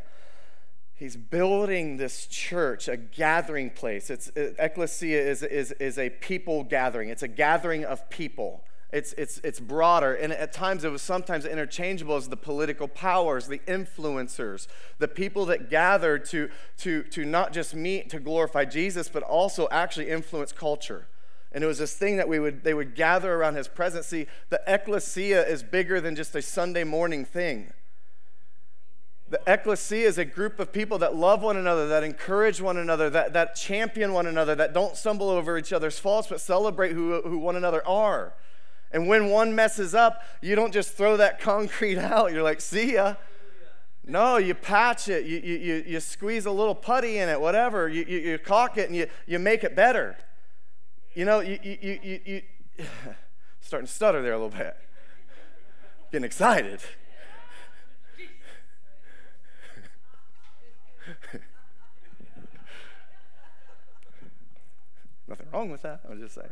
He's 0.93 1.15
building 1.15 1.97
this 1.97 2.27
church, 2.27 2.87
a 2.87 2.95
gathering 2.95 3.71
place. 3.71 4.11
It's, 4.11 4.31
ecclesia 4.35 5.19
is, 5.19 5.41
is, 5.41 5.71
is 5.73 5.97
a 5.97 6.11
people 6.11 6.63
gathering, 6.63 7.09
it's 7.09 7.23
a 7.23 7.27
gathering 7.27 7.83
of 7.83 8.07
people. 8.11 8.63
It's, 8.91 9.13
it's, 9.13 9.39
it's 9.43 9.59
broader. 9.59 10.13
And 10.13 10.33
at 10.33 10.51
times 10.51 10.83
it 10.83 10.91
was 10.91 11.01
sometimes 11.01 11.45
interchangeable 11.45 12.15
as 12.15 12.27
the 12.27 12.37
political 12.37 12.87
powers, 12.87 13.47
the 13.47 13.59
influencers, 13.59 14.67
the 14.99 15.07
people 15.07 15.45
that 15.45 15.69
gathered 15.69 16.25
to, 16.25 16.49
to, 16.79 17.03
to 17.03 17.23
not 17.23 17.53
just 17.53 17.73
meet 17.73 18.09
to 18.09 18.19
glorify 18.19 18.65
Jesus, 18.65 19.07
but 19.07 19.23
also 19.23 19.67
actually 19.71 20.09
influence 20.09 20.51
culture. 20.51 21.07
And 21.53 21.63
it 21.63 21.67
was 21.67 21.79
this 21.79 21.95
thing 21.95 22.17
that 22.17 22.27
we 22.27 22.39
would, 22.39 22.63
they 22.63 22.73
would 22.73 22.95
gather 22.95 23.33
around 23.33 23.55
his 23.55 23.67
presence. 23.67 24.07
See, 24.07 24.27
the 24.49 24.61
ecclesia 24.67 25.45
is 25.45 25.63
bigger 25.63 26.01
than 26.01 26.15
just 26.15 26.35
a 26.35 26.41
Sunday 26.41 26.83
morning 26.83 27.25
thing. 27.25 27.73
The 29.29 29.41
ecclesia 29.47 30.05
is 30.07 30.17
a 30.17 30.25
group 30.25 30.59
of 30.59 30.73
people 30.73 30.97
that 30.97 31.15
love 31.15 31.41
one 31.41 31.55
another, 31.55 31.87
that 31.87 32.03
encourage 32.03 32.59
one 32.59 32.75
another, 32.75 33.09
that, 33.09 33.31
that 33.31 33.55
champion 33.55 34.11
one 34.11 34.27
another, 34.27 34.55
that 34.55 34.73
don't 34.73 34.97
stumble 34.97 35.29
over 35.29 35.57
each 35.57 35.71
other's 35.71 35.97
faults, 35.97 36.27
but 36.27 36.41
celebrate 36.41 36.91
who, 36.91 37.21
who 37.21 37.37
one 37.37 37.55
another 37.55 37.85
are. 37.87 38.33
And 38.93 39.07
when 39.07 39.29
one 39.29 39.55
messes 39.55 39.95
up, 39.95 40.21
you 40.41 40.55
don't 40.55 40.73
just 40.73 40.93
throw 40.93 41.17
that 41.17 41.39
concrete 41.49 41.97
out. 41.97 42.31
You're 42.31 42.43
like, 42.43 42.61
see 42.61 42.93
ya. 42.93 43.15
No, 44.03 44.37
you 44.37 44.55
patch 44.55 45.07
it, 45.07 45.25
you, 45.25 45.37
you, 45.37 45.83
you 45.85 45.99
squeeze 45.99 46.47
a 46.47 46.51
little 46.51 46.73
putty 46.73 47.19
in 47.19 47.29
it, 47.29 47.39
whatever. 47.39 47.87
You, 47.87 48.03
you, 48.07 48.17
you 48.17 48.37
caulk 48.39 48.77
it 48.77 48.89
and 48.89 48.95
you, 48.97 49.07
you 49.27 49.37
make 49.37 49.63
it 49.63 49.75
better. 49.75 50.17
You 51.13 51.25
know, 51.25 51.39
you, 51.39 51.59
you, 51.61 51.99
you, 52.01 52.19
you, 52.25 52.41
starting 53.61 53.85
to 53.85 53.93
stutter 53.93 54.23
there 54.23 54.33
a 54.33 54.37
little 54.37 54.57
bit. 54.57 54.75
Getting 56.11 56.25
excited. 56.25 56.81
Nothing 65.27 65.47
wrong 65.53 65.69
with 65.69 65.83
that. 65.83 66.01
I'm 66.09 66.19
just 66.19 66.35
saying. 66.35 66.49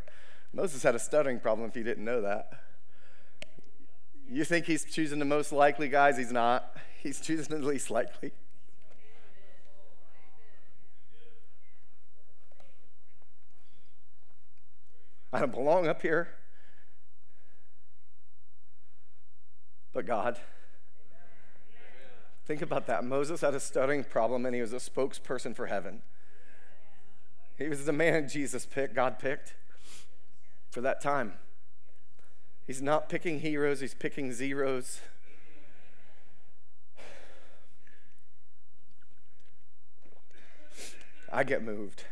Moses 0.52 0.82
had 0.82 0.94
a 0.94 0.98
stuttering 0.98 1.38
problem 1.38 1.68
if 1.68 1.76
you 1.76 1.84
didn't 1.84 2.04
know 2.04 2.20
that. 2.22 2.50
You 4.28 4.44
think 4.44 4.66
he's 4.66 4.84
choosing 4.84 5.18
the 5.18 5.24
most 5.24 5.52
likely 5.52 5.88
guys? 5.88 6.16
He's 6.16 6.32
not. 6.32 6.76
He's 7.02 7.20
choosing 7.20 7.60
the 7.60 7.66
least 7.66 7.90
likely. 7.90 8.32
I 15.32 15.38
don't 15.38 15.52
belong 15.52 15.86
up 15.86 16.02
here. 16.02 16.28
But 19.92 20.06
God. 20.06 20.38
Think 22.44 22.62
about 22.62 22.86
that. 22.86 23.04
Moses 23.04 23.40
had 23.42 23.54
a 23.54 23.60
stuttering 23.60 24.02
problem 24.02 24.44
and 24.44 24.54
he 24.54 24.60
was 24.60 24.72
a 24.72 24.76
spokesperson 24.76 25.54
for 25.54 25.66
heaven. 25.66 26.02
He 27.56 27.68
was 27.68 27.84
the 27.84 27.92
man 27.92 28.28
Jesus 28.28 28.66
picked, 28.66 28.94
God 28.94 29.20
picked 29.20 29.54
for 30.70 30.80
that 30.80 31.00
time. 31.00 31.34
He's 32.66 32.80
not 32.80 33.08
picking 33.08 33.40
heroes, 33.40 33.80
he's 33.80 33.94
picking 33.94 34.32
zeros. 34.32 35.00
I 41.32 41.44
get 41.44 41.62
moved 41.62 42.04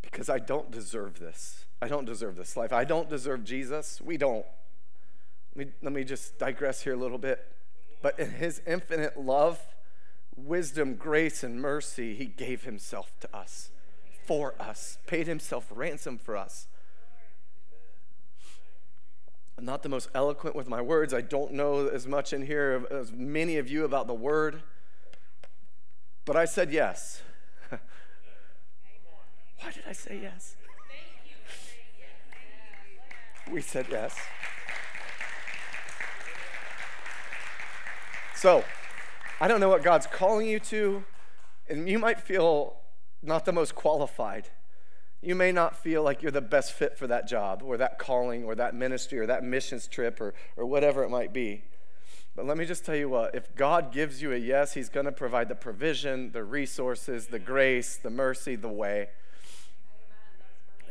because 0.00 0.28
I 0.28 0.38
don't 0.38 0.70
deserve 0.70 1.18
this. 1.18 1.64
I 1.80 1.88
don't 1.88 2.04
deserve 2.04 2.36
this 2.36 2.56
life. 2.56 2.72
I 2.72 2.84
don't 2.84 3.08
deserve 3.08 3.44
Jesus. 3.44 4.00
We 4.00 4.16
don't. 4.16 4.46
Let 5.54 5.66
me, 5.66 5.72
let 5.82 5.92
me 5.92 6.04
just 6.04 6.38
digress 6.38 6.82
here 6.82 6.94
a 6.94 6.96
little 6.96 7.18
bit. 7.18 7.44
But 8.00 8.18
in 8.18 8.30
his 8.32 8.62
infinite 8.66 9.18
love, 9.18 9.60
wisdom, 10.36 10.94
grace, 10.94 11.42
and 11.42 11.60
mercy, 11.60 12.14
he 12.14 12.26
gave 12.26 12.64
himself 12.64 13.12
to 13.20 13.36
us, 13.36 13.70
for 14.28 14.54
us, 14.60 14.98
paid 15.06 15.26
himself 15.26 15.72
ransom 15.74 16.18
for 16.18 16.36
us. 16.36 16.66
I'm 19.56 19.64
not 19.64 19.82
the 19.82 19.88
most 19.88 20.10
eloquent 20.14 20.54
with 20.54 20.68
my 20.68 20.82
words. 20.82 21.14
I 21.14 21.22
don't 21.22 21.54
know 21.54 21.88
as 21.88 22.06
much 22.06 22.34
in 22.34 22.42
here 22.42 22.86
as 22.90 23.10
many 23.10 23.56
of 23.56 23.70
you 23.70 23.86
about 23.86 24.06
the 24.06 24.12
word. 24.12 24.60
But 26.26 26.36
I 26.36 26.44
said 26.44 26.70
yes. 26.70 27.22
Why 27.70 27.78
did 29.72 29.84
I 29.88 29.92
say 29.92 30.20
yes? 30.20 30.56
We 33.50 33.62
said 33.62 33.86
yes. 33.90 34.14
So, 38.36 38.62
I 39.40 39.48
don't 39.48 39.58
know 39.58 39.70
what 39.70 39.82
God's 39.82 40.06
calling 40.06 40.46
you 40.46 40.60
to, 40.60 41.02
and 41.70 41.88
you 41.88 41.98
might 41.98 42.20
feel 42.20 42.76
not 43.22 43.44
the 43.44 43.52
most 43.52 43.74
qualified. 43.74 44.48
You 45.20 45.34
may 45.34 45.50
not 45.50 45.76
feel 45.76 46.02
like 46.02 46.22
you're 46.22 46.30
the 46.30 46.40
best 46.40 46.72
fit 46.72 46.96
for 46.96 47.08
that 47.08 47.26
job 47.26 47.62
or 47.64 47.76
that 47.76 47.98
calling 47.98 48.44
or 48.44 48.54
that 48.54 48.74
ministry 48.74 49.18
or 49.18 49.26
that 49.26 49.42
missions 49.42 49.88
trip 49.88 50.20
or, 50.20 50.32
or 50.56 50.64
whatever 50.64 51.02
it 51.02 51.08
might 51.08 51.32
be. 51.32 51.64
But 52.36 52.46
let 52.46 52.56
me 52.56 52.66
just 52.66 52.84
tell 52.84 52.94
you 52.94 53.08
what 53.08 53.34
if 53.34 53.52
God 53.56 53.92
gives 53.92 54.22
you 54.22 54.32
a 54.32 54.36
yes, 54.36 54.74
He's 54.74 54.88
going 54.88 55.06
to 55.06 55.12
provide 55.12 55.48
the 55.48 55.56
provision, 55.56 56.30
the 56.30 56.44
resources, 56.44 57.26
the 57.26 57.40
grace, 57.40 57.96
the 57.96 58.10
mercy, 58.10 58.54
the 58.54 58.68
way. 58.68 59.08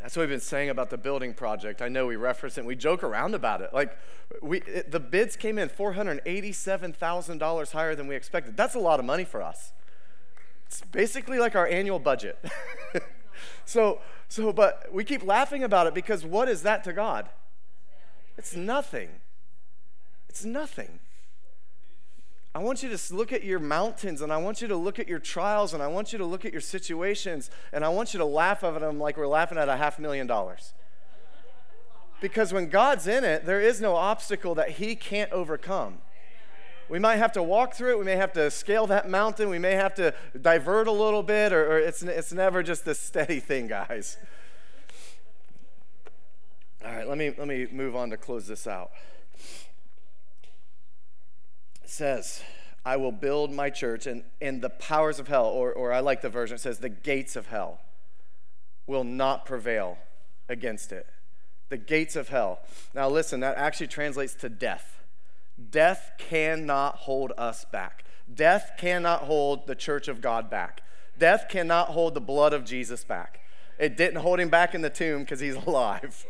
That's 0.01 0.17
what 0.17 0.23
we've 0.23 0.29
been 0.29 0.39
saying 0.39 0.69
about 0.69 0.89
the 0.89 0.97
building 0.97 1.33
project. 1.33 1.81
I 1.81 1.87
know 1.87 2.05
we 2.05 2.17
reference 2.17 2.57
it, 2.57 2.65
we 2.65 2.75
joke 2.75 3.03
around 3.03 3.33
about 3.33 3.61
it. 3.61 3.73
Like, 3.73 3.97
we, 4.41 4.61
it, 4.61 4.91
the 4.91 4.99
bids 4.99 5.35
came 5.35 5.57
in 5.57 5.69
$487,000 5.69 7.71
higher 7.71 7.95
than 7.95 8.07
we 8.07 8.15
expected. 8.15 8.57
That's 8.57 8.75
a 8.75 8.79
lot 8.79 8.99
of 8.99 9.05
money 9.05 9.25
for 9.25 9.41
us. 9.41 9.71
It's 10.67 10.81
basically 10.91 11.39
like 11.39 11.55
our 11.55 11.65
annual 11.65 11.97
budget. 11.97 12.37
so, 13.65 13.99
so, 14.27 14.51
but 14.51 14.87
we 14.91 15.03
keep 15.03 15.25
laughing 15.25 15.63
about 15.63 15.87
it 15.87 15.93
because 15.93 16.25
what 16.25 16.49
is 16.49 16.61
that 16.63 16.83
to 16.83 16.93
God? 16.93 17.29
It's 18.37 18.55
nothing. 18.55 19.09
It's 20.29 20.43
nothing. 20.43 20.99
I 22.53 22.59
want 22.59 22.83
you 22.83 22.95
to 22.95 23.15
look 23.15 23.31
at 23.31 23.43
your 23.43 23.59
mountains 23.59 24.21
and 24.21 24.33
I 24.33 24.37
want 24.37 24.61
you 24.61 24.67
to 24.67 24.75
look 24.75 24.99
at 24.99 25.07
your 25.07 25.19
trials 25.19 25.73
and 25.73 25.81
I 25.81 25.87
want 25.87 26.11
you 26.11 26.17
to 26.17 26.25
look 26.25 26.43
at 26.43 26.51
your 26.51 26.61
situations 26.61 27.49
and 27.71 27.85
I 27.85 27.89
want 27.89 28.13
you 28.13 28.17
to 28.17 28.25
laugh 28.25 28.63
at 28.63 28.79
them 28.79 28.99
like 28.99 29.15
we're 29.15 29.27
laughing 29.27 29.57
at 29.57 29.69
a 29.69 29.77
half 29.77 29.99
million 29.99 30.27
dollars. 30.27 30.73
Because 32.19 32.51
when 32.51 32.69
God's 32.69 33.07
in 33.07 33.23
it, 33.23 33.45
there 33.45 33.61
is 33.61 33.79
no 33.79 33.95
obstacle 33.95 34.55
that 34.55 34.71
He 34.71 34.95
can't 34.95 35.31
overcome. 35.31 35.99
We 36.89 36.99
might 36.99 37.17
have 37.17 37.33
to 37.33 37.43
walk 37.43 37.73
through 37.73 37.91
it. 37.91 37.99
We 37.99 38.05
may 38.05 38.15
have 38.15 38.33
to 38.33 38.49
scale 38.49 38.87
that 38.87 39.09
mountain. 39.09 39.49
We 39.49 39.59
may 39.59 39.73
have 39.73 39.93
to 39.95 40.13
divert 40.39 40.87
a 40.87 40.91
little 40.91 41.23
bit, 41.23 41.51
or, 41.51 41.73
or 41.73 41.79
it's, 41.79 42.01
it's 42.03 42.31
never 42.31 42.63
just 42.63 42.85
this 42.85 42.99
steady 42.99 43.39
thing, 43.39 43.67
guys. 43.67 44.17
All 46.85 46.91
right, 46.91 47.07
let 47.07 47.17
me, 47.17 47.33
let 47.37 47.47
me 47.47 47.67
move 47.71 47.95
on 47.95 48.09
to 48.11 48.17
close 48.17 48.47
this 48.47 48.67
out 48.67 48.91
says, 51.89 52.43
I 52.85 52.97
will 52.97 53.11
build 53.11 53.51
my 53.51 53.69
church, 53.69 54.07
and, 54.07 54.23
and 54.39 54.61
the 54.61 54.69
powers 54.69 55.19
of 55.19 55.27
hell, 55.27 55.45
or, 55.45 55.73
or 55.73 55.91
I 55.91 55.99
like 55.99 56.21
the 56.21 56.29
version, 56.29 56.55
it 56.55 56.59
says, 56.59 56.79
the 56.79 56.89
gates 56.89 57.35
of 57.35 57.47
hell 57.47 57.81
will 58.85 59.03
not 59.03 59.45
prevail 59.45 59.97
against 60.47 60.91
it. 60.91 61.07
The 61.69 61.77
gates 61.77 62.15
of 62.15 62.29
hell. 62.29 62.59
Now, 62.93 63.09
listen, 63.09 63.41
that 63.41 63.57
actually 63.57 63.87
translates 63.87 64.35
to 64.35 64.49
death. 64.49 64.96
Death 65.69 66.11
cannot 66.17 66.97
hold 66.97 67.33
us 67.37 67.65
back. 67.65 68.03
Death 68.33 68.71
cannot 68.77 69.21
hold 69.21 69.67
the 69.67 69.75
church 69.75 70.07
of 70.07 70.21
God 70.21 70.49
back. 70.49 70.81
Death 71.17 71.47
cannot 71.49 71.89
hold 71.89 72.13
the 72.13 72.21
blood 72.21 72.53
of 72.53 72.63
Jesus 72.63 73.03
back. 73.03 73.39
It 73.79 73.97
didn't 73.97 74.21
hold 74.21 74.39
him 74.39 74.49
back 74.49 74.75
in 74.75 74.81
the 74.81 74.89
tomb 74.89 75.21
because 75.21 75.39
he's 75.39 75.55
alive. 75.67 76.25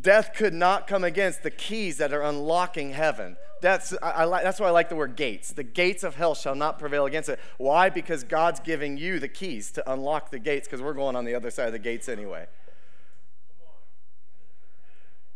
Death 0.00 0.32
could 0.34 0.54
not 0.54 0.86
come 0.86 1.04
against 1.04 1.42
the 1.42 1.50
keys 1.50 1.98
that 1.98 2.12
are 2.12 2.22
unlocking 2.22 2.92
heaven. 2.92 3.36
That's, 3.60 3.94
I, 4.02 4.24
I 4.24 4.42
that's 4.42 4.58
why 4.58 4.68
I 4.68 4.70
like 4.70 4.88
the 4.88 4.96
word 4.96 5.16
gates. 5.16 5.52
The 5.52 5.62
gates 5.62 6.02
of 6.02 6.16
hell 6.16 6.34
shall 6.34 6.54
not 6.54 6.78
prevail 6.78 7.04
against 7.04 7.28
it. 7.28 7.38
Why? 7.58 7.90
Because 7.90 8.24
God's 8.24 8.58
giving 8.60 8.96
you 8.96 9.18
the 9.18 9.28
keys 9.28 9.70
to 9.72 9.92
unlock 9.92 10.30
the 10.30 10.38
gates 10.38 10.66
because 10.66 10.80
we're 10.80 10.94
going 10.94 11.14
on 11.14 11.26
the 11.26 11.34
other 11.34 11.50
side 11.50 11.66
of 11.66 11.72
the 11.72 11.78
gates 11.78 12.08
anyway. 12.08 12.46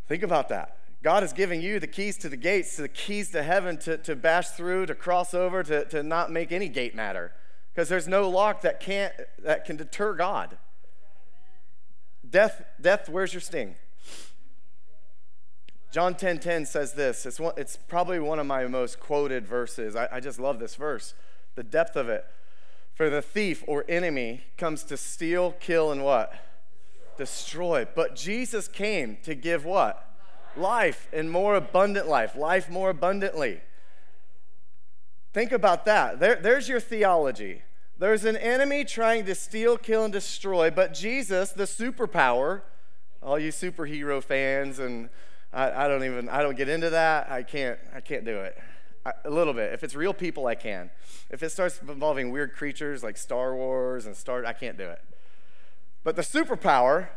Think 0.09 0.23
about 0.23 0.49
that. 0.49 0.77
God 1.07 1.23
is 1.23 1.33
giving 1.33 1.61
you 1.61 1.79
the 1.79 1.87
keys 1.87 2.19
to 2.19 2.29
the 2.29 2.37
gates, 2.37 2.75
to 2.75 2.83
the 2.83 2.89
keys 2.89 3.31
to 3.31 3.45
heaven 3.45 3.79
to, 3.79 3.97
to 3.97 4.17
bash 4.17 4.49
through, 4.49 4.87
to 4.87 4.95
cross 4.97 5.35
over, 5.35 5.63
to, 5.63 5.85
to 5.85 6.03
not 6.03 6.33
make 6.33 6.51
any 6.51 6.69
gate 6.69 6.97
matter. 6.97 7.33
Because 7.73 7.89
there's 7.89 8.09
no 8.09 8.29
lock 8.29 8.63
that 8.63 8.81
can't 8.81 9.13
that 9.39 9.65
can 9.65 9.77
deter 9.77 10.15
God. 10.15 10.59
Death, 12.29 12.61
death, 12.81 13.09
where's 13.09 13.33
your 13.33 13.41
sting? 13.41 13.77
John 15.93 16.15
10:10 16.15 16.19
10, 16.19 16.39
10 16.41 16.67
says 16.67 16.95
this. 16.95 17.25
It's, 17.25 17.39
one, 17.39 17.55
it's 17.57 17.77
probably 17.77 18.19
one 18.19 18.41
of 18.41 18.47
my 18.47 18.67
most 18.67 18.99
quoted 18.99 19.47
verses. 19.47 19.95
I, 19.95 20.09
I 20.11 20.19
just 20.19 20.41
love 20.41 20.59
this 20.59 20.75
verse. 20.75 21.15
The 21.55 21.63
depth 21.63 21.95
of 21.95 22.09
it. 22.09 22.25
For 22.97 23.09
the 23.09 23.23
thief 23.23 23.63
or 23.69 23.85
enemy 23.89 24.41
comes 24.59 24.83
to 24.83 24.97
steal, 24.97 25.53
kill, 25.61 25.93
and 25.93 26.03
what? 26.03 26.35
Destroy. 27.17 27.87
But 27.95 28.17
Jesus 28.17 28.67
came 28.67 29.19
to 29.23 29.37
give 29.37 29.65
what? 29.65 30.03
Life 30.57 31.09
and 31.13 31.31
more 31.31 31.55
abundant 31.55 32.09
life. 32.09 32.37
Life 32.37 32.71
more 32.71 32.91
abundantly. 32.91 33.61
Think 35.33 35.53
about 35.53 35.85
that. 35.85 36.19
There, 36.19 36.37
there's 36.37 36.69
your 36.69 36.81
theology. 36.81 37.63
There's 37.99 38.25
an 38.25 38.37
enemy 38.37 38.85
trying 38.85 39.25
to 39.27 39.35
steal, 39.35 39.79
kill, 39.79 40.05
and 40.05 40.13
destroy, 40.13 40.71
but 40.71 40.93
Jesus, 40.93 41.53
the 41.53 41.65
superpower, 41.65 42.63
all 43.23 43.39
you 43.39 43.51
superhero 43.51 44.23
fans 44.23 44.79
and 44.79 45.09
I, 45.53 45.85
I 45.85 45.89
don't 45.89 46.05
even, 46.05 46.29
I 46.29 46.43
don't 46.43 46.57
get 46.57 46.69
into 46.69 46.91
that. 46.91 47.31
I 47.31 47.43
can't, 47.43 47.79
I 47.95 48.01
can't 48.01 48.25
do 48.25 48.41
it. 48.41 48.59
I, 49.07 49.13
a 49.25 49.31
little 49.31 49.55
bit. 49.55 49.73
If 49.73 49.83
it's 49.83 49.95
real 49.95 50.13
people, 50.13 50.47
I 50.47 50.55
can. 50.55 50.91
If 51.31 51.43
it 51.43 51.51
starts 51.51 51.81
involving 51.81 52.31
weird 52.31 52.55
creatures 52.55 53.03
like 53.03 53.17
Star 53.17 53.55
Wars 53.55 54.05
and 54.05 54.15
Star, 54.15 54.45
I 54.45 54.53
can't 54.53 54.77
do 54.77 54.89
it. 54.89 55.01
But 56.05 56.17
the 56.17 56.23
superpower 56.23 57.09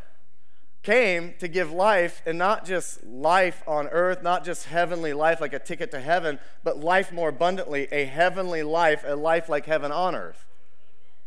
came 0.82 1.34
to 1.40 1.48
give 1.48 1.72
life, 1.72 2.22
and 2.26 2.38
not 2.38 2.66
just 2.66 3.04
life 3.06 3.64
on 3.68 3.88
earth, 3.90 4.24
not 4.24 4.46
just 4.46 4.68
heavenly 4.68 5.14
life 5.14 5.42
like 5.42 5.54
a 5.54 5.60
ticket 5.60 5.92
to 5.92 6.00
heaven, 6.00 6.40
but 6.64 6.80
life 6.80 7.12
more 7.12 7.30
abundantly, 7.30 7.88
a 7.92 8.06
heavenly 8.06 8.64
life, 8.64 9.04
a 9.06 9.16
life 9.16 9.50
like 9.50 9.66
heaven 9.66 9.92
on 9.92 10.16
earth. 10.16 10.46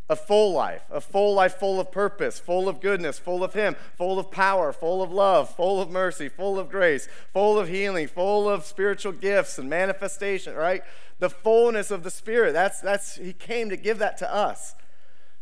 A 0.09 0.15
full 0.15 0.53
life, 0.53 0.83
a 0.91 0.99
full 0.99 1.33
life 1.33 1.55
full 1.55 1.79
of 1.79 1.91
purpose, 1.91 2.37
full 2.37 2.67
of 2.67 2.81
goodness, 2.81 3.19
full 3.19 3.43
of 3.43 3.53
Him, 3.53 3.75
full 3.95 4.19
of 4.19 4.31
power, 4.31 4.73
full 4.73 5.01
of 5.01 5.11
love, 5.11 5.55
full 5.55 5.81
of 5.81 5.89
mercy, 5.89 6.27
full 6.27 6.59
of 6.59 6.69
grace, 6.69 7.07
full 7.31 7.57
of 7.57 7.69
healing, 7.69 8.07
full 8.07 8.49
of 8.49 8.65
spiritual 8.65 9.13
gifts 9.13 9.57
and 9.57 9.69
manifestation, 9.69 10.55
right? 10.55 10.83
The 11.19 11.29
fullness 11.29 11.89
of 11.89 12.03
the 12.03 12.11
Spirit. 12.11 12.51
That's, 12.53 12.81
that's, 12.81 13.15
He 13.15 13.33
came 13.33 13.69
to 13.69 13.77
give 13.77 13.99
that 13.99 14.17
to 14.17 14.33
us. 14.33 14.75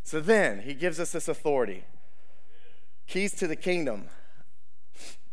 So 0.04 0.20
then, 0.20 0.60
He 0.60 0.74
gives 0.74 1.00
us 1.00 1.12
this 1.12 1.28
authority. 1.28 1.84
Keys 3.12 3.34
to 3.34 3.46
the 3.46 3.56
kingdom. 3.56 4.04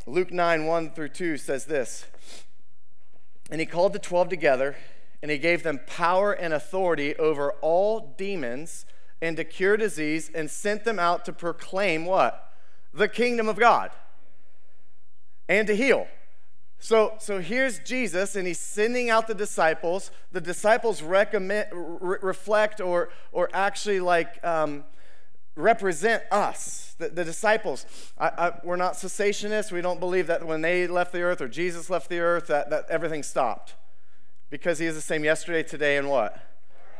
Luke 0.06 0.34
9, 0.34 0.66
1 0.66 0.92
through 0.92 1.08
2 1.08 1.38
says 1.38 1.64
this 1.64 2.08
And 3.50 3.62
he 3.62 3.66
called 3.66 3.94
the 3.94 4.00
12 4.00 4.28
together, 4.28 4.76
and 5.22 5.32
he 5.32 5.38
gave 5.38 5.64
them 5.64 5.80
power 5.88 6.34
and 6.34 6.54
authority 6.54 7.16
over 7.16 7.54
all 7.62 8.16
demons 8.18 8.86
and 9.22 9.38
to 9.38 9.46
cure 9.46 9.78
disease, 9.78 10.30
and 10.36 10.52
sent 10.52 10.84
them 10.84 11.00
out 11.00 11.24
to 11.24 11.32
proclaim 11.32 12.04
what? 12.04 12.52
The 12.94 13.08
kingdom 13.08 13.48
of 13.48 13.56
God 13.56 13.92
and 15.48 15.66
to 15.68 15.74
heal. 15.74 16.06
So, 16.80 17.14
so 17.20 17.40
here's 17.40 17.80
Jesus, 17.80 18.36
and 18.36 18.46
he's 18.46 18.60
sending 18.60 19.10
out 19.10 19.28
the 19.28 19.34
disciples. 19.34 20.12
The 20.34 20.42
disciples 20.42 21.02
recommend, 21.02 21.68
re- 21.72 22.18
reflect 22.22 22.82
or, 22.82 23.08
or 23.32 23.50
actually 23.54 24.02
like 24.02 24.44
um, 24.44 24.84
represent 25.60 26.24
us, 26.32 26.96
the, 26.98 27.10
the 27.10 27.24
disciples. 27.24 27.86
I, 28.18 28.28
I, 28.28 28.52
we're 28.64 28.76
not 28.76 28.94
cessationists. 28.94 29.72
We 29.72 29.82
don't 29.82 30.00
believe 30.00 30.28
that 30.28 30.46
when 30.46 30.62
they 30.62 30.88
left 30.88 31.12
the 31.12 31.22
earth 31.22 31.42
or 31.42 31.48
Jesus 31.48 31.90
left 31.90 32.10
the 32.10 32.20
earth, 32.20 32.48
that, 32.48 32.70
that 32.70 32.86
everything 32.90 33.24
stopped. 33.24 33.76
Because 34.50 34.80
he 34.80 34.88
is 34.88 34.96
the 34.96 35.02
same 35.02 35.24
yesterday, 35.24 35.62
today, 35.62 35.98
and 35.98 36.10
what? 36.10 36.40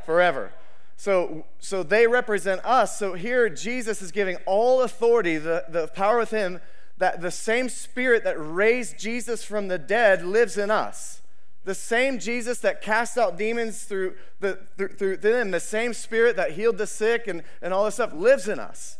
Forever. 0.06 0.52
So, 0.98 1.46
so 1.60 1.82
they 1.82 2.08
represent 2.08 2.64
us. 2.66 3.00
So 3.00 3.14
here 3.14 3.50
Jesus 3.50 4.02
is 4.02 4.12
giving 4.12 4.36
all 4.46 4.82
authority, 4.82 5.38
the, 5.38 5.66
the 5.70 5.88
power 5.88 6.20
with 6.20 6.32
him, 6.32 6.60
that 6.98 7.22
the 7.22 7.32
same 7.32 7.70
spirit 7.70 8.24
that 8.26 8.36
raised 8.38 9.00
Jesus 9.00 9.44
from 9.44 9.70
the 9.70 9.78
dead 9.78 10.24
lives 10.24 10.58
in 10.58 10.70
us. 10.70 11.19
The 11.66 11.76
same 11.76 12.20
Jesus 12.20 12.60
that 12.60 12.82
cast 12.82 13.18
out 13.18 13.38
demons 13.38 13.84
through, 13.84 14.16
the, 14.40 14.60
through, 14.78 14.90
through 14.90 15.18
them, 15.18 15.52
the 15.52 15.60
same 15.60 15.94
spirit 15.94 16.36
that 16.38 16.54
healed 16.54 16.78
the 16.78 16.88
sick 16.88 17.28
and, 17.28 17.44
and 17.62 17.74
all 17.74 17.86
this 17.86 17.96
stuff 17.96 18.14
lives 18.14 18.48
in 18.48 18.60
us. 18.60 18.98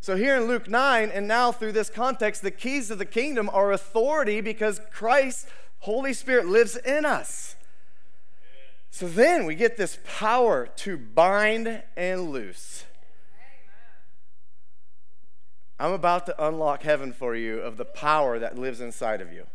So 0.00 0.16
here 0.16 0.34
in 0.34 0.44
Luke 0.44 0.68
9, 0.68 1.10
and 1.10 1.28
now 1.28 1.52
through 1.52 1.72
this 1.72 1.90
context, 1.90 2.42
the 2.42 2.50
keys 2.50 2.90
of 2.90 2.98
the 2.98 3.04
kingdom 3.04 3.50
are 3.52 3.70
authority 3.70 4.40
because 4.40 4.80
Christ, 4.90 5.46
Holy 5.80 6.12
Spirit, 6.12 6.46
lives 6.46 6.76
in 6.76 7.04
us. 7.04 7.54
So 8.90 9.06
then 9.06 9.44
we 9.44 9.54
get 9.54 9.76
this 9.76 9.98
power 10.04 10.66
to 10.76 10.96
bind 10.96 11.82
and 11.96 12.30
loose. 12.30 12.84
I'm 15.78 15.92
about 15.92 16.26
to 16.26 16.46
unlock 16.46 16.82
heaven 16.82 17.12
for 17.12 17.36
you 17.36 17.60
of 17.60 17.76
the 17.76 17.84
power 17.84 18.38
that 18.38 18.58
lives 18.58 18.80
inside 18.80 19.20
of 19.20 19.32
you 19.32 19.46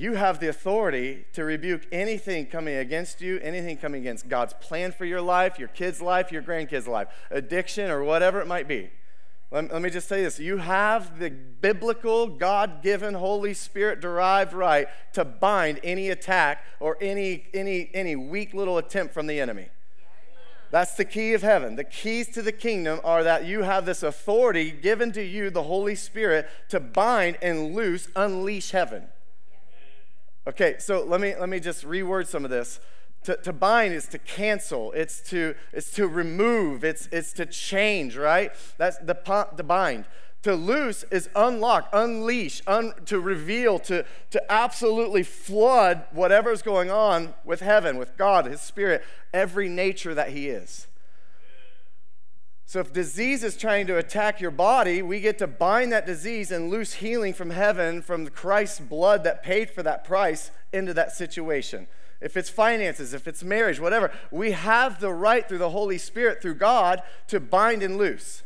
you 0.00 0.14
have 0.14 0.40
the 0.40 0.48
authority 0.48 1.26
to 1.34 1.44
rebuke 1.44 1.86
anything 1.92 2.46
coming 2.46 2.76
against 2.76 3.20
you, 3.20 3.38
anything 3.40 3.76
coming 3.76 4.00
against 4.00 4.30
God's 4.30 4.54
plan 4.54 4.92
for 4.92 5.04
your 5.04 5.20
life, 5.20 5.58
your 5.58 5.68
kid's 5.68 6.00
life, 6.00 6.32
your 6.32 6.40
grandkid's 6.40 6.88
life, 6.88 7.08
addiction, 7.30 7.90
or 7.90 8.02
whatever 8.02 8.40
it 8.40 8.46
might 8.46 8.66
be. 8.66 8.88
Let, 9.50 9.70
let 9.70 9.82
me 9.82 9.90
just 9.90 10.08
say 10.08 10.22
this 10.22 10.38
you 10.38 10.56
have 10.56 11.18
the 11.18 11.28
biblical, 11.28 12.28
God 12.28 12.82
given, 12.82 13.12
Holy 13.12 13.52
Spirit 13.52 14.00
derived 14.00 14.54
right 14.54 14.88
to 15.12 15.22
bind 15.22 15.80
any 15.84 16.08
attack 16.08 16.64
or 16.80 16.96
any, 17.02 17.44
any, 17.52 17.90
any 17.92 18.16
weak 18.16 18.54
little 18.54 18.78
attempt 18.78 19.12
from 19.12 19.26
the 19.26 19.38
enemy. 19.38 19.68
That's 20.70 20.94
the 20.94 21.04
key 21.04 21.34
of 21.34 21.42
heaven. 21.42 21.76
The 21.76 21.84
keys 21.84 22.28
to 22.28 22.40
the 22.40 22.52
kingdom 22.52 23.00
are 23.04 23.22
that 23.22 23.44
you 23.44 23.64
have 23.64 23.84
this 23.84 24.02
authority 24.02 24.70
given 24.70 25.12
to 25.12 25.22
you, 25.22 25.50
the 25.50 25.64
Holy 25.64 25.94
Spirit, 25.94 26.48
to 26.70 26.80
bind 26.80 27.36
and 27.42 27.74
loose, 27.74 28.08
unleash 28.16 28.70
heaven. 28.70 29.08
Okay, 30.46 30.76
so 30.78 31.04
let 31.04 31.20
me 31.20 31.34
let 31.38 31.48
me 31.48 31.60
just 31.60 31.84
reword 31.84 32.26
some 32.26 32.44
of 32.44 32.50
this. 32.50 32.80
To, 33.24 33.36
to 33.36 33.52
bind 33.52 33.92
is 33.92 34.06
to 34.08 34.18
cancel. 34.18 34.92
It's 34.92 35.20
to 35.30 35.54
it's 35.72 35.90
to 35.92 36.06
remove. 36.06 36.84
It's 36.84 37.08
it's 37.12 37.32
to 37.34 37.46
change. 37.46 38.16
Right? 38.16 38.52
That's 38.78 38.96
the 38.98 39.46
the 39.54 39.64
bind. 39.64 40.06
To 40.42 40.54
loose 40.54 41.04
is 41.10 41.28
unlock, 41.36 41.90
unleash, 41.92 42.62
un, 42.66 42.94
to 43.04 43.20
reveal, 43.20 43.78
to, 43.80 44.06
to 44.30 44.50
absolutely 44.52 45.22
flood 45.22 46.04
whatever's 46.12 46.62
going 46.62 46.90
on 46.90 47.34
with 47.44 47.60
heaven, 47.60 47.98
with 47.98 48.16
God, 48.16 48.46
His 48.46 48.62
Spirit, 48.62 49.04
every 49.34 49.68
nature 49.68 50.14
that 50.14 50.30
He 50.30 50.48
is. 50.48 50.86
So, 52.70 52.78
if 52.78 52.92
disease 52.92 53.42
is 53.42 53.56
trying 53.56 53.88
to 53.88 53.96
attack 53.96 54.40
your 54.40 54.52
body, 54.52 55.02
we 55.02 55.18
get 55.18 55.38
to 55.38 55.48
bind 55.48 55.90
that 55.90 56.06
disease 56.06 56.52
and 56.52 56.70
loose 56.70 56.92
healing 56.92 57.34
from 57.34 57.50
heaven, 57.50 58.00
from 58.00 58.28
Christ's 58.28 58.78
blood 58.78 59.24
that 59.24 59.42
paid 59.42 59.70
for 59.70 59.82
that 59.82 60.04
price, 60.04 60.52
into 60.72 60.94
that 60.94 61.10
situation. 61.10 61.88
If 62.20 62.36
it's 62.36 62.48
finances, 62.48 63.12
if 63.12 63.26
it's 63.26 63.42
marriage, 63.42 63.80
whatever, 63.80 64.12
we 64.30 64.52
have 64.52 65.00
the 65.00 65.12
right 65.12 65.48
through 65.48 65.58
the 65.58 65.70
Holy 65.70 65.98
Spirit, 65.98 66.40
through 66.40 66.54
God, 66.54 67.02
to 67.26 67.40
bind 67.40 67.82
and 67.82 67.98
loose. 67.98 68.44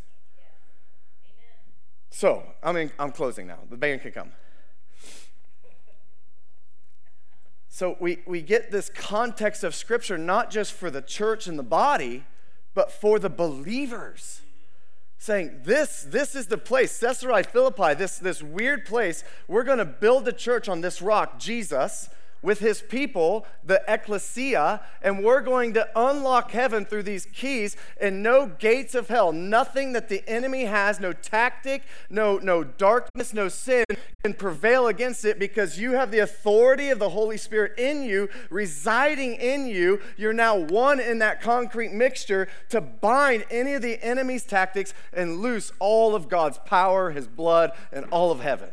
So, 2.09 2.45
I 2.63 2.73
mean, 2.73 2.93
I'm 2.99 3.13
closing 3.13 3.47
now. 3.47 3.59
The 3.69 3.77
band 3.77 4.01
can 4.01 4.13
come. 4.13 4.33
So, 7.69 7.99
we, 8.01 8.21
we 8.27 8.41
get 8.41 8.71
this 8.71 8.89
context 8.89 9.63
of 9.63 9.75
Scripture 9.75 10.17
not 10.17 10.51
just 10.51 10.73
for 10.73 10.91
the 10.91 11.03
church 11.03 11.47
and 11.47 11.59
the 11.59 11.63
body 11.63 12.25
but 12.75 12.93
for 12.93 13.19
the 13.19 13.31
believers. 13.31 14.41
Saying, 15.19 15.61
this, 15.65 16.03
this 16.03 16.35
is 16.35 16.49
the 16.49 16.59
place, 16.59 17.01
Caesarea 17.01 17.45
Philippi, 17.45 17.95
this, 17.95 18.19
this 18.19 18.43
weird 18.43 18.85
place. 18.85 19.25
We're 19.49 19.65
going 19.65 19.79
to 19.79 19.85
build 19.85 20.29
a 20.29 20.33
church 20.33 20.69
on 20.69 20.83
this 20.83 21.01
rock, 21.01 21.39
Jesus 21.39 22.11
with 22.45 22.59
his 22.59 22.83
people, 22.83 23.47
the 23.65 23.83
ecclesia, 23.89 24.83
and 25.01 25.25
we're 25.25 25.41
going 25.41 25.73
to 25.73 25.89
unlock 25.97 26.51
heaven 26.51 26.85
through 26.85 27.03
these 27.03 27.25
keys 27.33 27.75
and 27.99 28.23
no 28.23 28.47
gates 28.47 28.95
of 28.95 29.09
hell. 29.09 29.33
Nothing 29.33 29.95
that 29.95 30.11
the 30.11 30.23
enemy 30.29 30.67
has, 30.67 31.01
no 31.01 31.15
tactic, 31.15 31.83
no, 32.11 32.37
no 32.37 32.63
darkness, 32.63 33.33
no 33.33 33.49
sin 33.49 33.87
can 34.23 34.35
prevail 34.35 34.89
against 34.89 35.25
it 35.25 35.39
because 35.39 35.79
you 35.79 35.93
have 35.93 36.11
the 36.11 36.19
authority 36.19 36.91
of 36.91 36.99
the 36.99 37.09
Holy 37.09 37.39
Spirit 37.39 37.79
in 37.79 38.03
you, 38.03 38.29
residing 38.51 39.37
in 39.37 39.67
you. 39.67 40.03
You're 40.19 40.35
now 40.35 40.55
one 40.55 41.01
in 41.01 41.21
that 41.21 41.41
concrete 41.41 41.93
mixture 41.93 42.47
to 42.69 42.83
bind 42.83 43.47
any 43.51 43.73
of 43.73 43.81
the 43.81 44.05
enemy's 44.05 44.45
tactics 44.45 44.93
and 45.15 45.39
loose 45.41 45.73
all 45.79 46.15
of 46.15 46.29
God's 46.29 46.59
power, 46.59 47.11
his 47.11 47.27
blood, 47.27 47.73
and 47.91 48.05
all 48.11 48.31
of 48.31 48.41
heaven. 48.41 48.69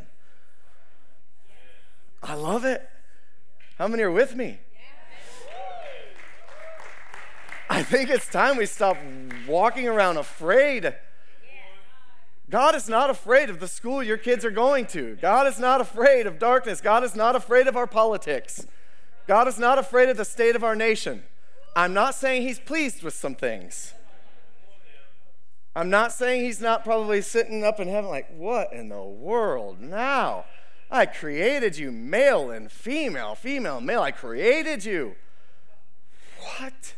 I 2.22 2.34
love 2.34 2.66
it. 2.66 2.86
How 3.78 3.88
many 3.88 4.02
are 4.02 4.10
with 4.10 4.36
me? 4.36 4.60
I 7.70 7.82
think 7.82 8.10
it's 8.10 8.28
time 8.28 8.58
we 8.58 8.66
stop 8.66 8.98
walking 9.48 9.88
around 9.88 10.18
afraid. 10.18 10.94
God 12.50 12.74
is 12.74 12.86
not 12.86 13.08
afraid 13.08 13.48
of 13.48 13.60
the 13.60 13.68
school 13.68 14.02
your 14.02 14.18
kids 14.18 14.44
are 14.44 14.50
going 14.50 14.84
to. 14.88 15.16
God 15.22 15.46
is 15.46 15.58
not 15.58 15.80
afraid 15.80 16.26
of 16.26 16.38
darkness. 16.38 16.82
God 16.82 17.02
is 17.02 17.16
not 17.16 17.34
afraid 17.34 17.66
of 17.66 17.76
our 17.76 17.86
politics. 17.86 18.66
God 19.26 19.48
is 19.48 19.58
not 19.58 19.78
afraid 19.78 20.10
of 20.10 20.18
the 20.18 20.24
state 20.26 20.54
of 20.54 20.62
our 20.62 20.76
nation. 20.76 21.22
I'm 21.74 21.94
not 21.94 22.14
saying 22.14 22.42
he's 22.42 22.58
pleased 22.58 23.02
with 23.02 23.14
some 23.14 23.34
things. 23.34 23.94
I'm 25.74 25.88
not 25.88 26.12
saying 26.12 26.44
he's 26.44 26.60
not 26.60 26.84
probably 26.84 27.22
sitting 27.22 27.64
up 27.64 27.80
in 27.80 27.88
heaven 27.88 28.10
like, 28.10 28.28
what 28.36 28.70
in 28.74 28.90
the 28.90 29.02
world 29.02 29.80
now? 29.80 30.44
I 30.92 31.06
created 31.06 31.78
you 31.78 31.90
male 31.90 32.50
and 32.50 32.70
female, 32.70 33.34
female, 33.34 33.80
male. 33.80 34.02
I 34.02 34.10
created 34.10 34.84
you. 34.84 35.16
What? 36.58 36.94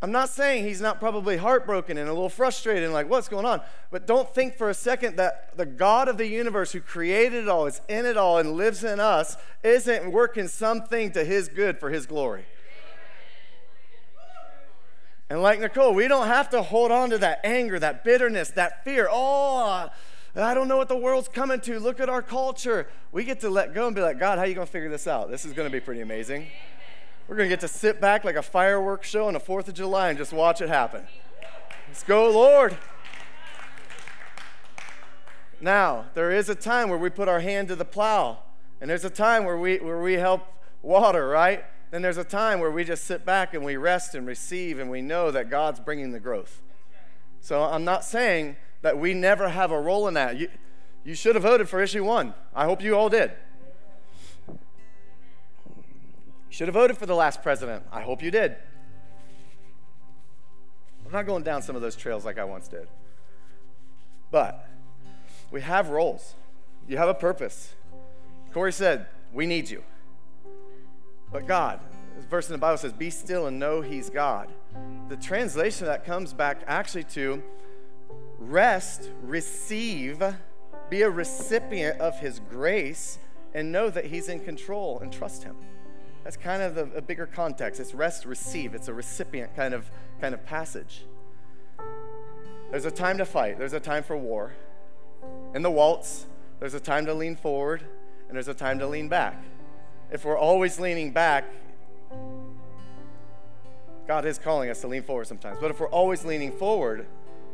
I'm 0.00 0.12
not 0.12 0.30
saying 0.30 0.64
he's 0.64 0.80
not 0.80 0.98
probably 0.98 1.36
heartbroken 1.36 1.98
and 1.98 2.08
a 2.08 2.12
little 2.12 2.30
frustrated 2.30 2.84
and 2.84 2.92
like, 2.92 3.10
what's 3.10 3.28
going 3.28 3.44
on? 3.44 3.60
But 3.90 4.06
don't 4.06 4.32
think 4.32 4.56
for 4.56 4.70
a 4.70 4.74
second 4.74 5.16
that 5.16 5.56
the 5.56 5.66
God 5.66 6.08
of 6.08 6.16
the 6.16 6.26
universe 6.26 6.72
who 6.72 6.80
created 6.80 7.42
it 7.42 7.48
all, 7.48 7.66
is 7.66 7.82
in 7.88 8.06
it 8.06 8.16
all, 8.16 8.38
and 8.38 8.52
lives 8.52 8.82
in 8.84 8.98
us, 9.00 9.36
isn't 9.62 10.10
working 10.10 10.48
something 10.48 11.12
to 11.12 11.24
his 11.24 11.48
good 11.48 11.78
for 11.78 11.90
his 11.90 12.06
glory. 12.06 12.44
And 15.28 15.42
like 15.42 15.60
Nicole, 15.60 15.94
we 15.94 16.08
don't 16.08 16.28
have 16.28 16.48
to 16.50 16.62
hold 16.62 16.90
on 16.90 17.10
to 17.10 17.18
that 17.18 17.40
anger, 17.44 17.78
that 17.78 18.02
bitterness, 18.02 18.50
that 18.50 18.84
fear. 18.84 19.08
Oh, 19.10 19.90
I 20.36 20.54
don't 20.54 20.68
know 20.68 20.76
what 20.76 20.88
the 20.88 20.96
world's 20.96 21.28
coming 21.28 21.60
to. 21.62 21.80
Look 21.80 21.98
at 22.00 22.08
our 22.08 22.22
culture. 22.22 22.88
We 23.12 23.24
get 23.24 23.40
to 23.40 23.50
let 23.50 23.74
go 23.74 23.86
and 23.86 23.96
be 23.96 24.02
like, 24.02 24.18
God, 24.18 24.38
how 24.38 24.44
are 24.44 24.46
you 24.46 24.54
going 24.54 24.66
to 24.66 24.72
figure 24.72 24.88
this 24.88 25.06
out? 25.06 25.30
This 25.30 25.44
is 25.44 25.52
going 25.52 25.68
to 25.68 25.72
be 25.72 25.80
pretty 25.80 26.00
amazing. 26.00 26.46
We're 27.26 27.36
going 27.36 27.48
to 27.48 27.52
get 27.52 27.60
to 27.60 27.68
sit 27.68 28.00
back 28.00 28.24
like 28.24 28.36
a 28.36 28.42
fireworks 28.42 29.08
show 29.08 29.26
on 29.26 29.34
the 29.34 29.40
4th 29.40 29.68
of 29.68 29.74
July 29.74 30.08
and 30.08 30.18
just 30.18 30.32
watch 30.32 30.60
it 30.60 30.68
happen. 30.68 31.04
Let's 31.88 32.02
go, 32.04 32.30
Lord. 32.30 32.76
Now, 35.60 36.06
there 36.14 36.30
is 36.30 36.48
a 36.48 36.54
time 36.54 36.88
where 36.88 36.98
we 36.98 37.10
put 37.10 37.28
our 37.28 37.40
hand 37.40 37.68
to 37.68 37.76
the 37.76 37.84
plow, 37.84 38.38
and 38.80 38.88
there's 38.88 39.04
a 39.04 39.10
time 39.10 39.44
where 39.44 39.58
we, 39.58 39.76
where 39.78 40.00
we 40.00 40.14
help 40.14 40.46
water, 40.82 41.28
right? 41.28 41.64
Then 41.90 42.02
there's 42.02 42.16
a 42.16 42.24
time 42.24 42.60
where 42.60 42.70
we 42.70 42.84
just 42.84 43.04
sit 43.04 43.26
back 43.26 43.52
and 43.52 43.64
we 43.64 43.76
rest 43.76 44.14
and 44.14 44.26
receive, 44.26 44.78
and 44.78 44.90
we 44.90 45.02
know 45.02 45.30
that 45.30 45.50
God's 45.50 45.80
bringing 45.80 46.12
the 46.12 46.20
growth. 46.20 46.62
So 47.40 47.62
I'm 47.62 47.84
not 47.84 48.04
saying 48.04 48.56
that 48.82 48.98
we 48.98 49.14
never 49.14 49.48
have 49.48 49.70
a 49.70 49.80
role 49.80 50.08
in 50.08 50.14
that. 50.14 50.36
You, 50.36 50.48
you 51.04 51.14
should 51.14 51.34
have 51.34 51.42
voted 51.42 51.68
for 51.68 51.82
issue 51.82 52.04
one. 52.04 52.34
I 52.54 52.64
hope 52.64 52.82
you 52.82 52.96
all 52.96 53.08
did. 53.08 53.32
You 54.48 54.58
should 56.50 56.68
have 56.68 56.74
voted 56.74 56.96
for 56.96 57.06
the 57.06 57.14
last 57.14 57.42
president. 57.42 57.84
I 57.92 58.02
hope 58.02 58.22
you 58.22 58.30
did. 58.30 58.56
I'm 61.06 61.12
not 61.12 61.26
going 61.26 61.42
down 61.42 61.62
some 61.62 61.74
of 61.74 61.82
those 61.82 61.96
trails 61.96 62.24
like 62.24 62.38
I 62.38 62.44
once 62.44 62.68
did. 62.68 62.86
But 64.30 64.68
we 65.50 65.60
have 65.60 65.88
roles. 65.88 66.34
You 66.86 66.96
have 66.98 67.08
a 67.08 67.14
purpose. 67.14 67.74
Corey 68.52 68.72
said, 68.72 69.06
We 69.32 69.46
need 69.46 69.70
you. 69.70 69.82
But 71.32 71.46
God, 71.46 71.80
this 72.16 72.24
verse 72.26 72.48
in 72.48 72.52
the 72.52 72.58
Bible 72.58 72.78
says, 72.78 72.92
Be 72.92 73.10
still 73.10 73.46
and 73.46 73.58
know 73.58 73.80
He's 73.80 74.10
God. 74.10 74.48
The 75.08 75.16
translation 75.16 75.86
that 75.86 76.04
comes 76.04 76.32
back 76.32 76.62
actually 76.66 77.04
to 77.04 77.42
rest, 78.40 79.10
receive, 79.22 80.20
be 80.88 81.02
a 81.02 81.10
recipient 81.10 82.00
of 82.00 82.18
His 82.18 82.40
grace, 82.50 83.18
and 83.54 83.70
know 83.70 83.90
that 83.90 84.06
He's 84.06 84.28
in 84.28 84.40
control 84.40 84.98
and 84.98 85.12
trust 85.12 85.44
Him. 85.44 85.56
That's 86.24 86.36
kind 86.36 86.62
of 86.62 86.74
the, 86.74 86.90
a 86.96 87.00
bigger 87.00 87.26
context. 87.26 87.80
It's 87.80 87.94
rest, 87.94 88.24
receive. 88.24 88.74
It's 88.74 88.88
a 88.88 88.94
recipient 88.94 89.54
kind 89.54 89.72
of, 89.72 89.90
kind 90.20 90.34
of 90.34 90.44
passage. 90.44 91.04
There's 92.70 92.84
a 92.84 92.90
time 92.90 93.18
to 93.18 93.24
fight, 93.24 93.58
there's 93.58 93.72
a 93.72 93.80
time 93.80 94.02
for 94.02 94.16
war. 94.16 94.52
In 95.54 95.62
the 95.62 95.70
waltz, 95.70 96.26
there's 96.58 96.74
a 96.74 96.80
time 96.80 97.06
to 97.06 97.14
lean 97.14 97.36
forward, 97.36 97.84
and 98.28 98.36
there's 98.36 98.48
a 98.48 98.54
time 98.54 98.78
to 98.80 98.86
lean 98.86 99.08
back 99.08 99.42
if 100.10 100.24
we're 100.24 100.38
always 100.38 100.80
leaning 100.80 101.12
back, 101.12 101.44
God 104.06 104.24
is 104.24 104.38
calling 104.38 104.70
us 104.70 104.80
to 104.80 104.88
lean 104.88 105.02
forward 105.02 105.26
sometimes. 105.26 105.58
But 105.60 105.70
if 105.70 105.78
we're 105.78 105.88
always 105.88 106.24
leaning 106.24 106.50
forward, 106.50 107.06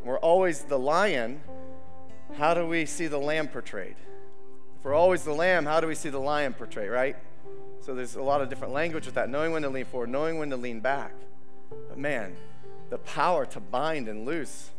we're 0.06 0.18
always 0.18 0.62
the 0.62 0.78
lion, 0.78 1.40
how 2.36 2.54
do 2.54 2.66
we 2.66 2.86
see 2.86 3.06
the 3.06 3.18
lamb 3.18 3.48
portrayed? 3.48 3.96
If 4.78 4.84
we're 4.84 4.94
always 4.94 5.24
the 5.24 5.32
lamb, 5.32 5.64
how 5.64 5.80
do 5.80 5.86
we 5.86 5.94
see 5.94 6.10
the 6.10 6.20
lion 6.20 6.54
portrayed, 6.54 6.90
right? 6.90 7.16
So 7.80 7.94
there's 7.94 8.16
a 8.16 8.22
lot 8.22 8.40
of 8.40 8.48
different 8.48 8.72
language 8.72 9.06
with 9.06 9.14
that, 9.14 9.28
knowing 9.30 9.52
when 9.52 9.62
to 9.62 9.68
lean 9.68 9.84
forward, 9.84 10.10
knowing 10.10 10.38
when 10.38 10.50
to 10.50 10.56
lean 10.56 10.80
back. 10.80 11.12
But 11.88 11.98
man, 11.98 12.36
the 12.90 12.98
power 12.98 13.46
to 13.46 13.60
bind 13.60 14.08
and 14.08 14.24
loose. 14.24 14.70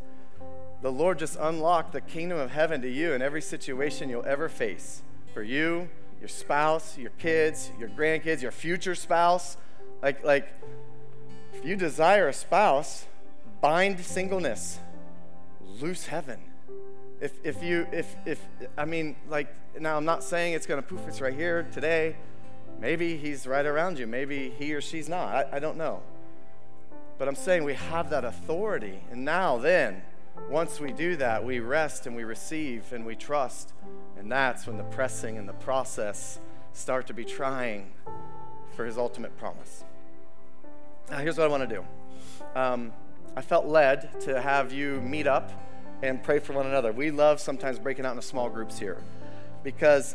The 0.80 0.92
Lord 0.92 1.18
just 1.18 1.36
unlocked 1.40 1.92
the 1.92 2.00
kingdom 2.00 2.38
of 2.38 2.50
heaven 2.50 2.80
to 2.82 2.88
you 2.88 3.12
in 3.12 3.22
every 3.22 3.42
situation 3.42 4.08
you'll 4.08 4.26
ever 4.26 4.48
face. 4.48 5.02
For 5.34 5.42
you, 5.42 5.88
your 6.20 6.28
spouse, 6.28 6.96
your 6.96 7.10
kids, 7.18 7.70
your 7.78 7.88
grandkids, 7.88 8.42
your 8.42 8.52
future 8.52 8.94
spouse. 8.94 9.56
Like, 10.02 10.24
like 10.24 10.48
if 11.54 11.64
you 11.64 11.76
desire 11.76 12.28
a 12.28 12.32
spouse, 12.32 13.06
bind 13.60 14.00
singleness, 14.00 14.78
loose 15.82 16.06
heaven. 16.06 16.38
If, 17.20 17.32
if 17.44 17.62
you, 17.62 17.86
if, 17.92 18.14
if, 18.24 18.40
I 18.76 18.84
mean, 18.84 19.16
like, 19.28 19.48
now 19.78 19.96
I'm 19.96 20.04
not 20.04 20.22
saying 20.22 20.54
it's 20.54 20.66
going 20.66 20.80
to 20.80 20.86
poof, 20.86 21.00
it's 21.08 21.20
right 21.20 21.34
here 21.34 21.66
today. 21.72 22.16
Maybe 22.80 23.16
he's 23.16 23.46
right 23.46 23.66
around 23.66 23.98
you. 23.98 24.06
Maybe 24.06 24.50
he 24.50 24.72
or 24.74 24.80
she's 24.80 25.08
not. 25.08 25.34
I, 25.34 25.56
I 25.56 25.58
don't 25.58 25.76
know. 25.76 26.02
But 27.18 27.26
I'm 27.26 27.34
saying 27.34 27.64
we 27.64 27.74
have 27.74 28.10
that 28.10 28.24
authority. 28.24 29.00
And 29.10 29.24
now, 29.24 29.58
then, 29.58 30.02
once 30.48 30.80
we 30.80 30.92
do 30.92 31.16
that, 31.16 31.44
we 31.44 31.58
rest 31.58 32.06
and 32.06 32.14
we 32.14 32.22
receive 32.22 32.92
and 32.92 33.04
we 33.04 33.16
trust. 33.16 33.72
And 34.16 34.30
that's 34.30 34.66
when 34.66 34.76
the 34.76 34.84
pressing 34.84 35.36
and 35.36 35.48
the 35.48 35.54
process 35.54 36.38
start 36.72 37.08
to 37.08 37.14
be 37.14 37.24
trying 37.24 37.90
for 38.76 38.84
his 38.84 38.96
ultimate 38.96 39.36
promise. 39.38 39.84
Now, 41.10 41.18
here's 41.18 41.36
what 41.36 41.44
I 41.44 41.48
want 41.48 41.68
to 41.68 41.74
do 41.74 41.84
um, 42.54 42.92
I 43.36 43.42
felt 43.42 43.66
led 43.66 44.20
to 44.22 44.40
have 44.40 44.72
you 44.72 45.00
meet 45.00 45.26
up 45.26 45.50
and 46.02 46.22
pray 46.22 46.38
for 46.38 46.52
one 46.52 46.66
another. 46.66 46.92
We 46.92 47.10
love 47.10 47.40
sometimes 47.40 47.78
breaking 47.78 48.06
out 48.06 48.12
into 48.12 48.22
small 48.22 48.48
groups 48.48 48.78
here 48.78 48.98
because 49.62 50.14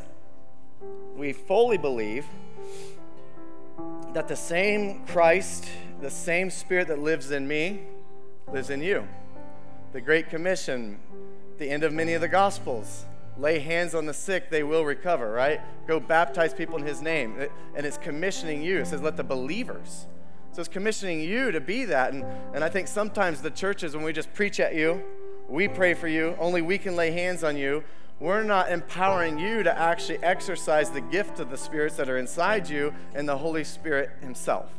we 1.15 1.33
fully 1.33 1.77
believe 1.77 2.25
that 4.13 4.27
the 4.27 4.35
same 4.35 5.05
Christ, 5.05 5.67
the 6.01 6.09
same 6.09 6.49
Spirit 6.49 6.87
that 6.87 6.99
lives 6.99 7.31
in 7.31 7.47
me, 7.47 7.81
lives 8.51 8.69
in 8.69 8.81
you 8.81 9.07
the 9.93 10.01
Great 10.01 10.27
Commission, 10.29 10.99
the 11.59 11.69
end 11.69 11.83
of 11.83 11.93
many 11.93 12.13
of 12.13 12.21
the 12.21 12.27
Gospels. 12.27 13.05
Lay 13.37 13.59
hands 13.59 13.93
on 13.95 14.07
the 14.07 14.13
sick, 14.13 14.49
they 14.49 14.63
will 14.63 14.83
recover, 14.83 15.31
right? 15.31 15.61
Go 15.87 15.99
baptize 15.99 16.53
people 16.53 16.77
in 16.77 16.85
His 16.85 17.01
name. 17.01 17.47
And 17.75 17.85
it's 17.85 17.97
commissioning 17.97 18.63
you. 18.63 18.79
It 18.79 18.87
says, 18.87 19.01
let 19.01 19.17
the 19.17 19.23
believers. 19.23 20.07
So 20.51 20.59
it's 20.61 20.69
commissioning 20.69 21.19
you 21.21 21.51
to 21.51 21.61
be 21.61 21.85
that. 21.85 22.13
And, 22.13 22.25
and 22.53 22.63
I 22.63 22.69
think 22.69 22.87
sometimes 22.87 23.41
the 23.41 23.51
churches, 23.51 23.95
when 23.95 24.03
we 24.03 24.13
just 24.13 24.33
preach 24.33 24.59
at 24.59 24.75
you, 24.75 25.03
we 25.49 25.67
pray 25.67 25.93
for 25.93 26.07
you, 26.07 26.35
only 26.39 26.61
we 26.61 26.77
can 26.77 26.95
lay 26.95 27.11
hands 27.11 27.43
on 27.43 27.57
you. 27.57 27.83
We're 28.19 28.43
not 28.43 28.71
empowering 28.71 29.37
you 29.37 29.63
to 29.63 29.77
actually 29.77 30.19
exercise 30.23 30.89
the 30.89 31.01
gift 31.01 31.39
of 31.39 31.49
the 31.49 31.57
spirits 31.57 31.97
that 31.97 32.09
are 32.09 32.17
inside 32.17 32.69
you 32.69 32.93
and 33.13 33.27
the 33.27 33.37
Holy 33.37 33.63
Spirit 33.63 34.11
Himself. 34.21 34.69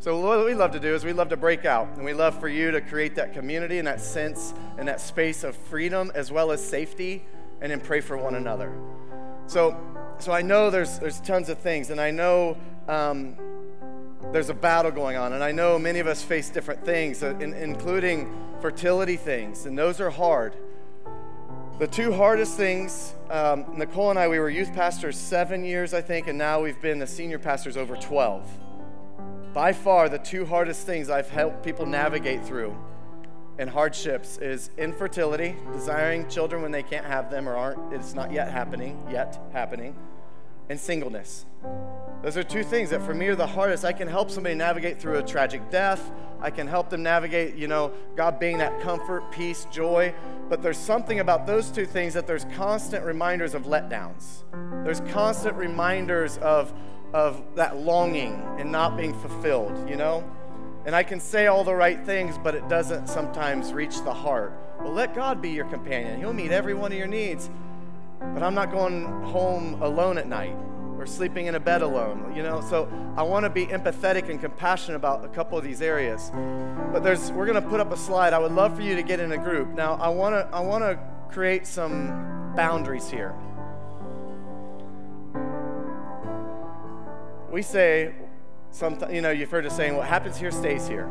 So, 0.00 0.18
what 0.18 0.44
we 0.44 0.54
love 0.54 0.72
to 0.72 0.80
do 0.80 0.94
is 0.94 1.04
we 1.04 1.12
love 1.12 1.28
to 1.28 1.36
break 1.36 1.64
out, 1.64 1.86
and 1.94 2.04
we 2.04 2.12
love 2.12 2.40
for 2.40 2.48
you 2.48 2.72
to 2.72 2.80
create 2.80 3.14
that 3.14 3.32
community 3.32 3.78
and 3.78 3.86
that 3.86 4.00
sense 4.00 4.52
and 4.76 4.88
that 4.88 5.00
space 5.00 5.44
of 5.44 5.54
freedom 5.54 6.10
as 6.16 6.32
well 6.32 6.50
as 6.50 6.64
safety, 6.66 7.24
and 7.60 7.70
then 7.70 7.78
pray 7.78 8.00
for 8.00 8.16
one 8.16 8.34
another. 8.34 8.72
So, 9.46 9.78
so 10.18 10.32
I 10.32 10.42
know 10.42 10.70
there's 10.70 10.98
there's 10.98 11.20
tons 11.20 11.48
of 11.48 11.58
things, 11.58 11.90
and 11.90 12.00
I 12.00 12.10
know 12.10 12.56
um, 12.88 13.36
there's 14.32 14.48
a 14.48 14.54
battle 14.54 14.90
going 14.90 15.16
on, 15.16 15.34
and 15.34 15.44
I 15.44 15.52
know 15.52 15.78
many 15.78 15.98
of 15.98 16.06
us 16.06 16.22
face 16.22 16.48
different 16.48 16.84
things, 16.84 17.22
uh, 17.22 17.36
including 17.38 18.32
fertility 18.60 19.16
things, 19.16 19.66
and 19.66 19.78
those 19.78 20.00
are 20.00 20.10
hard. 20.10 20.56
The 21.78 21.86
two 21.86 22.12
hardest 22.12 22.56
things, 22.56 23.14
um, 23.30 23.66
Nicole 23.76 24.10
and 24.10 24.18
I, 24.18 24.28
we 24.28 24.38
were 24.38 24.50
youth 24.50 24.72
pastors 24.72 25.16
seven 25.16 25.64
years, 25.64 25.94
I 25.94 26.00
think, 26.00 26.28
and 26.28 26.38
now 26.38 26.62
we've 26.62 26.80
been 26.80 26.98
the 26.98 27.06
senior 27.06 27.38
pastors 27.38 27.76
over 27.76 27.96
12 27.96 28.48
by 29.52 29.72
far 29.72 30.08
the 30.08 30.18
two 30.18 30.46
hardest 30.46 30.86
things 30.86 31.10
I've 31.10 31.28
helped 31.28 31.62
people 31.62 31.84
navigate 31.84 32.42
through 32.42 32.74
and 33.58 33.68
hardships 33.68 34.38
is 34.38 34.70
infertility, 34.78 35.54
desiring 35.72 36.28
children 36.28 36.62
when 36.62 36.72
they 36.72 36.82
can't 36.82 37.04
have 37.04 37.30
them 37.30 37.48
or 37.48 37.56
aren't, 37.56 37.92
it's 37.92 38.14
not 38.14 38.32
yet 38.32 38.50
happening, 38.50 39.00
yet 39.10 39.38
happening, 39.52 39.94
and 40.68 40.80
singleness. 40.80 41.44
Those 42.22 42.36
are 42.36 42.44
two 42.44 42.62
things 42.62 42.90
that 42.90 43.02
for 43.02 43.14
me 43.14 43.26
are 43.28 43.34
the 43.34 43.46
hardest. 43.46 43.84
I 43.84 43.92
can 43.92 44.06
help 44.06 44.30
somebody 44.30 44.54
navigate 44.54 45.00
through 45.00 45.18
a 45.18 45.22
tragic 45.22 45.70
death. 45.70 46.12
I 46.40 46.50
can 46.50 46.68
help 46.68 46.88
them 46.88 47.02
navigate, 47.02 47.56
you 47.56 47.66
know, 47.66 47.92
God 48.16 48.38
being 48.38 48.58
that 48.58 48.80
comfort, 48.80 49.30
peace, 49.32 49.66
joy. 49.72 50.14
But 50.48 50.62
there's 50.62 50.78
something 50.78 51.18
about 51.18 51.46
those 51.46 51.70
two 51.70 51.86
things 51.86 52.14
that 52.14 52.26
there's 52.26 52.44
constant 52.56 53.04
reminders 53.04 53.54
of 53.54 53.64
letdowns. 53.64 54.44
There's 54.84 55.00
constant 55.12 55.56
reminders 55.56 56.38
of 56.38 56.72
of 57.12 57.42
that 57.56 57.76
longing 57.76 58.42
and 58.58 58.72
not 58.72 58.96
being 58.96 59.12
fulfilled, 59.20 59.88
you 59.88 59.96
know? 59.96 60.24
And 60.86 60.96
I 60.96 61.02
can 61.02 61.20
say 61.20 61.46
all 61.46 61.62
the 61.62 61.74
right 61.74 62.02
things, 62.06 62.38
but 62.38 62.54
it 62.54 62.66
doesn't 62.68 63.06
sometimes 63.06 63.72
reach 63.72 64.02
the 64.02 64.14
heart. 64.14 64.54
Well, 64.80 64.94
let 64.94 65.14
God 65.14 65.42
be 65.42 65.50
your 65.50 65.66
companion. 65.66 66.18
He'll 66.18 66.32
meet 66.32 66.50
every 66.50 66.72
one 66.72 66.90
of 66.90 66.96
your 66.96 67.06
needs. 67.06 67.50
But 68.18 68.42
I'm 68.42 68.54
not 68.54 68.70
going 68.70 69.04
home 69.24 69.80
alone 69.82 70.16
at 70.16 70.26
night 70.26 70.56
or 71.02 71.06
sleeping 71.06 71.46
in 71.46 71.56
a 71.56 71.60
bed 71.60 71.82
alone, 71.82 72.32
you 72.34 72.42
know? 72.42 72.60
So 72.60 72.88
I 73.16 73.22
want 73.22 73.44
to 73.44 73.50
be 73.50 73.66
empathetic 73.66 74.30
and 74.30 74.40
compassionate 74.40 74.96
about 74.96 75.24
a 75.24 75.28
couple 75.28 75.58
of 75.58 75.64
these 75.64 75.82
areas. 75.82 76.30
But 76.92 77.02
there's 77.02 77.32
we're 77.32 77.46
going 77.46 77.62
to 77.62 77.68
put 77.68 77.80
up 77.80 77.92
a 77.92 77.96
slide. 77.96 78.32
I 78.32 78.38
would 78.38 78.52
love 78.52 78.76
for 78.76 78.82
you 78.82 78.94
to 78.94 79.02
get 79.02 79.20
in 79.20 79.32
a 79.32 79.38
group. 79.38 79.68
Now, 79.68 79.94
I 79.94 80.08
want 80.08 80.34
to 80.34 80.48
I 80.54 80.60
want 80.60 80.84
to 80.84 80.98
create 81.30 81.66
some 81.66 82.54
boundaries 82.54 83.10
here. 83.10 83.34
we 87.52 87.60
say, 87.60 88.14
sometimes, 88.70 89.12
you 89.12 89.20
know, 89.20 89.30
you've 89.30 89.50
heard 89.50 89.66
us 89.66 89.76
saying, 89.76 89.94
what 89.94 90.08
happens 90.08 90.38
here 90.38 90.50
stays 90.50 90.88
here. 90.88 91.06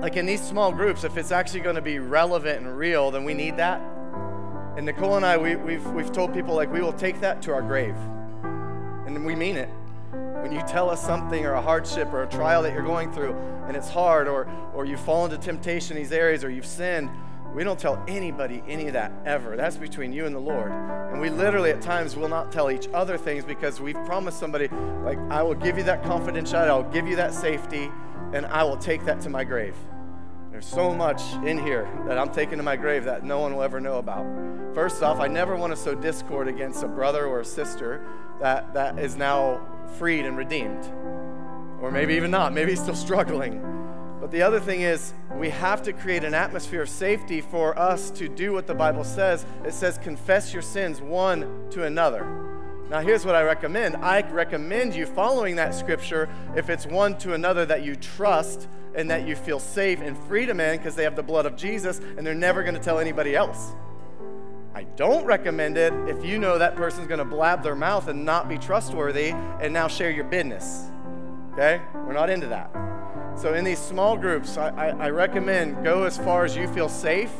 Like 0.00 0.16
in 0.16 0.24
these 0.24 0.40
small 0.40 0.72
groups, 0.72 1.04
if 1.04 1.18
it's 1.18 1.30
actually 1.30 1.60
going 1.60 1.76
to 1.76 1.82
be 1.82 1.98
relevant 1.98 2.64
and 2.64 2.76
real, 2.76 3.10
then 3.10 3.24
we 3.24 3.34
need 3.34 3.58
that. 3.58 3.82
And 4.78 4.86
Nicole 4.86 5.16
and 5.16 5.26
I, 5.26 5.36
we, 5.36 5.56
we've, 5.56 5.86
we've 5.88 6.10
told 6.10 6.32
people, 6.32 6.54
like, 6.54 6.72
we 6.72 6.80
will 6.80 6.94
take 6.94 7.20
that 7.20 7.42
to 7.42 7.52
our 7.52 7.60
grave. 7.60 7.96
And 9.16 9.26
we 9.26 9.34
mean 9.34 9.56
it. 9.56 9.68
When 10.40 10.52
you 10.52 10.62
tell 10.62 10.88
us 10.88 11.04
something 11.04 11.44
or 11.44 11.54
a 11.54 11.60
hardship 11.60 12.12
or 12.12 12.22
a 12.22 12.28
trial 12.28 12.62
that 12.62 12.72
you're 12.72 12.84
going 12.84 13.12
through 13.12 13.34
and 13.66 13.76
it's 13.76 13.88
hard, 13.88 14.28
or, 14.28 14.48
or 14.74 14.84
you 14.84 14.96
fall 14.96 15.24
into 15.24 15.36
temptation 15.36 15.96
in 15.96 16.02
these 16.02 16.12
areas, 16.12 16.44
or 16.44 16.50
you've 16.50 16.66
sinned, 16.66 17.10
we 17.54 17.64
don't 17.64 17.78
tell 17.78 18.02
anybody 18.06 18.62
any 18.68 18.86
of 18.86 18.92
that 18.92 19.12
ever. 19.26 19.56
That's 19.56 19.76
between 19.76 20.12
you 20.12 20.26
and 20.26 20.34
the 20.34 20.40
Lord. 20.40 20.70
And 20.70 21.20
we 21.20 21.28
literally 21.28 21.70
at 21.70 21.82
times 21.82 22.16
will 22.16 22.28
not 22.28 22.52
tell 22.52 22.70
each 22.70 22.88
other 22.94 23.18
things 23.18 23.44
because 23.44 23.80
we've 23.80 24.02
promised 24.04 24.38
somebody, 24.38 24.68
like, 25.04 25.18
I 25.28 25.42
will 25.42 25.54
give 25.54 25.76
you 25.76 25.84
that 25.84 26.02
confidentiality, 26.04 26.68
I'll 26.68 26.84
give 26.84 27.08
you 27.08 27.16
that 27.16 27.34
safety, 27.34 27.90
and 28.32 28.46
I 28.46 28.62
will 28.62 28.76
take 28.76 29.04
that 29.06 29.20
to 29.22 29.28
my 29.28 29.42
grave. 29.42 29.74
There's 30.52 30.66
so 30.66 30.94
much 30.94 31.22
in 31.44 31.58
here 31.58 31.88
that 32.06 32.18
I'm 32.18 32.30
taking 32.30 32.58
to 32.58 32.62
my 32.62 32.76
grave 32.76 33.04
that 33.04 33.24
no 33.24 33.40
one 33.40 33.54
will 33.54 33.62
ever 33.62 33.80
know 33.80 33.98
about. 33.98 34.24
First 34.74 35.02
off, 35.02 35.18
I 35.18 35.26
never 35.26 35.56
want 35.56 35.72
to 35.72 35.76
sow 35.76 35.94
discord 35.94 36.46
against 36.48 36.82
a 36.84 36.88
brother 36.88 37.26
or 37.26 37.40
a 37.40 37.44
sister 37.44 38.04
that, 38.40 38.74
that 38.74 38.98
is 38.98 39.16
now 39.16 39.60
freed 39.98 40.24
and 40.24 40.36
redeemed. 40.36 40.84
Or 41.80 41.90
maybe 41.90 42.14
even 42.14 42.30
not, 42.30 42.52
maybe 42.52 42.72
he's 42.72 42.80
still 42.80 42.94
struggling. 42.94 43.66
But 44.20 44.30
the 44.30 44.42
other 44.42 44.60
thing 44.60 44.82
is, 44.82 45.14
we 45.34 45.48
have 45.48 45.82
to 45.84 45.92
create 45.92 46.24
an 46.24 46.34
atmosphere 46.34 46.82
of 46.82 46.90
safety 46.90 47.40
for 47.40 47.78
us 47.78 48.10
to 48.12 48.28
do 48.28 48.52
what 48.52 48.66
the 48.66 48.74
Bible 48.74 49.04
says. 49.04 49.46
It 49.64 49.72
says, 49.72 49.96
confess 49.96 50.52
your 50.52 50.62
sins 50.62 51.00
one 51.00 51.68
to 51.70 51.84
another. 51.84 52.26
Now, 52.90 53.00
here's 53.00 53.24
what 53.24 53.36
I 53.36 53.42
recommend 53.42 53.96
I 53.96 54.20
recommend 54.22 54.94
you 54.94 55.06
following 55.06 55.56
that 55.56 55.74
scripture 55.74 56.28
if 56.56 56.68
it's 56.68 56.86
one 56.86 57.16
to 57.18 57.34
another 57.34 57.64
that 57.66 57.82
you 57.82 57.94
trust 57.94 58.68
and 58.94 59.08
that 59.10 59.26
you 59.26 59.36
feel 59.36 59.60
safe 59.60 60.00
and 60.00 60.18
freedom 60.24 60.58
in 60.60 60.76
because 60.76 60.96
they 60.96 61.04
have 61.04 61.14
the 61.16 61.22
blood 61.22 61.46
of 61.46 61.56
Jesus 61.56 62.00
and 62.00 62.26
they're 62.26 62.34
never 62.34 62.62
going 62.62 62.74
to 62.74 62.80
tell 62.80 62.98
anybody 62.98 63.36
else. 63.36 63.72
I 64.80 64.84
don't 64.96 65.26
recommend 65.26 65.76
it 65.76 65.92
if 66.08 66.24
you 66.24 66.38
know 66.38 66.56
that 66.56 66.74
person's 66.74 67.06
going 67.06 67.18
to 67.18 67.24
blab 67.26 67.62
their 67.62 67.74
mouth 67.74 68.08
and 68.08 68.24
not 68.24 68.48
be 68.48 68.56
trustworthy 68.56 69.32
and 69.60 69.74
now 69.74 69.88
share 69.88 70.10
your 70.10 70.24
business. 70.24 70.86
Okay? 71.52 71.82
We're 71.92 72.14
not 72.14 72.30
into 72.30 72.46
that. 72.46 72.70
So, 73.38 73.52
in 73.52 73.62
these 73.62 73.78
small 73.78 74.16
groups, 74.16 74.56
I, 74.56 74.70
I, 74.70 74.86
I, 74.88 75.10
recommend 75.10 75.84
go 75.84 76.04
as 76.04 76.16
far 76.16 76.46
as 76.46 76.56
you 76.56 76.66
feel 76.66 76.88
safe 76.88 77.30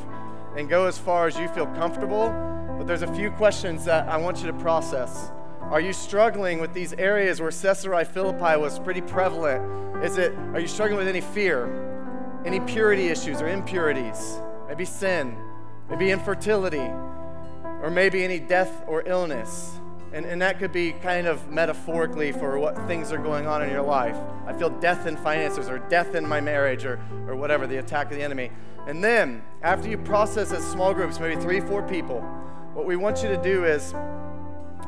and 0.55 0.69
go 0.69 0.85
as 0.85 0.99
far 0.99 1.27
as 1.29 1.39
you 1.39 1.49
feel 1.49 1.65
comfortable. 1.69 2.29
But 2.77 2.87
there's 2.87 3.01
a 3.01 3.15
few 3.15 3.31
questions 3.31 3.87
that 3.87 4.07
I 4.07 4.19
want 4.19 4.43
you 4.43 4.47
to 4.49 4.59
process. 4.59 5.31
Are 5.63 5.81
you 5.81 5.95
struggling 5.95 6.61
with 6.61 6.75
these 6.75 6.93
areas 6.93 7.41
where 7.41 7.51
Caesarea 7.51 8.05
Philippi 8.05 8.61
was 8.61 8.79
pretty 8.79 9.01
prevalent? 9.01 10.05
Is 10.05 10.19
it, 10.19 10.35
are 10.53 10.61
you 10.61 10.69
struggling 10.69 10.99
with 10.99 11.09
any 11.09 11.23
fear, 11.23 12.43
any 12.45 12.61
purity 12.61 13.09
issues 13.09 13.41
or 13.41 13.49
impurities? 13.49 14.43
Maybe 14.69 14.85
sin, 14.85 15.39
maybe 15.89 16.11
infertility, 16.11 16.91
or 17.83 17.91
maybe 17.91 18.25
any 18.25 18.39
death 18.39 18.85
or 18.87 19.03
illness? 19.07 19.73
And, 20.13 20.27
and 20.27 20.43
that 20.43 20.59
could 20.59 20.73
be 20.73 20.93
kind 20.93 21.27
of 21.27 21.49
metaphorically 21.51 22.33
for 22.33 22.59
what 22.59 22.77
things 22.87 23.13
are 23.13 23.19
going 23.19 23.47
on 23.47 23.63
in 23.63 23.71
your 23.71 23.83
life. 23.83 24.17
I 24.47 24.53
feel 24.53 24.71
death 24.71 25.07
in 25.07 25.17
finances 25.17 25.69
or 25.69 25.79
death 25.79 26.15
in 26.15 26.27
my 26.27 26.41
marriage 26.41 26.85
or, 26.85 27.01
or 27.29 27.37
whatever, 27.37 27.67
the 27.67 27.79
attack 27.79 28.11
of 28.11 28.17
the 28.17 28.23
enemy. 28.23 28.51
And 28.87 29.05
then, 29.05 29.43
after 29.63 29.89
you 29.89 29.99
process 29.99 30.53
as 30.53 30.65
small 30.65 30.95
groups, 30.95 31.21
maybe 31.21 31.41
three, 31.41 31.61
four 31.61 31.83
people, 31.83 32.21
what 32.75 32.87
we 32.87 32.97
want 32.97 33.23
you 33.23 33.29
to 33.29 33.41
do 33.43 33.65
is 33.65 33.95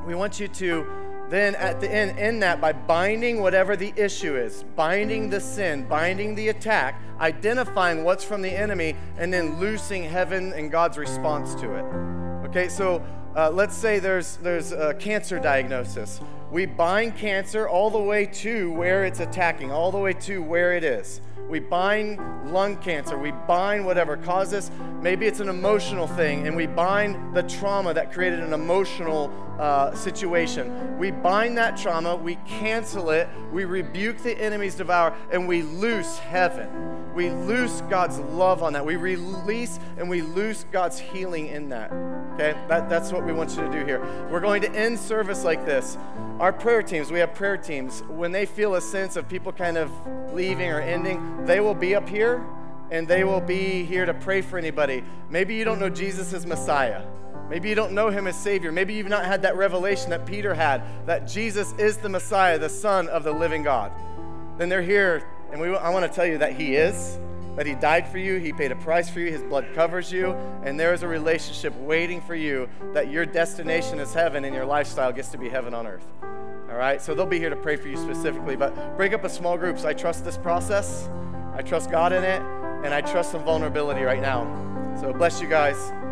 we 0.06 0.14
want 0.14 0.40
you 0.40 0.48
to 0.48 0.86
then 1.28 1.54
at 1.54 1.80
the 1.80 1.90
end 1.90 2.18
end 2.18 2.42
that 2.42 2.60
by 2.60 2.72
binding 2.72 3.40
whatever 3.40 3.76
the 3.76 3.92
issue 3.96 4.36
is 4.36 4.64
binding 4.76 5.30
the 5.30 5.40
sin 5.40 5.86
binding 5.88 6.34
the 6.34 6.48
attack 6.48 7.00
identifying 7.20 8.04
what's 8.04 8.24
from 8.24 8.42
the 8.42 8.50
enemy 8.50 8.96
and 9.16 9.32
then 9.32 9.58
loosing 9.58 10.02
heaven 10.02 10.52
and 10.52 10.70
god's 10.70 10.98
response 10.98 11.54
to 11.54 11.74
it 11.74 12.21
okay 12.52 12.68
so 12.68 13.02
uh, 13.34 13.48
let's 13.48 13.74
say 13.74 13.98
there's, 13.98 14.36
there's 14.36 14.72
a 14.72 14.92
cancer 14.94 15.38
diagnosis. 15.38 16.20
We 16.52 16.66
bind 16.66 17.16
cancer 17.16 17.66
all 17.66 17.88
the 17.88 17.98
way 17.98 18.26
to 18.26 18.70
where 18.72 19.06
it's 19.06 19.20
attacking, 19.20 19.72
all 19.72 19.90
the 19.90 19.96
way 19.96 20.12
to 20.12 20.42
where 20.42 20.74
it 20.74 20.84
is. 20.84 21.22
We 21.48 21.60
bind 21.60 22.20
lung 22.52 22.76
cancer. 22.76 23.16
We 23.16 23.30
bind 23.30 23.86
whatever 23.86 24.18
causes. 24.18 24.70
Maybe 25.00 25.24
it's 25.24 25.40
an 25.40 25.48
emotional 25.48 26.06
thing, 26.06 26.46
and 26.46 26.54
we 26.54 26.66
bind 26.66 27.34
the 27.34 27.42
trauma 27.44 27.94
that 27.94 28.12
created 28.12 28.40
an 28.40 28.52
emotional 28.52 29.32
uh, 29.58 29.94
situation. 29.94 30.98
We 30.98 31.10
bind 31.10 31.56
that 31.56 31.78
trauma, 31.78 32.16
we 32.16 32.34
cancel 32.46 33.08
it, 33.08 33.30
we 33.50 33.64
rebuke 33.64 34.18
the 34.18 34.38
enemy's 34.38 34.74
devour, 34.74 35.16
and 35.30 35.48
we 35.48 35.62
loose 35.62 36.18
heaven. 36.18 36.68
We 37.14 37.30
loose 37.30 37.82
God's 37.88 38.18
love 38.18 38.62
on 38.62 38.72
that. 38.72 38.84
We 38.84 38.96
release 38.96 39.78
and 39.98 40.08
we 40.08 40.22
loose 40.22 40.64
God's 40.72 40.98
healing 40.98 41.48
in 41.48 41.68
that. 41.68 41.92
Okay? 42.34 42.54
That, 42.68 42.88
that's 42.88 43.12
what 43.12 43.24
we 43.24 43.32
want 43.32 43.50
you 43.50 43.62
to 43.62 43.70
do 43.70 43.84
here. 43.84 44.00
We're 44.30 44.40
going 44.40 44.62
to 44.62 44.70
end 44.70 44.98
service 44.98 45.44
like 45.44 45.66
this. 45.66 45.98
Our 46.40 46.52
prayer 46.52 46.82
teams, 46.82 47.10
we 47.10 47.20
have 47.20 47.34
prayer 47.34 47.56
teams. 47.56 48.02
When 48.08 48.32
they 48.32 48.46
feel 48.46 48.74
a 48.74 48.80
sense 48.80 49.16
of 49.16 49.28
people 49.28 49.52
kind 49.52 49.76
of 49.76 49.90
leaving 50.32 50.68
or 50.68 50.80
ending, 50.80 51.44
they 51.46 51.60
will 51.60 51.74
be 51.74 51.94
up 51.94 52.08
here 52.08 52.44
and 52.90 53.08
they 53.08 53.24
will 53.24 53.40
be 53.40 53.84
here 53.84 54.04
to 54.04 54.14
pray 54.14 54.42
for 54.42 54.58
anybody. 54.58 55.02
Maybe 55.30 55.54
you 55.54 55.64
don't 55.64 55.78
know 55.78 55.88
Jesus 55.88 56.32
as 56.32 56.44
Messiah. 56.44 57.02
Maybe 57.48 57.68
you 57.68 57.74
don't 57.74 57.92
know 57.92 58.08
him 58.08 58.26
as 58.26 58.36
Savior. 58.36 58.72
Maybe 58.72 58.94
you've 58.94 59.08
not 59.08 59.24
had 59.24 59.42
that 59.42 59.56
revelation 59.56 60.10
that 60.10 60.26
Peter 60.26 60.54
had 60.54 60.82
that 61.06 61.26
Jesus 61.26 61.72
is 61.78 61.98
the 61.98 62.08
Messiah, 62.08 62.58
the 62.58 62.68
Son 62.68 63.08
of 63.08 63.24
the 63.24 63.32
living 63.32 63.62
God. 63.62 63.92
Then 64.58 64.68
they're 64.68 64.82
here, 64.82 65.26
and 65.50 65.60
we, 65.60 65.74
I 65.74 65.90
want 65.90 66.04
to 66.04 66.14
tell 66.14 66.26
you 66.26 66.38
that 66.38 66.54
He 66.54 66.76
is, 66.76 67.18
that 67.56 67.66
He 67.66 67.74
died 67.74 68.08
for 68.08 68.18
you, 68.18 68.36
He 68.38 68.52
paid 68.52 68.72
a 68.72 68.76
price 68.76 69.08
for 69.08 69.20
you, 69.20 69.30
His 69.30 69.42
blood 69.42 69.66
covers 69.74 70.12
you, 70.12 70.32
and 70.64 70.78
there 70.78 70.94
is 70.94 71.02
a 71.02 71.08
relationship 71.08 71.74
waiting 71.76 72.20
for 72.20 72.34
you 72.34 72.68
that 72.94 73.10
your 73.10 73.26
destination 73.26 73.98
is 73.98 74.14
heaven 74.14 74.44
and 74.44 74.54
your 74.54 74.64
lifestyle 74.64 75.12
gets 75.12 75.28
to 75.28 75.38
be 75.38 75.48
heaven 75.48 75.74
on 75.74 75.86
earth. 75.86 76.06
All 76.22 76.78
right? 76.78 77.00
So 77.00 77.14
they'll 77.14 77.26
be 77.26 77.38
here 77.38 77.50
to 77.50 77.56
pray 77.56 77.76
for 77.76 77.88
you 77.88 77.96
specifically, 77.96 78.56
but 78.56 78.96
break 78.96 79.12
up 79.12 79.24
a 79.24 79.28
small 79.28 79.58
groups. 79.58 79.84
I 79.84 79.92
trust 79.92 80.24
this 80.24 80.38
process, 80.38 81.08
I 81.54 81.62
trust 81.62 81.90
God 81.90 82.12
in 82.12 82.24
it, 82.24 82.40
and 82.84 82.94
I 82.94 83.02
trust 83.02 83.30
some 83.30 83.44
vulnerability 83.44 84.02
right 84.02 84.22
now. 84.22 84.46
So 84.98 85.12
bless 85.12 85.40
you 85.40 85.48
guys. 85.48 85.92